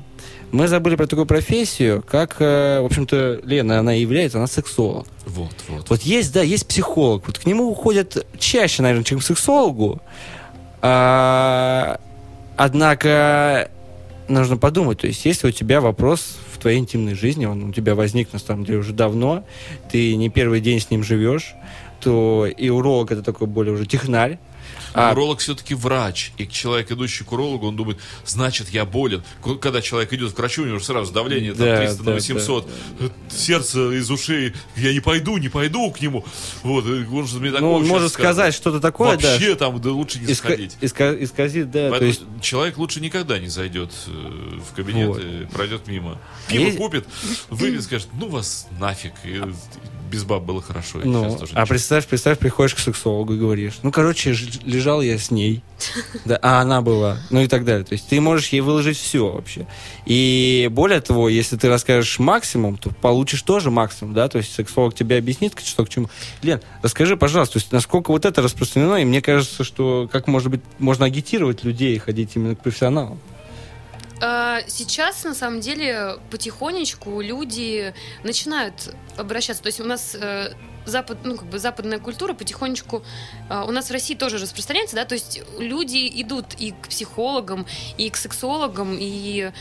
мы 0.53 0.69
забыли 0.69 0.95
про 0.95 1.07
такую 1.07 1.27
профессию, 1.27 2.05
как, 2.09 2.37
э, 2.39 2.81
в 2.81 2.85
общем-то, 2.85 3.41
Лена, 3.45 3.81
она 3.81 3.95
и 3.95 4.01
является, 4.01 4.39
она 4.39 4.47
сексолог. 4.47 5.07
Вот, 5.27 5.55
вот. 5.69 5.91
Вот 5.91 6.03
есть, 6.03 6.33
да, 6.33 6.43
есть 6.43 6.67
психолог. 6.67 7.27
Вот 7.27 7.39
к 7.39 7.47
нему 7.47 7.65
уходят 7.69 8.27
чаще, 8.39 8.83
наверное, 8.83 9.05
чем 9.05 9.19
к 9.19 9.25
сексологу. 9.25 10.01
А, 10.83 11.99
однако 12.57 13.71
нужно 14.29 14.57
подумать, 14.57 15.01
то 15.01 15.07
есть 15.07 15.25
если 15.25 15.49
у 15.49 15.51
тебя 15.51 15.81
вопрос 15.81 16.37
твоей 16.61 16.79
интимной 16.79 17.15
жизни, 17.15 17.47
он 17.47 17.63
у 17.65 17.73
тебя 17.73 17.95
возник 17.95 18.33
на 18.33 18.39
самом 18.39 18.65
деле 18.65 18.79
уже 18.79 18.93
давно, 18.93 19.45
ты 19.91 20.15
не 20.17 20.29
первый 20.29 20.61
день 20.61 20.81
с 20.81 20.91
ним 20.91 21.03
живешь, 21.03 21.55
то 22.01 22.47
и 22.47 22.69
уролог 22.69 23.13
это 23.13 23.23
такой 23.23 23.47
более 23.47 23.75
уже 23.75 23.87
технарь. 23.87 24.39
А, 24.93 25.13
Уролог 25.13 25.39
все-таки 25.41 25.75
врач, 25.75 26.33
и 26.39 26.47
человек, 26.49 26.91
идущий 26.91 27.25
к 27.25 27.33
урологу, 27.33 27.67
он 27.69 27.77
думает, 27.77 27.99
значит, 28.25 28.71
я 28.71 28.85
болен. 28.85 29.23
Когда 29.61 29.81
человек 29.83 30.13
идет 30.13 30.33
к 30.33 30.39
врачу, 30.39 30.63
у 30.63 30.67
него 30.67 30.81
сразу 30.81 31.13
давление 31.13 31.53
там, 31.53 31.67
Да, 31.67 31.77
300 31.79 31.99
на 31.99 32.05
да, 32.05 32.13
800, 32.15 32.69
э, 33.01 33.09
сердце 33.31 33.93
из 33.93 34.11
ушей, 34.11 34.53
я 34.77 34.93
не 34.93 35.01
пойду, 35.01 35.37
не 35.37 35.49
пойду 35.49 35.91
к 35.91 36.01
нему. 36.01 36.25
Вот, 36.63 36.87
и 36.87 37.05
он 37.07 37.27
же 37.27 37.39
мне 37.39 37.51
такое 37.51 37.69
ну, 37.69 37.73
он 37.75 37.87
может 37.87 38.13
сказать 38.13 38.55
что-то 38.55 38.81
такое, 38.81 39.17
да, 39.17 39.31
Вообще 39.33 39.55
там, 39.55 39.81
да 39.81 39.91
лучше 39.91 40.19
не 40.19 40.27
иска- 40.27 40.49
сходить. 40.49 40.77
иска- 40.81 41.17
исказит, 41.25 41.71
да, 41.71 41.85
то 41.85 41.91
Поэтому 41.91 42.09
есть 42.09 42.23
человек 42.43 42.79
лучше 42.79 43.01
никогда 43.01 43.39
не 43.39 43.49
зайдет 43.49 43.93
э, 44.07 44.11
в 44.11 44.75
кабинет 44.75 45.09
Вот. 45.09 45.23
и 45.23 45.47
пройдет 45.53 45.87
мимо. 45.87 46.19
А 46.49 46.51
Пиво 46.51 46.65
есть- 46.65 46.77
купит, 46.79 47.07
выпьет, 47.49 47.83
скажет, 47.85 48.09
ну 48.15 48.29
вас 48.29 48.67
нафиг. 48.79 49.13
И 49.25 49.41
без 50.11 50.25
баб 50.25 50.43
было 50.43 50.61
хорошо. 50.61 50.99
Ну, 51.03 51.25
сейчас 51.25 51.41
тоже 51.41 51.53
а 51.55 51.67
представь, 51.67 52.07
представь, 52.07 52.39
приходишь 52.39 52.75
к 52.75 52.79
сексологу 52.79 53.35
и 53.35 53.39
говоришь, 53.39 53.79
ну, 53.83 53.93
короче, 53.93 54.35
лежал 54.65 55.01
я 55.01 55.19
с 55.19 55.31
ней, 55.31 55.63
да, 56.25 56.39
а 56.43 56.61
она 56.61 56.83
была, 56.83 57.19
ну 57.31 57.41
и 57.41 57.47
так 57.47 57.65
далее. 57.65 57.85
То 57.85 57.93
есть 57.93 58.09
ты 58.09 58.21
можешь 58.21 58.49
ей 58.49 58.61
выложить 58.61 58.99
все 58.99 59.31
вообще. 59.31 59.67
И 60.07 60.69
более 60.73 61.01
того, 61.01 61.29
если 61.29 61.57
ты 61.57 61.69
расскажешь 61.69 62.19
максимум, 62.19 62.77
то 62.77 62.91
получишь 62.91 63.43
тоже 63.43 63.71
максимум, 63.71 64.15
да, 64.15 64.29
то 64.29 64.39
есть 64.39 64.53
сексолог 64.55 64.95
тебе 64.95 65.17
объяснит, 65.17 65.55
что 65.65 65.85
к 65.85 65.89
чему. 65.89 66.11
Лен, 66.43 66.61
расскажи, 66.83 67.17
пожалуйста, 67.17 67.55
то 67.55 67.59
есть 67.59 67.73
насколько 67.73 68.11
вот 68.11 68.25
это 68.25 68.43
распространено, 68.43 68.97
и 68.97 69.05
мне 69.05 69.23
кажется, 69.23 69.65
что 69.65 70.09
как, 70.11 70.27
может 70.27 70.51
быть, 70.51 70.61
можно 70.79 71.07
агитировать 71.07 71.65
людей 71.65 71.99
ходить 71.99 72.33
именно 72.35 72.57
к 72.57 72.63
профессионалам. 72.63 73.19
А, 74.21 74.61
Сейчас, 74.67 75.25
на 75.25 75.35
самом 75.35 75.61
деле, 75.61 76.19
потихонечку 76.31 77.21
люди 77.21 77.95
начинают 78.23 78.95
обращаться. 79.17 79.63
То 79.63 79.69
есть 79.69 79.81
у 79.81 79.85
нас 79.85 80.15
э, 80.15 80.53
запад, 80.85 81.19
ну, 81.25 81.37
как 81.37 81.49
бы 81.49 81.59
западная 81.59 81.99
культура 81.99 82.35
потихонечку 82.35 83.03
э, 83.49 83.65
у 83.67 83.71
нас 83.71 83.89
в 83.89 83.93
России 83.93 84.15
тоже 84.15 84.39
распространяется, 84.39 84.97
да, 84.97 85.05
то 85.05 85.15
есть 85.15 85.43
люди 85.59 86.11
идут 86.21 86.47
и 86.59 86.73
к 86.73 86.89
психологам, 86.89 87.67
и 87.97 88.11
к 88.11 88.17
сексологам, 88.17 88.97
и 88.99 89.53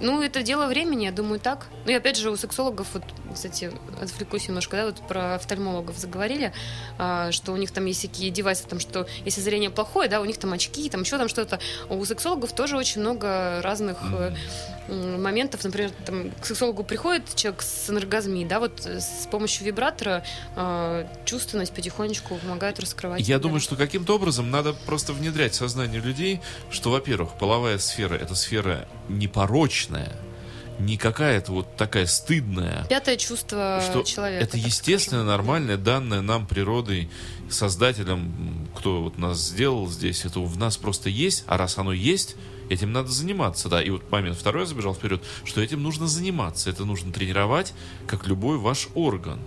ну, 0.00 0.22
это 0.22 0.42
дело 0.42 0.66
времени, 0.66 1.04
я 1.04 1.12
думаю, 1.12 1.40
так. 1.40 1.68
Ну, 1.84 1.92
и 1.92 1.94
опять 1.94 2.16
же, 2.16 2.30
у 2.30 2.36
сексологов, 2.36 2.88
вот, 2.94 3.02
кстати, 3.32 3.72
отвлекусь 4.00 4.48
немножко, 4.48 4.76
да, 4.76 4.86
вот 4.86 5.06
про 5.06 5.34
офтальмологов 5.34 5.98
заговорили, 5.98 6.52
а, 6.98 7.30
что 7.32 7.52
у 7.52 7.56
них 7.56 7.70
там 7.70 7.86
есть 7.86 8.02
такие 8.02 8.30
девайсы, 8.30 8.66
там, 8.66 8.80
что 8.80 9.06
если 9.24 9.40
зрение 9.40 9.70
плохое, 9.70 10.08
да, 10.08 10.20
у 10.20 10.24
них 10.24 10.38
там 10.38 10.52
очки, 10.52 10.88
там 10.88 11.02
еще 11.02 11.18
там 11.18 11.28
что-то. 11.28 11.60
У 11.88 12.04
сексологов 12.04 12.52
тоже 12.54 12.76
очень 12.76 13.00
много 13.00 13.60
разных 13.62 14.02
м, 14.02 14.34
моментов, 14.90 15.62
например, 15.64 15.90
там, 16.04 16.30
к 16.32 16.44
сексологу 16.46 16.82
приходит 16.84 17.34
человек 17.36 17.62
с 17.62 17.88
аноргазмией, 17.88 18.46
да, 18.46 18.58
вот 18.60 18.84
э, 18.86 19.00
с 19.00 19.26
помощью 19.30 19.64
вибратора 19.66 20.24
э, 20.56 21.06
чувственность 21.24 21.72
потихонечку 21.72 22.36
помогает 22.36 22.80
раскрывать. 22.80 23.20
Я 23.26 23.36
Да. 23.38 23.42
думаю, 23.44 23.60
что 23.60 23.76
каким-то 23.76 24.16
образом 24.16 24.50
надо 24.50 24.72
просто 24.72 25.12
внедрять 25.12 25.52
в 25.52 25.56
сознание 25.56 26.00
людей, 26.00 26.40
что, 26.70 26.90
во-первых, 26.90 27.34
половая 27.38 27.78
сфера 27.78 28.14
это 28.14 28.34
сфера 28.34 28.88
непорочная, 29.08 30.12
не 30.78 30.96
какая-то 30.96 31.52
вот 31.52 31.76
такая 31.76 32.06
стыдная, 32.06 32.86
Пятое 32.88 33.16
чувство 33.16 33.82
что 33.88 34.02
человека. 34.02 34.42
это 34.44 34.56
естественно, 34.56 35.24
нормальное, 35.24 35.76
данное 35.76 36.22
нам 36.22 36.46
природой, 36.46 37.10
создателем, 37.50 38.68
кто 38.76 39.02
вот 39.02 39.18
нас 39.18 39.38
сделал 39.38 39.88
здесь, 39.88 40.24
это 40.24 40.40
в 40.40 40.56
нас 40.56 40.76
просто 40.78 41.08
есть, 41.10 41.44
а 41.46 41.56
раз 41.58 41.76
оно 41.78 41.92
есть, 41.92 42.36
этим 42.70 42.92
надо 42.92 43.10
заниматься, 43.10 43.68
да. 43.68 43.82
И 43.82 43.90
вот 43.90 44.10
момент 44.10 44.36
второй 44.36 44.62
я 44.62 44.66
забежал 44.66 44.94
вперед, 44.94 45.22
что 45.44 45.60
этим 45.60 45.82
нужно 45.82 46.06
заниматься, 46.06 46.70
это 46.70 46.84
нужно 46.84 47.12
тренировать, 47.12 47.74
как 48.06 48.26
любой 48.26 48.56
ваш 48.56 48.88
орган. 48.94 49.38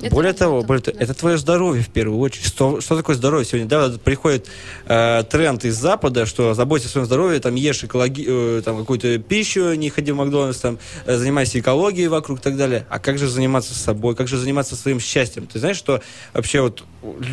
Это 0.00 0.14
более 0.14 0.32
того, 0.32 0.62
более 0.62 0.82
того, 0.82 0.98
это 0.98 1.14
твое 1.14 1.38
здоровье 1.38 1.82
в 1.82 1.88
первую 1.88 2.18
очередь. 2.18 2.46
Что, 2.46 2.80
что 2.80 2.96
такое 2.96 3.16
здоровье 3.16 3.46
сегодня? 3.46 3.68
Да, 3.68 3.90
приходит 4.02 4.48
э, 4.86 5.22
тренд 5.30 5.64
из 5.64 5.76
Запада, 5.76 6.26
что 6.26 6.54
заботься 6.54 6.88
о 6.88 6.90
своем 6.90 7.06
здоровье, 7.06 7.40
там 7.40 7.54
ешь 7.54 7.84
экологи, 7.84 8.24
э, 8.26 8.62
там 8.64 8.78
какую-то 8.78 9.18
пищу, 9.18 9.74
не 9.74 9.90
ходи 9.90 10.12
в 10.12 10.16
Макдональдс, 10.16 10.58
там 10.58 10.78
э, 11.06 11.16
занимайся 11.16 11.60
экологией 11.60 12.08
вокруг 12.08 12.40
и 12.40 12.42
так 12.42 12.56
далее. 12.56 12.86
А 12.90 12.98
как 12.98 13.18
же 13.18 13.28
заниматься 13.28 13.74
собой? 13.74 14.16
Как 14.16 14.28
же 14.28 14.36
заниматься 14.36 14.76
своим 14.76 15.00
счастьем? 15.00 15.46
Ты 15.46 15.58
знаешь, 15.58 15.76
что 15.76 16.02
вообще 16.32 16.60
вот 16.60 16.84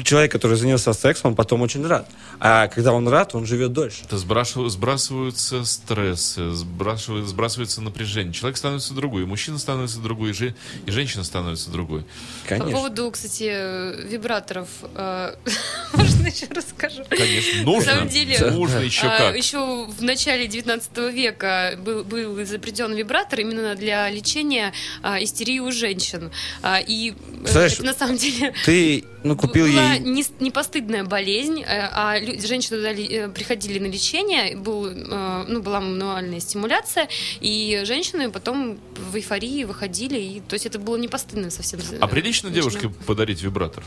человек, 0.03 0.32
который 0.32 0.57
занялся 0.57 0.93
сексом, 0.93 1.32
он 1.32 1.36
потом 1.36 1.61
очень 1.61 1.86
рад. 1.86 2.09
А 2.39 2.67
когда 2.67 2.93
он 2.93 3.07
рад, 3.07 3.36
он 3.36 3.45
живет 3.45 3.74
дольше. 3.74 4.03
Это 4.03 4.17
сбрасываю- 4.17 4.69
сбрасываются 4.69 5.63
стрессы, 5.65 6.51
сбрасывают- 6.51 7.28
сбрасывается 7.28 7.82
напряжение. 7.82 8.34
Человек 8.34 8.57
становится 8.57 8.93
другой, 8.93 9.24
и 9.24 9.26
мужчина 9.26 9.57
становится 9.59 9.99
другой, 9.99 10.32
и, 10.32 10.34
жен- 10.34 10.55
и 10.86 10.91
женщина 10.91 11.24
становится 11.24 11.69
другой. 11.69 12.01
По 12.43 12.49
Конечно. 12.49 12.72
поводу, 12.72 13.11
кстати, 13.11 14.07
вибраторов, 14.07 14.67
э, 14.95 15.36
можно 15.93 16.28
еще 16.28 16.47
расскажу? 16.53 17.03
Конечно, 17.09 17.63
нужно. 17.63 17.91
самом 17.91 18.09
деле, 18.09 18.39
нужно 18.51 18.80
еще 18.80 19.07
А, 19.07 19.17
как. 19.17 19.36
Еще 19.38 19.57
в 19.86 20.01
начале 20.03 20.47
19 20.47 21.11
века 21.11 21.76
был, 21.78 22.03
был 22.03 22.41
изобретен 22.43 22.93
вибратор 22.93 23.39
именно 23.41 23.76
для 23.76 24.09
лечения 24.09 24.74
а, 25.01 25.22
истерии 25.24 25.59
у 25.59 25.72
женщин. 25.72 26.32
А, 26.61 26.80
и 26.80 27.11
э, 27.11 27.13
Представляешь, 27.41 27.74
это 27.74 27.84
на 27.84 27.93
самом 27.93 28.17
деле 28.17 28.53
Ты, 28.65 29.05
ну, 29.24 29.36
купил 29.36 29.61
была 29.62 29.93
ей... 29.93 29.99
не, 29.99 30.26
не 30.39 30.51
постыдная 30.51 31.03
болезнь, 31.03 31.62
э, 31.62 31.66
а 31.91 32.18
лю- 32.20 32.39
женщины 32.39 32.78
туда 32.78 32.91
э, 32.91 33.30
приходили 33.30 33.80
на 33.80 33.88
лечение, 33.88 34.55
был, 34.55 34.88
э, 34.88 35.45
ну, 35.47 35.62
была 35.62 35.80
мануальная 35.82 36.39
стимуляция, 36.39 37.07
и 37.39 37.82
женщины 37.86 38.30
потом 38.32 38.80
в 39.12 39.16
эйфории 39.16 39.64
выходили, 39.64 40.20
и, 40.20 40.39
то 40.41 40.53
есть 40.53 40.66
это 40.66 40.80
было 40.80 40.97
не 40.97 41.07
постыдно 41.07 41.49
совсем. 41.49 41.80
А 41.99 42.07
прилично 42.07 42.49
девушке 42.49 42.89
подарить 43.05 43.41
вибратор? 43.41 43.84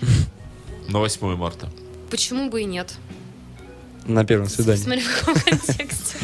На 0.88 0.98
8 1.00 1.36
марта. 1.36 1.70
Почему 2.10 2.48
бы 2.50 2.62
и 2.62 2.64
нет? 2.64 2.94
На 4.06 4.24
первом 4.24 4.48
свидании. 4.48 4.80
Смотри, 4.82 5.00
в 5.02 5.18
каком 5.20 5.34
контексте. 5.44 6.16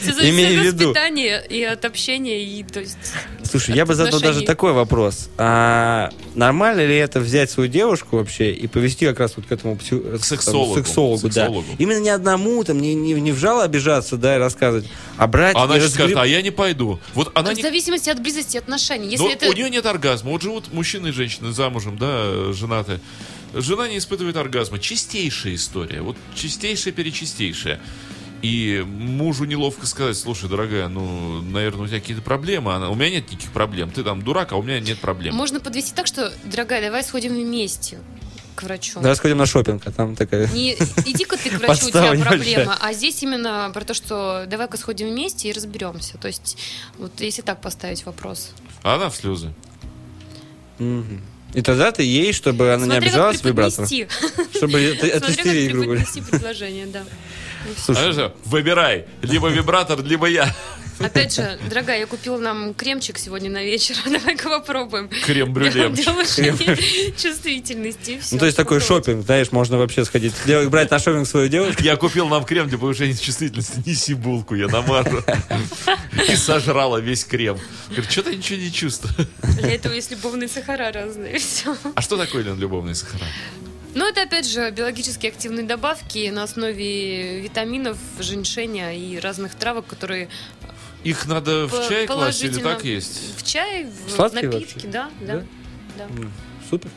Все 0.00 0.30
Имей 0.30 0.46
в 0.46 0.48
зависит 0.48 0.58
от 0.58 0.64
виду. 0.74 0.88
воспитания 0.90 1.40
и 1.48 1.62
от 1.62 1.84
общения, 1.84 2.44
и 2.44 2.62
то 2.62 2.80
есть... 2.80 2.96
Слушай, 3.42 3.74
я 3.74 3.86
бы 3.86 3.94
задал 3.94 4.20
даже 4.20 4.42
такой 4.42 4.72
вопрос. 4.72 5.28
А 5.38 6.10
нормально 6.34 6.80
ли 6.86 6.96
это 6.96 7.20
взять 7.20 7.50
свою 7.50 7.68
девушку 7.70 8.18
вообще 8.18 8.52
и 8.52 8.66
повести 8.66 9.06
как 9.06 9.18
раз 9.20 9.32
вот 9.36 9.46
к 9.46 9.52
этому 9.52 9.76
псю- 9.76 10.18
К 10.18 10.24
сексологу. 10.24 10.74
там, 10.74 10.84
сексологу, 10.84 11.28
да. 11.28 11.46
Сексологу. 11.46 11.66
Именно 11.78 12.00
не 12.00 12.10
одному, 12.10 12.62
там, 12.64 12.80
не, 12.80 12.94
не, 12.94 13.14
не 13.14 13.32
в 13.32 13.38
жало 13.38 13.64
обижаться, 13.64 14.16
да, 14.16 14.36
и 14.36 14.38
рассказывать, 14.38 14.86
а 15.16 15.26
брать 15.26 15.56
она 15.56 15.78
сейчас 15.78 15.94
скажет, 15.94 16.16
а 16.16 16.26
я 16.26 16.42
не 16.42 16.50
пойду. 16.50 17.00
Вот 17.14 17.32
она 17.34 17.52
В 17.52 17.56
не... 17.56 17.62
зависимости 17.62 18.10
от 18.10 18.20
близости 18.20 18.56
отношений. 18.58 19.06
Но 19.16 19.24
Если 19.28 19.32
это... 19.32 19.48
у 19.48 19.52
нее 19.52 19.70
нет 19.70 19.86
оргазма. 19.86 20.30
Вот 20.30 20.42
живут 20.42 20.72
мужчины 20.72 21.08
и 21.08 21.12
женщины 21.12 21.52
замужем, 21.52 21.96
да, 21.98 22.52
женаты. 22.52 23.00
Жена 23.54 23.88
не 23.88 23.98
испытывает 23.98 24.36
оргазма. 24.36 24.78
Чистейшая 24.78 25.54
история. 25.54 26.02
Вот 26.02 26.16
чистейшая, 26.34 26.92
перечистейшая. 26.92 27.80
И 28.42 28.82
мужу 28.86 29.44
неловко 29.44 29.86
сказать, 29.86 30.16
слушай, 30.16 30.48
дорогая, 30.48 30.88
ну, 30.88 31.42
наверное, 31.42 31.84
у 31.84 31.86
тебя 31.86 32.00
какие-то 32.00 32.22
проблемы. 32.22 32.74
Она, 32.74 32.88
у 32.88 32.94
меня 32.94 33.10
нет 33.10 33.30
никаких 33.30 33.52
проблем. 33.52 33.90
Ты 33.90 34.02
там 34.02 34.22
дурак, 34.22 34.52
а 34.52 34.56
у 34.56 34.62
меня 34.62 34.80
нет 34.80 34.98
проблем. 34.98 35.34
Можно 35.34 35.60
подвести 35.60 35.92
так, 35.94 36.06
что, 36.06 36.32
дорогая, 36.44 36.80
давай 36.80 37.04
сходим 37.04 37.34
вместе 37.34 37.98
к 38.54 38.62
врачу. 38.62 39.00
Давай 39.00 39.14
сходим 39.16 39.36
на 39.36 39.46
шопинг, 39.46 39.86
а 39.86 39.90
там 39.90 40.16
такая... 40.16 40.48
Не 40.48 40.72
иди-ка 40.72 41.36
ты 41.36 41.50
к 41.50 41.58
врачу, 41.58 41.86
у 41.86 41.90
тебя 41.90 42.14
проблема. 42.14 42.78
А 42.80 42.92
здесь 42.94 43.22
именно 43.22 43.70
про 43.74 43.84
то, 43.84 43.92
что 43.92 44.46
давай-ка 44.46 44.78
сходим 44.78 45.08
вместе 45.08 45.50
и 45.50 45.52
разберемся. 45.52 46.16
То 46.16 46.28
есть, 46.28 46.56
вот 46.98 47.20
если 47.20 47.42
так 47.42 47.60
поставить 47.60 48.06
вопрос. 48.06 48.52
А 48.82 48.94
она 48.94 49.10
в 49.10 49.16
слезы. 49.16 49.52
И 51.54 51.62
тогда 51.62 51.90
ты 51.92 52.02
ей, 52.02 52.32
чтобы 52.32 52.72
она 52.72 52.84
не 52.86 52.92
Смотри, 52.92 53.00
как 53.00 53.08
обижалась 53.08 53.40
преподнести. 53.40 54.08
чтобы 54.54 54.80
это, 54.80 55.06
это 55.06 55.18
Смотри, 55.18 55.36
как 55.36 55.46
стереть, 55.46 55.70
грубо 55.72 55.84
говоря. 55.86 56.04
преподнести 56.04 56.30
предложение, 56.30 56.86
да. 56.86 57.04
Слушай, 57.76 58.12
же, 58.12 58.34
выбирай, 58.44 59.06
либо 59.22 59.48
вибратор, 59.48 60.02
либо 60.02 60.26
я. 60.26 60.54
Опять 61.00 61.34
же, 61.34 61.58
дорогая, 61.68 62.00
я 62.00 62.06
купила 62.06 62.36
нам 62.38 62.74
кремчик 62.74 63.16
сегодня 63.16 63.50
на 63.50 63.64
вечер. 63.64 63.96
Давай-ка 64.04 64.50
попробуем. 64.50 65.08
Крем-брюле. 65.08 65.88
Для 65.88 66.04
повышения 66.04 66.76
чувствительности. 67.16 68.10
и 68.12 68.18
всё. 68.18 68.34
ну 68.34 68.38
то 68.38 68.44
есть 68.44 68.56
такой 68.56 68.80
шопинг, 68.80 69.24
знаешь, 69.24 69.50
можно 69.50 69.78
вообще 69.78 70.04
сходить, 70.04 70.34
брать 70.68 70.90
на 70.90 70.98
шопинг 70.98 71.26
свою 71.26 71.48
девушку, 71.48 71.82
Я 71.82 71.96
купил 71.96 72.28
нам 72.28 72.44
крем 72.44 72.68
для 72.68 72.76
повышения 72.76 73.14
чувствительности. 73.14 73.82
Неси 73.86 74.14
булку, 74.14 74.54
я 74.54 74.68
намажу. 74.68 75.22
И 76.28 76.36
сожрала 76.36 76.98
весь 76.98 77.24
крем. 77.24 77.58
Говорит, 77.88 78.10
что-то 78.10 78.34
ничего 78.34 78.58
не 78.58 78.70
чувствую. 78.70 79.26
Для 79.58 79.74
этого 79.74 79.94
есть 79.94 80.10
любовные 80.10 80.48
сахара 80.48 80.92
разные. 80.92 81.38
Все. 81.38 81.74
А 81.94 82.02
что 82.02 82.18
такое, 82.18 82.42
Лен, 82.42 82.58
любовные 82.58 82.94
сахара? 82.94 83.24
Ну, 83.94 84.06
это, 84.06 84.22
опять 84.22 84.48
же, 84.48 84.70
биологически 84.70 85.26
активные 85.26 85.66
добавки 85.66 86.30
на 86.30 86.44
основе 86.44 87.40
витаминов, 87.40 87.98
женьшеня 88.18 88.96
и 88.96 89.18
разных 89.18 89.54
травок, 89.54 89.86
которые 89.86 90.28
Их 91.02 91.26
надо 91.26 91.66
в 91.66 91.88
чай 91.88 92.06
класть 92.06 92.42
или 92.42 92.60
так 92.60 92.84
есть? 92.84 93.36
в 93.36 93.46
чай, 93.46 93.84
в 93.84 94.10
Сладкие 94.10 94.48
напитки, 94.48 94.74
вообще? 94.74 94.88
да, 94.88 95.10
да. 95.20 95.44
Да? 95.98 96.06
да. 96.08 96.28
супер. 96.68 96.90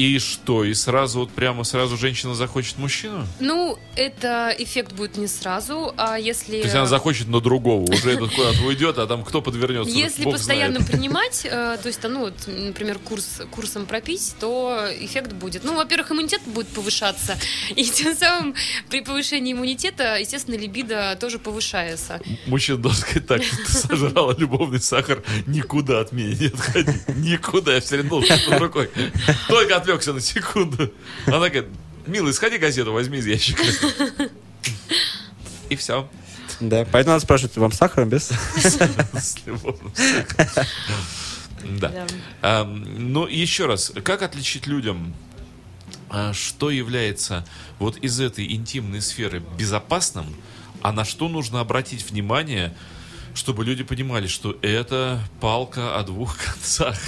И 0.00 0.18
что? 0.18 0.64
И 0.64 0.72
сразу 0.72 1.18
вот 1.20 1.30
прямо 1.30 1.62
сразу 1.62 1.98
женщина 1.98 2.34
захочет 2.34 2.78
мужчину? 2.78 3.26
Ну, 3.38 3.78
это 3.96 4.54
эффект 4.58 4.94
будет 4.94 5.18
не 5.18 5.26
сразу, 5.26 5.92
а 5.98 6.18
если... 6.18 6.52
То 6.52 6.64
есть 6.64 6.74
она 6.74 6.86
захочет 6.86 7.28
на 7.28 7.42
другого, 7.42 7.82
уже 7.82 8.12
этот 8.12 8.34
куда-то 8.34 8.62
уйдет, 8.62 8.96
а 8.96 9.06
там 9.06 9.22
кто 9.22 9.42
подвернется? 9.42 9.94
Если 9.94 10.24
Бог 10.24 10.36
постоянно 10.36 10.80
знает. 10.80 10.90
принимать, 10.90 11.44
э, 11.44 11.76
то 11.82 11.86
есть, 11.86 12.02
ну, 12.02 12.20
вот, 12.20 12.32
например, 12.46 12.98
курс, 12.98 13.42
курсом 13.50 13.84
пропить, 13.84 14.36
то 14.40 14.86
эффект 15.00 15.34
будет. 15.34 15.64
Ну, 15.64 15.76
во-первых, 15.76 16.12
иммунитет 16.12 16.40
будет 16.46 16.68
повышаться, 16.68 17.36
и 17.76 17.84
тем 17.84 18.16
самым 18.16 18.54
при 18.88 19.02
повышении 19.02 19.52
иммунитета, 19.52 20.16
естественно, 20.16 20.54
либидо 20.54 21.14
тоже 21.20 21.38
повышается. 21.38 22.22
Мужчина 22.46 22.78
должен 22.78 23.02
сказать 23.02 23.26
так, 23.26 23.42
что 23.42 23.56
ты 23.58 23.70
сожрала 23.70 24.34
любовный 24.38 24.80
сахар, 24.80 25.22
никуда 25.46 26.00
от 26.00 26.12
меня 26.12 26.34
не 26.34 26.46
отходи. 26.46 26.98
Никуда, 27.16 27.74
я 27.74 27.82
все 27.82 28.02
должен 28.02 28.38
под 28.48 28.60
рукой. 28.60 28.90
Только 29.46 29.76
отвлекся 29.90 30.12
на 30.12 30.20
секунду. 30.20 30.92
Она 31.26 31.48
говорит, 31.48 31.66
милый, 32.06 32.32
сходи 32.32 32.58
газету, 32.58 32.92
возьми 32.92 33.18
из 33.18 33.26
ящика. 33.26 33.62
И 35.68 35.76
все. 35.76 36.08
Да, 36.60 36.86
поэтому 36.90 37.14
надо 37.14 37.24
спрашивать, 37.24 37.56
вам 37.56 37.72
сахаром 37.72 38.08
без? 38.08 38.30
С 38.56 39.38
любовным 39.46 39.92
сахаром. 39.94 40.66
Да. 41.78 42.06
Ам, 42.42 43.12
Ну, 43.12 43.26
еще 43.26 43.66
раз, 43.66 43.92
как 44.02 44.22
отличить 44.22 44.66
людям, 44.66 45.14
а, 46.08 46.32
что 46.32 46.70
является 46.70 47.46
вот 47.78 47.96
из 47.98 48.18
этой 48.20 48.52
интимной 48.52 49.00
сферы 49.00 49.42
безопасным, 49.58 50.26
а 50.82 50.92
на 50.92 51.04
что 51.04 51.28
нужно 51.28 51.60
обратить 51.60 52.08
внимание, 52.10 52.74
чтобы 53.34 53.64
люди 53.64 53.84
понимали, 53.84 54.26
что 54.26 54.58
это 54.62 55.20
палка 55.40 55.96
о 55.98 56.02
двух 56.02 56.36
концах. 56.44 56.98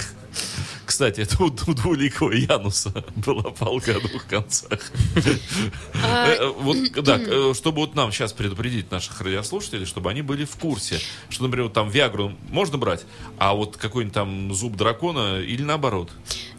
Кстати, 0.93 1.21
это 1.21 1.43
у, 1.43 1.47
у 1.47 1.73
двуликого 1.73 2.33
Януса 2.33 2.91
была 3.15 3.49
палка 3.49 3.97
о 3.97 3.99
двух 3.99 4.27
концах. 4.27 4.79
А, 6.03 6.27
Э, 6.27 6.35
э, 6.39 6.47
Вот, 6.49 6.77
да, 7.03 7.17
э, 7.19 7.53
чтобы 7.55 7.77
вот 7.77 7.95
нам 7.95 8.11
сейчас 8.11 8.31
предупредить 8.31 8.91
наших 8.91 9.19
радиослушателей, 9.19 9.87
чтобы 9.87 10.11
они 10.11 10.21
были 10.21 10.45
в 10.45 10.55
курсе, 10.55 10.99
что, 11.29 11.45
например, 11.45 11.69
там 11.69 11.89
Виагру 11.89 12.33
можно 12.51 12.77
брать, 12.77 13.05
а 13.39 13.55
вот 13.55 13.75
какой-нибудь 13.75 14.13
там 14.13 14.53
зуб 14.53 14.75
дракона 14.75 15.39
или 15.39 15.63
наоборот. 15.63 16.11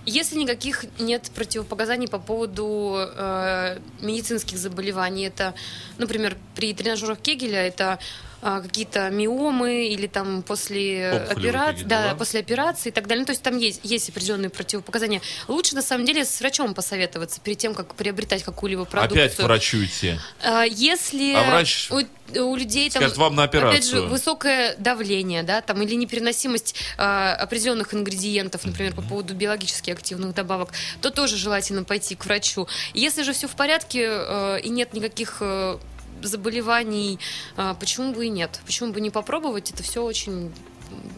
Если 0.05 0.37
никаких 0.37 0.85
нет 0.99 1.30
противопоказаний 1.32 2.09
по 2.09 2.18
поводу 2.18 2.97
э, 2.99 3.78
медицинских 4.01 4.59
заболеваний, 4.59 5.26
это, 5.26 5.55
например, 5.97 6.37
при 6.57 6.74
тренажерах 6.74 7.20
Кегеля 7.20 7.61
это 7.68 8.01
а, 8.47 8.61
какие-то 8.61 9.09
миомы 9.09 9.86
или 9.88 10.07
там 10.07 10.42
после 10.42 11.12
операции, 11.30 11.84
да, 11.84 12.11
да? 12.11 12.14
после 12.14 12.40
операции 12.40 12.90
и 12.90 12.92
так 12.92 13.07
далее. 13.07 13.22
Ну, 13.22 13.26
то 13.26 13.32
есть 13.32 13.42
там 13.42 13.57
есть, 13.57 13.80
есть 13.82 14.11
определенные 14.11 14.51
противопоказания. 14.51 15.22
Лучше 15.49 15.74
на 15.74 15.80
самом 15.80 16.05
деле 16.05 16.26
с 16.26 16.40
врачом 16.40 16.74
посоветоваться 16.74 17.40
перед 17.40 17.57
тем, 17.57 17.72
как 17.72 17.95
приобретать 17.95 18.42
какую-либо 18.42 18.84
продукцию. 18.84 19.24
Опять 19.24 19.36
к 19.38 19.42
врачу 19.42 19.82
идти. 19.82 20.18
А, 20.42 20.64
Если 20.64 21.32
А 21.32 21.45
врач 21.45 21.90
у, 21.90 22.03
у 22.38 22.57
людей 22.57 22.90
там, 22.90 23.01
скажет, 23.01 23.16
«Вам 23.16 23.34
на 23.34 23.45
опять 23.45 23.62
же, 23.62 23.68
операцию». 23.68 24.09
высокое 24.09 24.76
давление, 24.76 25.42
да, 25.42 25.62
там, 25.62 25.80
или 25.80 25.95
непереносимость 25.95 26.74
а, 26.99 27.34
определенных 27.36 27.95
ингредиентов, 27.95 28.66
например, 28.66 28.95
по 28.95 29.01
поводу 29.01 29.34
биологически 29.34 29.90
активных 29.90 30.34
добавок, 30.34 30.70
то 31.01 31.11
тоже 31.11 31.38
желательно 31.38 31.82
пойти 31.82 32.14
к 32.14 32.26
врачу. 32.26 32.68
Если 32.92 33.22
же 33.22 33.32
все 33.32 33.49
в 33.49 33.57
порядке 33.57 34.07
э, 34.07 34.61
и 34.62 34.68
нет 34.68 34.92
никаких 34.92 35.38
э, 35.40 35.78
заболеваний, 36.22 37.18
а, 37.56 37.74
почему 37.74 38.12
бы 38.12 38.26
и 38.26 38.28
нет? 38.28 38.60
Почему 38.66 38.92
бы 38.92 39.00
не 39.00 39.10
попробовать? 39.10 39.70
Это 39.70 39.82
все 39.82 40.02
очень 40.02 40.52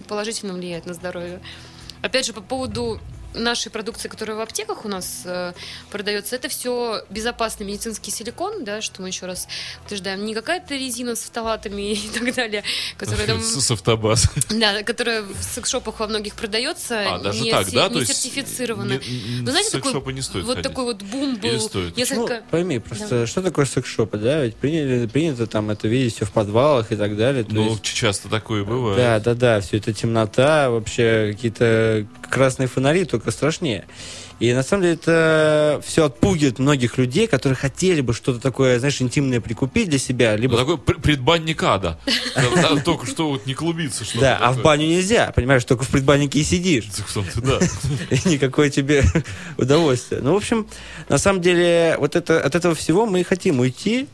положительно 0.09 0.55
влияет 0.55 0.87
на 0.87 0.95
здоровье. 0.95 1.41
Опять 2.03 2.27
же, 2.27 2.33
по 2.33 2.41
поводу 2.41 3.01
нашей 3.37 3.71
продукции, 3.71 4.09
которая 4.09 4.37
в 4.37 4.41
аптеках 4.41 4.85
у 4.85 4.89
нас 4.89 5.23
э, 5.25 5.53
продается, 5.91 6.37
это 6.37 6.49
все 6.49 7.03
безопасный 7.11 7.67
медицинский 7.67 8.11
силикон, 8.11 8.65
да, 8.65 8.81
что 8.81 9.03
мы 9.03 9.09
еще 9.09 9.27
раз 9.27 9.47
утверждаем, 9.85 10.25
не 10.25 10.35
какая-то 10.35 10.75
резина 10.75 11.15
с 11.17 11.21
фталатами 11.21 11.93
и 11.93 12.09
так 12.09 12.35
далее, 12.35 12.63
которая 12.97 13.27
там, 13.27 13.41
С 13.43 13.71
автобаза. 13.71 14.29
да, 14.51 14.83
которая 14.83 15.23
в 15.23 15.35
секс-шопах 15.43 16.01
во 16.01 16.07
многих 16.09 16.35
продается, 16.35 17.15
А, 17.15 17.19
даже 17.19 17.41
не, 17.43 17.51
так, 17.51 17.71
да? 17.71 17.89
не 17.89 17.95
То 17.95 18.01
есть 18.01 18.15
сертифицирована. 18.17 18.93
не- 18.93 19.41
Ну, 19.43 19.51
знаете, 19.51 19.71
такой, 19.71 19.91
секс-шопы 19.93 20.13
не 20.13 20.23
стоит 20.23 20.45
вот 20.45 20.57
ходить? 20.57 20.71
такой 20.71 20.85
вот 20.85 21.03
бум 21.03 21.37
был, 21.37 21.71
несколько... 21.97 22.35
Ну, 22.37 22.43
пойми, 22.51 22.79
просто 22.79 23.27
что 23.27 23.43
такое 23.43 23.65
секс-шопы, 23.67 24.19
да? 24.19 24.45
Ведь 24.45 24.57
приняли, 24.57 25.07
принято 25.07 25.47
там 25.47 25.71
это 25.71 25.89
видеть 25.89 26.17
все 26.17 26.25
в 26.25 26.33
подвалах 26.33 26.93
и 26.93 26.97
так 26.97 27.17
далее. 27.17 27.45
То 27.45 27.55
Ну, 27.55 27.71
есть- 27.71 27.83
часто 27.83 28.29
такое 28.29 28.65
бывает. 28.65 28.97
Да, 28.99 29.21
да, 29.21 29.35
да, 29.35 29.61
все 29.61 29.77
это 29.79 29.93
темнота, 29.93 30.71
вообще 30.71 31.33
какие-то 31.35 32.07
красные 32.31 32.69
фонари, 32.69 33.05
только 33.05 33.26
страшнее. 33.31 33.87
И 34.39 34.53
на 34.53 34.63
самом 34.63 34.83
деле 34.83 34.95
это 34.95 35.81
все 35.85 36.05
отпугивает 36.05 36.59
многих 36.59 36.99
людей, 36.99 37.27
которые 37.27 37.57
хотели 37.57 38.03
бы 38.03 38.13
что-то 38.13 38.39
такое, 38.39 38.79
знаешь, 38.79 39.01
интимное 39.01 39.41
прикупить 39.41 39.89
для 39.89 39.99
себя, 39.99 40.33
Ну, 40.37 40.43
либо 40.43 40.57
такой 40.59 40.77
пр- 40.77 41.01
предбанник 41.01 41.63
ада. 41.63 41.99
Только 42.85 43.07
что 43.07 43.31
вот 43.31 43.47
не 43.47 43.55
клубиться 43.55 44.05
да, 44.21 44.37
а 44.41 44.53
в 44.53 44.61
баню 44.63 44.87
нельзя, 44.87 45.33
понимаешь, 45.35 45.65
только 45.65 45.85
в 45.85 45.89
предбаннике 45.89 46.41
и 46.41 46.45
сидишь. 46.45 46.85
Да. 47.37 47.59
Никакое 48.31 48.69
тебе 48.69 49.05
удовольствие. 49.57 50.21
Ну, 50.23 50.35
в 50.35 50.37
общем, 50.37 50.67
на 51.09 51.17
самом 51.19 51.41
деле, 51.41 51.97
вот 51.99 52.15
это, 52.15 52.39
от 52.41 52.55
этого 52.55 52.75
всего 52.75 53.07
мы 53.07 53.21
и 53.21 53.25
хотим 53.25 53.61
уйти, 53.61 54.07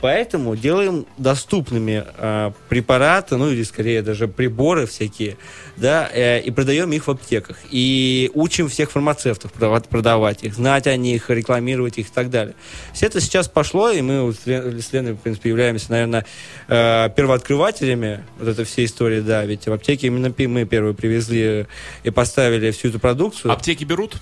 поэтому 0.00 0.56
делаем 0.56 1.06
доступными 1.18 2.04
э, 2.18 2.52
препараты, 2.68 3.36
ну 3.36 3.50
или 3.50 3.62
скорее 3.62 4.02
даже 4.02 4.28
приборы 4.28 4.86
всякие, 4.86 5.36
да, 5.76 6.08
э, 6.12 6.40
и 6.40 6.50
продаем 6.50 6.92
их 6.92 7.06
в 7.06 7.10
аптеках. 7.10 7.58
И 7.70 8.30
учим 8.34 8.68
всех 8.68 8.90
фармацевтов 8.90 9.52
продавать, 9.52 10.42
их, 10.42 10.54
знать 10.54 10.86
о 10.86 10.96
них, 10.96 11.30
рекламировать 11.30 11.98
их 11.98 12.08
и 12.08 12.12
так 12.12 12.30
далее. 12.30 12.54
Все 12.92 13.06
это 13.06 13.20
сейчас 13.20 13.48
пошло, 13.48 13.90
и 13.90 14.02
мы 14.02 14.22
вот 14.22 14.36
с 14.36 14.46
Лен- 14.46 14.80
с 14.80 14.92
Леной, 14.92 15.12
в 15.12 15.18
принципе, 15.18 15.50
являемся, 15.50 15.90
наверное, 15.90 16.26
э, 16.68 17.10
первооткрывателями 17.16 18.24
вот 18.38 18.48
этой 18.48 18.64
всей 18.64 18.86
истории, 18.86 19.20
да, 19.20 19.44
ведь 19.44 19.66
в 19.66 19.72
аптеке 19.72 20.08
именно 20.08 20.32
мы 20.36 20.64
первые 20.64 20.94
привезли 20.94 21.66
и 22.04 22.10
поставили 22.10 22.70
всю 22.70 22.88
эту 22.88 23.00
продукцию. 23.00 23.52
Аптеки 23.52 23.84
берут? 23.84 24.16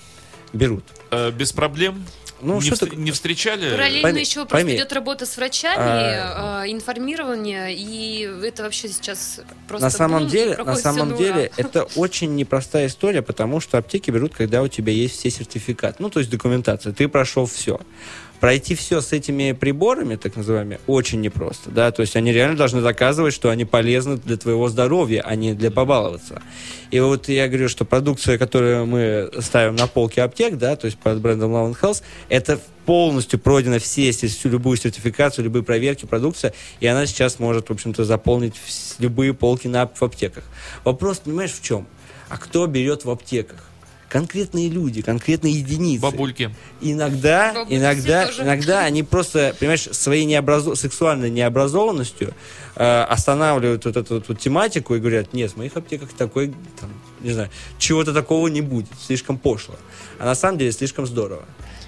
Берут. 0.53 0.83
Э, 1.11 1.31
Без 1.31 1.51
проблем? 1.51 2.05
Ну, 2.45 2.55
не, 2.55 2.61
что 2.61 2.85
так- 2.85 2.93
не 2.95 3.11
встречали? 3.11 3.71
Параллельно 3.71 4.09
пойми- 4.09 4.19
еще 4.21 4.33
просто 4.45 4.51
пойми. 4.51 4.75
идет 4.75 4.93
работа 4.93 5.25
с 5.25 5.35
врачами, 5.37 5.77
А. 5.79 6.63
э, 6.65 6.71
информирование, 6.71 7.73
и 7.75 8.29
это 8.43 8.63
вообще 8.63 8.87
сейчас 8.87 9.41
просто 9.67 9.85
на 9.85 9.89
самом 9.89 10.19
бум, 10.23 10.29
деле, 10.29 10.55
на 10.57 10.75
самом 10.75 11.15
деле, 11.17 11.51
это 11.57 11.83
очень 11.95 12.35
непростая 12.35 12.87
история, 12.87 13.21
потому 13.21 13.59
что 13.59 13.77
аптеки 13.77 14.11
берут, 14.11 14.33
когда 14.35 14.61
у 14.61 14.67
тебя 14.67 14.93
есть 14.93 15.19
все 15.19 15.29
сертификаты, 15.29 15.97
ну, 15.99 16.09
то 16.09 16.19
есть 16.19 16.29
документация, 16.31 16.93
ты 16.93 17.07
прошел 17.07 17.45
все. 17.45 17.79
Пройти 18.45 18.75
все 18.75 19.01
с 19.01 19.11
этими 19.11 19.53
приборами, 19.53 20.17
так 20.17 20.35
называемыми, 20.35 20.79
очень 20.85 21.19
непросто, 21.19 21.71
да, 21.71 21.89
то 21.89 22.01
есть 22.01 22.15
они 22.15 22.31
реально 22.31 22.55
должны 22.55 22.79
доказывать, 22.79 23.33
что 23.33 23.49
они 23.49 23.65
полезны 23.65 24.17
для 24.17 24.37
твоего 24.37 24.69
здоровья, 24.69 25.23
а 25.25 25.33
не 25.33 25.55
для 25.55 25.71
побаловаться. 25.71 26.43
И 26.91 26.99
вот 26.99 27.27
я 27.27 27.47
говорю, 27.47 27.69
что 27.69 27.85
продукция, 27.85 28.37
которую 28.37 28.85
мы 28.85 29.31
ставим 29.39 29.75
на 29.75 29.87
полке 29.87 30.21
аптек, 30.21 30.59
да, 30.59 30.75
то 30.75 30.85
есть 30.85 30.99
под 30.99 31.21
брендом 31.21 31.55
Love 31.55 31.75
Health, 31.81 32.03
это 32.29 32.59
полностью 32.85 33.39
пройдена 33.39 33.79
все, 33.79 34.11
всю 34.11 34.49
любую 34.49 34.77
сертификацию, 34.77 35.45
любые 35.45 35.63
проверки, 35.63 36.05
продукция, 36.05 36.53
и 36.79 36.85
она 36.85 37.07
сейчас 37.07 37.39
может, 37.39 37.69
в 37.69 37.73
общем-то, 37.73 38.05
заполнить 38.05 38.53
любые 38.99 39.33
полки 39.33 39.67
на, 39.67 39.87
в 39.87 40.03
аптеках. 40.03 40.43
Вопрос, 40.83 41.17
понимаешь, 41.17 41.51
в 41.51 41.63
чем? 41.63 41.87
А 42.29 42.37
кто 42.37 42.67
берет 42.67 43.05
в 43.05 43.09
аптеках? 43.09 43.65
Конкретные 44.15 44.69
люди, 44.69 45.01
конкретные 45.01 45.55
единицы. 45.55 46.01
Бабульки. 46.01 46.49
Иногда, 46.79 47.51
Бабульки 47.53 47.75
иногда, 47.75 48.25
тоже. 48.27 48.43
иногда 48.43 48.85
они 48.85 49.03
просто, 49.03 49.53
понимаешь, 49.59 49.89
своей 49.91 50.23
необразо... 50.23 50.73
сексуальной 50.75 51.29
необразованностью 51.29 52.33
э, 52.77 53.01
останавливают 53.01 53.83
вот 53.83 53.97
эту 53.97 54.23
вот 54.25 54.39
тематику 54.39 54.95
и 54.95 54.99
говорят, 54.99 55.33
нет, 55.33 55.51
в 55.51 55.57
моих 55.57 55.75
аптеках 55.75 56.13
такой, 56.13 56.53
там, 56.79 56.93
не 57.19 57.33
знаю, 57.33 57.49
чего-то 57.77 58.13
такого 58.13 58.47
не 58.47 58.61
будет, 58.61 58.87
слишком 59.05 59.37
пошло. 59.37 59.75
А 60.17 60.23
на 60.23 60.35
самом 60.35 60.59
деле 60.59 60.71
слишком 60.71 61.05
здорово. 61.05 61.43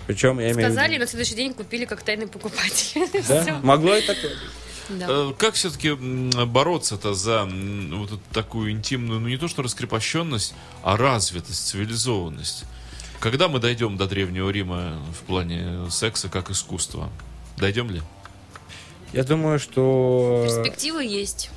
Причем 0.06 0.40
я 0.40 0.52
имею 0.52 0.68
в 0.68 0.72
Сказали, 0.74 0.90
и 0.90 0.94
виду... 0.96 1.06
на 1.06 1.08
следующий 1.08 1.36
день 1.36 1.54
купили 1.54 1.86
как 1.86 2.04
тайный 2.04 2.28
покупатель. 2.28 3.08
Да? 3.30 3.62
Могло 3.64 3.96
и 3.96 4.02
такое 4.02 4.32
быть. 4.32 4.67
Да. 4.90 5.06
Э, 5.10 5.34
Как 5.38 5.56
все-таки 5.56 5.94
бороться-то 5.94 7.14
за 7.14 7.46
вот 7.46 8.20
такую 8.32 8.72
интимную, 8.72 9.20
ну 9.20 9.28
не 9.28 9.38
то 9.38 9.48
что 9.48 9.62
раскрепощенность, 9.62 10.54
а 10.84 10.98
развитость, 10.98 11.68
цивилизованность? 11.68 12.66
Когда 13.20 13.48
мы 13.48 13.60
дойдем 13.60 13.98
до 13.98 14.06
Древнего 14.08 14.50
Рима 14.50 15.02
в 15.20 15.26
плане 15.26 15.90
секса 15.90 16.30
как 16.30 16.50
искусства? 16.52 17.10
Дойдем 17.58 17.90
ли? 17.90 18.02
Я 19.14 19.24
думаю, 19.24 19.60
что... 19.60 20.44
Перспективы 20.46 21.04
есть. 21.04 21.50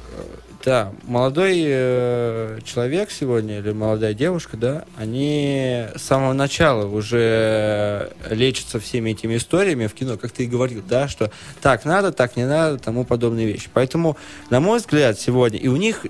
Да, 0.64 0.92
молодой 1.04 1.62
э, 1.64 2.58
человек 2.64 3.10
сегодня 3.10 3.60
или 3.60 3.72
молодая 3.72 4.12
девушка, 4.12 4.58
да, 4.58 4.84
они 4.98 5.86
с 5.96 6.02
самого 6.02 6.34
начала 6.34 6.86
уже 6.86 8.12
лечатся 8.28 8.78
всеми 8.78 9.12
этими 9.12 9.38
историями 9.38 9.86
в 9.86 9.94
кино, 9.94 10.18
как 10.18 10.32
ты 10.32 10.44
и 10.44 10.46
говорил, 10.46 10.82
да, 10.86 11.08
что 11.08 11.30
так 11.62 11.86
надо, 11.86 12.12
так 12.12 12.36
не 12.36 12.44
надо, 12.44 12.78
тому 12.78 13.06
подобные 13.06 13.46
вещи. 13.46 13.70
Поэтому, 13.72 14.18
на 14.50 14.60
мой 14.60 14.80
взгляд, 14.80 15.18
сегодня, 15.18 15.58
и 15.58 15.68
у 15.68 15.76
них 15.76 16.04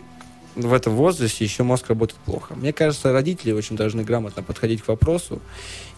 в 0.60 0.72
этом 0.72 0.94
возрасте 0.94 1.44
еще 1.44 1.62
мозг 1.62 1.88
работает 1.88 2.20
плохо. 2.20 2.54
Мне 2.54 2.72
кажется, 2.72 3.12
родители 3.12 3.52
очень 3.52 3.76
должны 3.76 4.02
грамотно 4.02 4.42
подходить 4.42 4.82
к 4.82 4.88
вопросу 4.88 5.40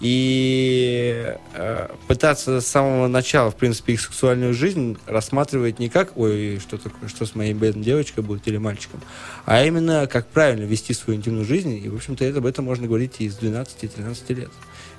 и 0.01 1.35
э, 1.55 1.89
пытаться 2.09 2.61
с 2.61 2.67
самого 2.67 3.09
начала, 3.09 3.51
в 3.51 3.57
принципе, 3.57 3.95
их 3.95 4.01
сексуальную 4.01 4.55
жизнь 4.55 4.97
рассматривать 5.07 5.79
не 5.79 5.89
как, 5.89 6.17
ой, 6.17 6.59
что 6.61 6.79
такое, 6.79 7.09
что 7.09 7.27
с 7.27 7.35
моей 7.35 7.55
бедной 7.55 7.85
девочкой 7.85 8.25
будет 8.25 8.47
или 8.49 8.57
мальчиком, 8.57 9.01
а 9.45 9.65
именно 9.65 10.07
как 10.07 10.27
правильно 10.29 10.65
вести 10.65 10.95
свою 10.95 11.19
интимную 11.19 11.45
жизнь. 11.45 11.81
И, 11.85 11.89
в 11.89 11.97
общем-то, 11.97 12.29
об 12.29 12.47
этом 12.47 12.65
можно 12.65 12.87
говорить 12.87 13.17
и 13.21 13.29
с 13.29 13.39
12-13 13.39 14.35
лет. 14.35 14.51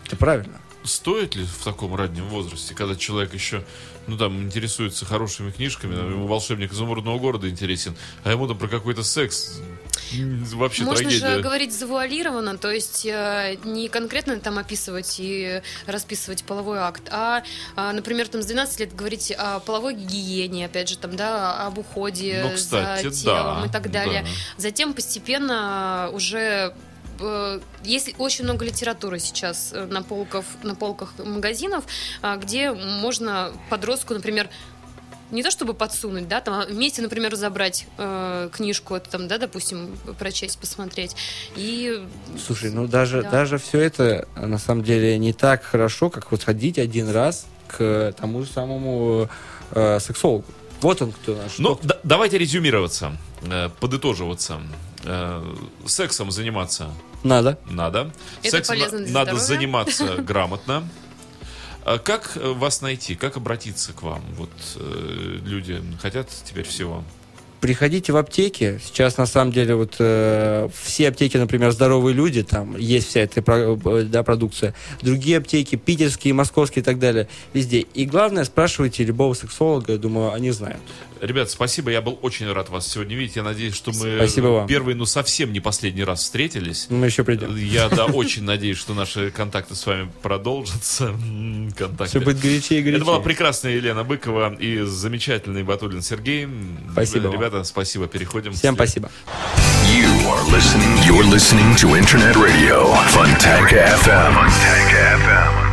Это 0.05 0.15
правильно. 0.15 0.59
Стоит 0.83 1.35
ли 1.35 1.45
в 1.45 1.63
таком 1.63 1.95
раннем 1.95 2.27
возрасте, 2.27 2.75
когда 2.75 2.95
человек 2.95 3.33
еще, 3.33 3.63
ну 4.07 4.17
там, 4.17 4.43
интересуется 4.43 5.05
хорошими 5.05 5.51
книжками, 5.51 5.95
там, 5.95 6.09
ему 6.09 6.27
волшебник 6.27 6.73
изумрудного 6.73 7.19
города 7.19 7.49
интересен, 7.49 7.95
а 8.23 8.31
ему 8.31 8.47
там 8.47 8.57
про 8.57 8.67
какой-то 8.67 9.03
секс 9.03 9.59
вообще 10.53 10.83
Можно 10.83 11.03
трагедия. 11.03 11.35
же 11.35 11.41
говорить 11.41 11.73
завуалированно, 11.73 12.57
то 12.57 12.71
есть 12.71 13.05
э, 13.05 13.57
не 13.63 13.87
конкретно 13.89 14.39
там 14.39 14.57
описывать 14.57 15.15
и 15.19 15.61
расписывать 15.87 16.43
половой 16.43 16.79
акт, 16.79 17.03
а, 17.11 17.43
а, 17.75 17.93
например, 17.93 18.27
там 18.27 18.41
с 18.41 18.45
12 18.45 18.79
лет 18.81 18.95
говорить 18.95 19.31
о 19.31 19.59
половой 19.59 19.95
гигиене, 19.95 20.65
опять 20.65 20.89
же, 20.89 20.97
там, 20.97 21.15
да, 21.15 21.65
об 21.65 21.77
уходе 21.77 22.41
Ну, 22.43 22.55
кстати, 22.55 23.07
за 23.07 23.23
телом 23.23 23.61
да, 23.61 23.67
и 23.67 23.71
так 23.71 23.91
далее. 23.91 24.23
да. 24.23 24.29
Затем 24.57 24.93
постепенно 24.93 26.09
уже 26.13 26.73
есть 27.83 28.15
очень 28.17 28.43
много 28.43 28.65
литературы 28.65 29.19
сейчас 29.19 29.71
э, 29.73 29.85
на 29.85 30.03
полках, 30.03 30.45
на 30.63 30.75
полках 30.75 31.13
магазинов, 31.23 31.85
а, 32.21 32.37
где 32.37 32.71
можно 32.71 33.51
подростку, 33.69 34.13
например, 34.13 34.49
не 35.31 35.41
то 35.41 35.49
чтобы 35.49 35.73
подсунуть, 35.73 36.27
да, 36.27 36.41
там 36.41 36.53
а 36.53 36.65
вместе, 36.65 37.01
например, 37.01 37.35
забрать 37.35 37.87
э, 37.97 38.49
книжку, 38.53 38.95
это 38.95 39.09
там, 39.09 39.27
да, 39.27 39.39
допустим, 39.39 39.97
прочесть, 40.19 40.59
посмотреть. 40.59 41.15
И 41.55 42.05
Слушай, 42.45 42.69
ну 42.71 42.87
даже, 42.87 43.23
Да. 43.23 43.31
даже 43.31 43.57
все 43.57 43.79
это 43.79 44.27
э, 44.35 44.45
на 44.45 44.59
самом 44.59 44.83
деле 44.83 45.17
не 45.17 45.33
так 45.33 45.63
хорошо, 45.63 46.09
как 46.09 46.31
вот 46.31 46.43
ходить 46.43 46.77
один 46.77 47.09
раз 47.09 47.47
к 47.67 48.13
тому 48.19 48.43
же 48.43 48.51
самому 48.51 49.27
э, 49.71 49.99
сексологу. 49.99 50.45
Вот 50.81 51.01
он 51.01 51.11
кто 51.11 51.35
наш. 51.35 51.57
Ну, 51.57 51.79
да- 51.81 51.99
давайте 52.03 52.37
резюмироваться, 52.37 53.17
э, 53.41 53.69
подытоживаться. 53.79 54.61
Э, 55.05 55.43
сексом 55.85 56.31
заниматься 56.31 56.89
Надо. 57.23 57.57
надо. 57.69 58.11
Это 58.41 58.57
Сексом 58.57 58.75
полезно 58.77 58.99
для 58.99 59.13
надо 59.13 59.35
здоровья. 59.35 59.45
заниматься 59.45 60.15
грамотно. 60.17 60.87
А 61.85 61.97
Как 61.97 62.31
э, 62.37 62.51
вас 62.53 62.81
найти? 62.81 63.15
Как 63.15 63.35
обратиться 63.37 63.91
к 63.93 64.01
вам? 64.03 64.21
Вот 64.37 64.49
э, 64.77 65.39
люди 65.45 65.81
хотят 66.01 66.29
теперь 66.45 66.65
всего. 66.65 67.03
приходите 67.59 68.11
в 68.13 68.17
аптеки. 68.17 68.79
Сейчас, 68.83 69.17
на 69.17 69.25
самом 69.25 69.51
деле, 69.53 69.75
вот 69.75 69.95
э, 69.99 70.69
все 70.81 71.09
аптеки, 71.09 71.37
например, 71.37 71.71
«Здоровые 71.71 72.13
люди», 72.13 72.43
там 72.43 72.77
есть 72.77 73.07
вся 73.09 73.21
эта 73.21 73.41
э, 73.45 74.03
да, 74.05 74.23
продукция. 74.23 74.73
Другие 75.01 75.37
аптеки, 75.37 75.75
питерские, 75.77 76.33
московские 76.33 76.81
и 76.81 76.85
так 76.85 76.99
далее, 76.99 77.27
везде. 77.53 77.79
И 77.79 78.05
главное, 78.05 78.43
спрашивайте 78.45 79.03
любого 79.05 79.33
сексолога, 79.33 79.93
я 79.93 79.97
думаю, 79.97 80.31
они 80.33 80.51
знают. 80.51 80.81
Ребят, 81.23 81.49
спасибо, 81.49 81.89
я 81.89 82.01
был 82.01 82.19
очень 82.21 82.51
рад 82.51 82.67
вас 82.67 82.85
сегодня 82.85 83.15
видеть. 83.15 83.37
Я 83.37 83.43
надеюсь, 83.43 83.73
что 83.73 83.93
мы 83.93 84.17
Спасибо 84.17 84.47
вам. 84.47 84.67
первый, 84.67 84.93
ну 84.93 85.05
совсем 85.05 85.53
не 85.53 85.61
последний 85.61 86.03
раз 86.03 86.19
встретились. 86.19 86.87
Мы 86.89 87.05
еще 87.05 87.23
придем. 87.23 87.55
Я, 87.55 87.87
да, 87.87 88.07
очень 88.07 88.43
надеюсь, 88.43 88.77
что 88.77 88.93
наши 88.93 89.31
контакты 89.31 89.73
с 89.73 89.85
вами 89.85 90.11
продолжатся. 90.21 91.15
Контакты. 91.77 92.07
Все 92.07 92.19
будет 92.19 92.41
горячее 92.41 92.81
и 92.81 92.83
горячее. 92.83 92.97
Это 92.97 93.05
была 93.05 93.21
прекрасная 93.21 93.71
Елена 93.71 94.03
Быкова 94.03 94.55
и 94.55 94.81
замечательный 94.81 95.63
Батулин 95.63 96.01
Сергей. 96.01 96.45
Спасибо 96.91 97.27
вам. 97.27 97.35
Ребята, 97.35 97.63
спасибо. 97.63 98.07
Переходим. 98.07 98.51
Всем 98.51 98.75
спасибо. 98.75 99.09
You 99.87 100.09
are 100.27 100.43
listening. 100.51 100.97
You're 101.05 101.23
listening 101.23 101.73
to 101.77 101.95
Internet 101.97 102.35
Radio 102.35 102.93
Fontanka 103.07 103.95
FM. 103.95 104.33
Fontanka 104.33 105.17
FM. 105.23 105.72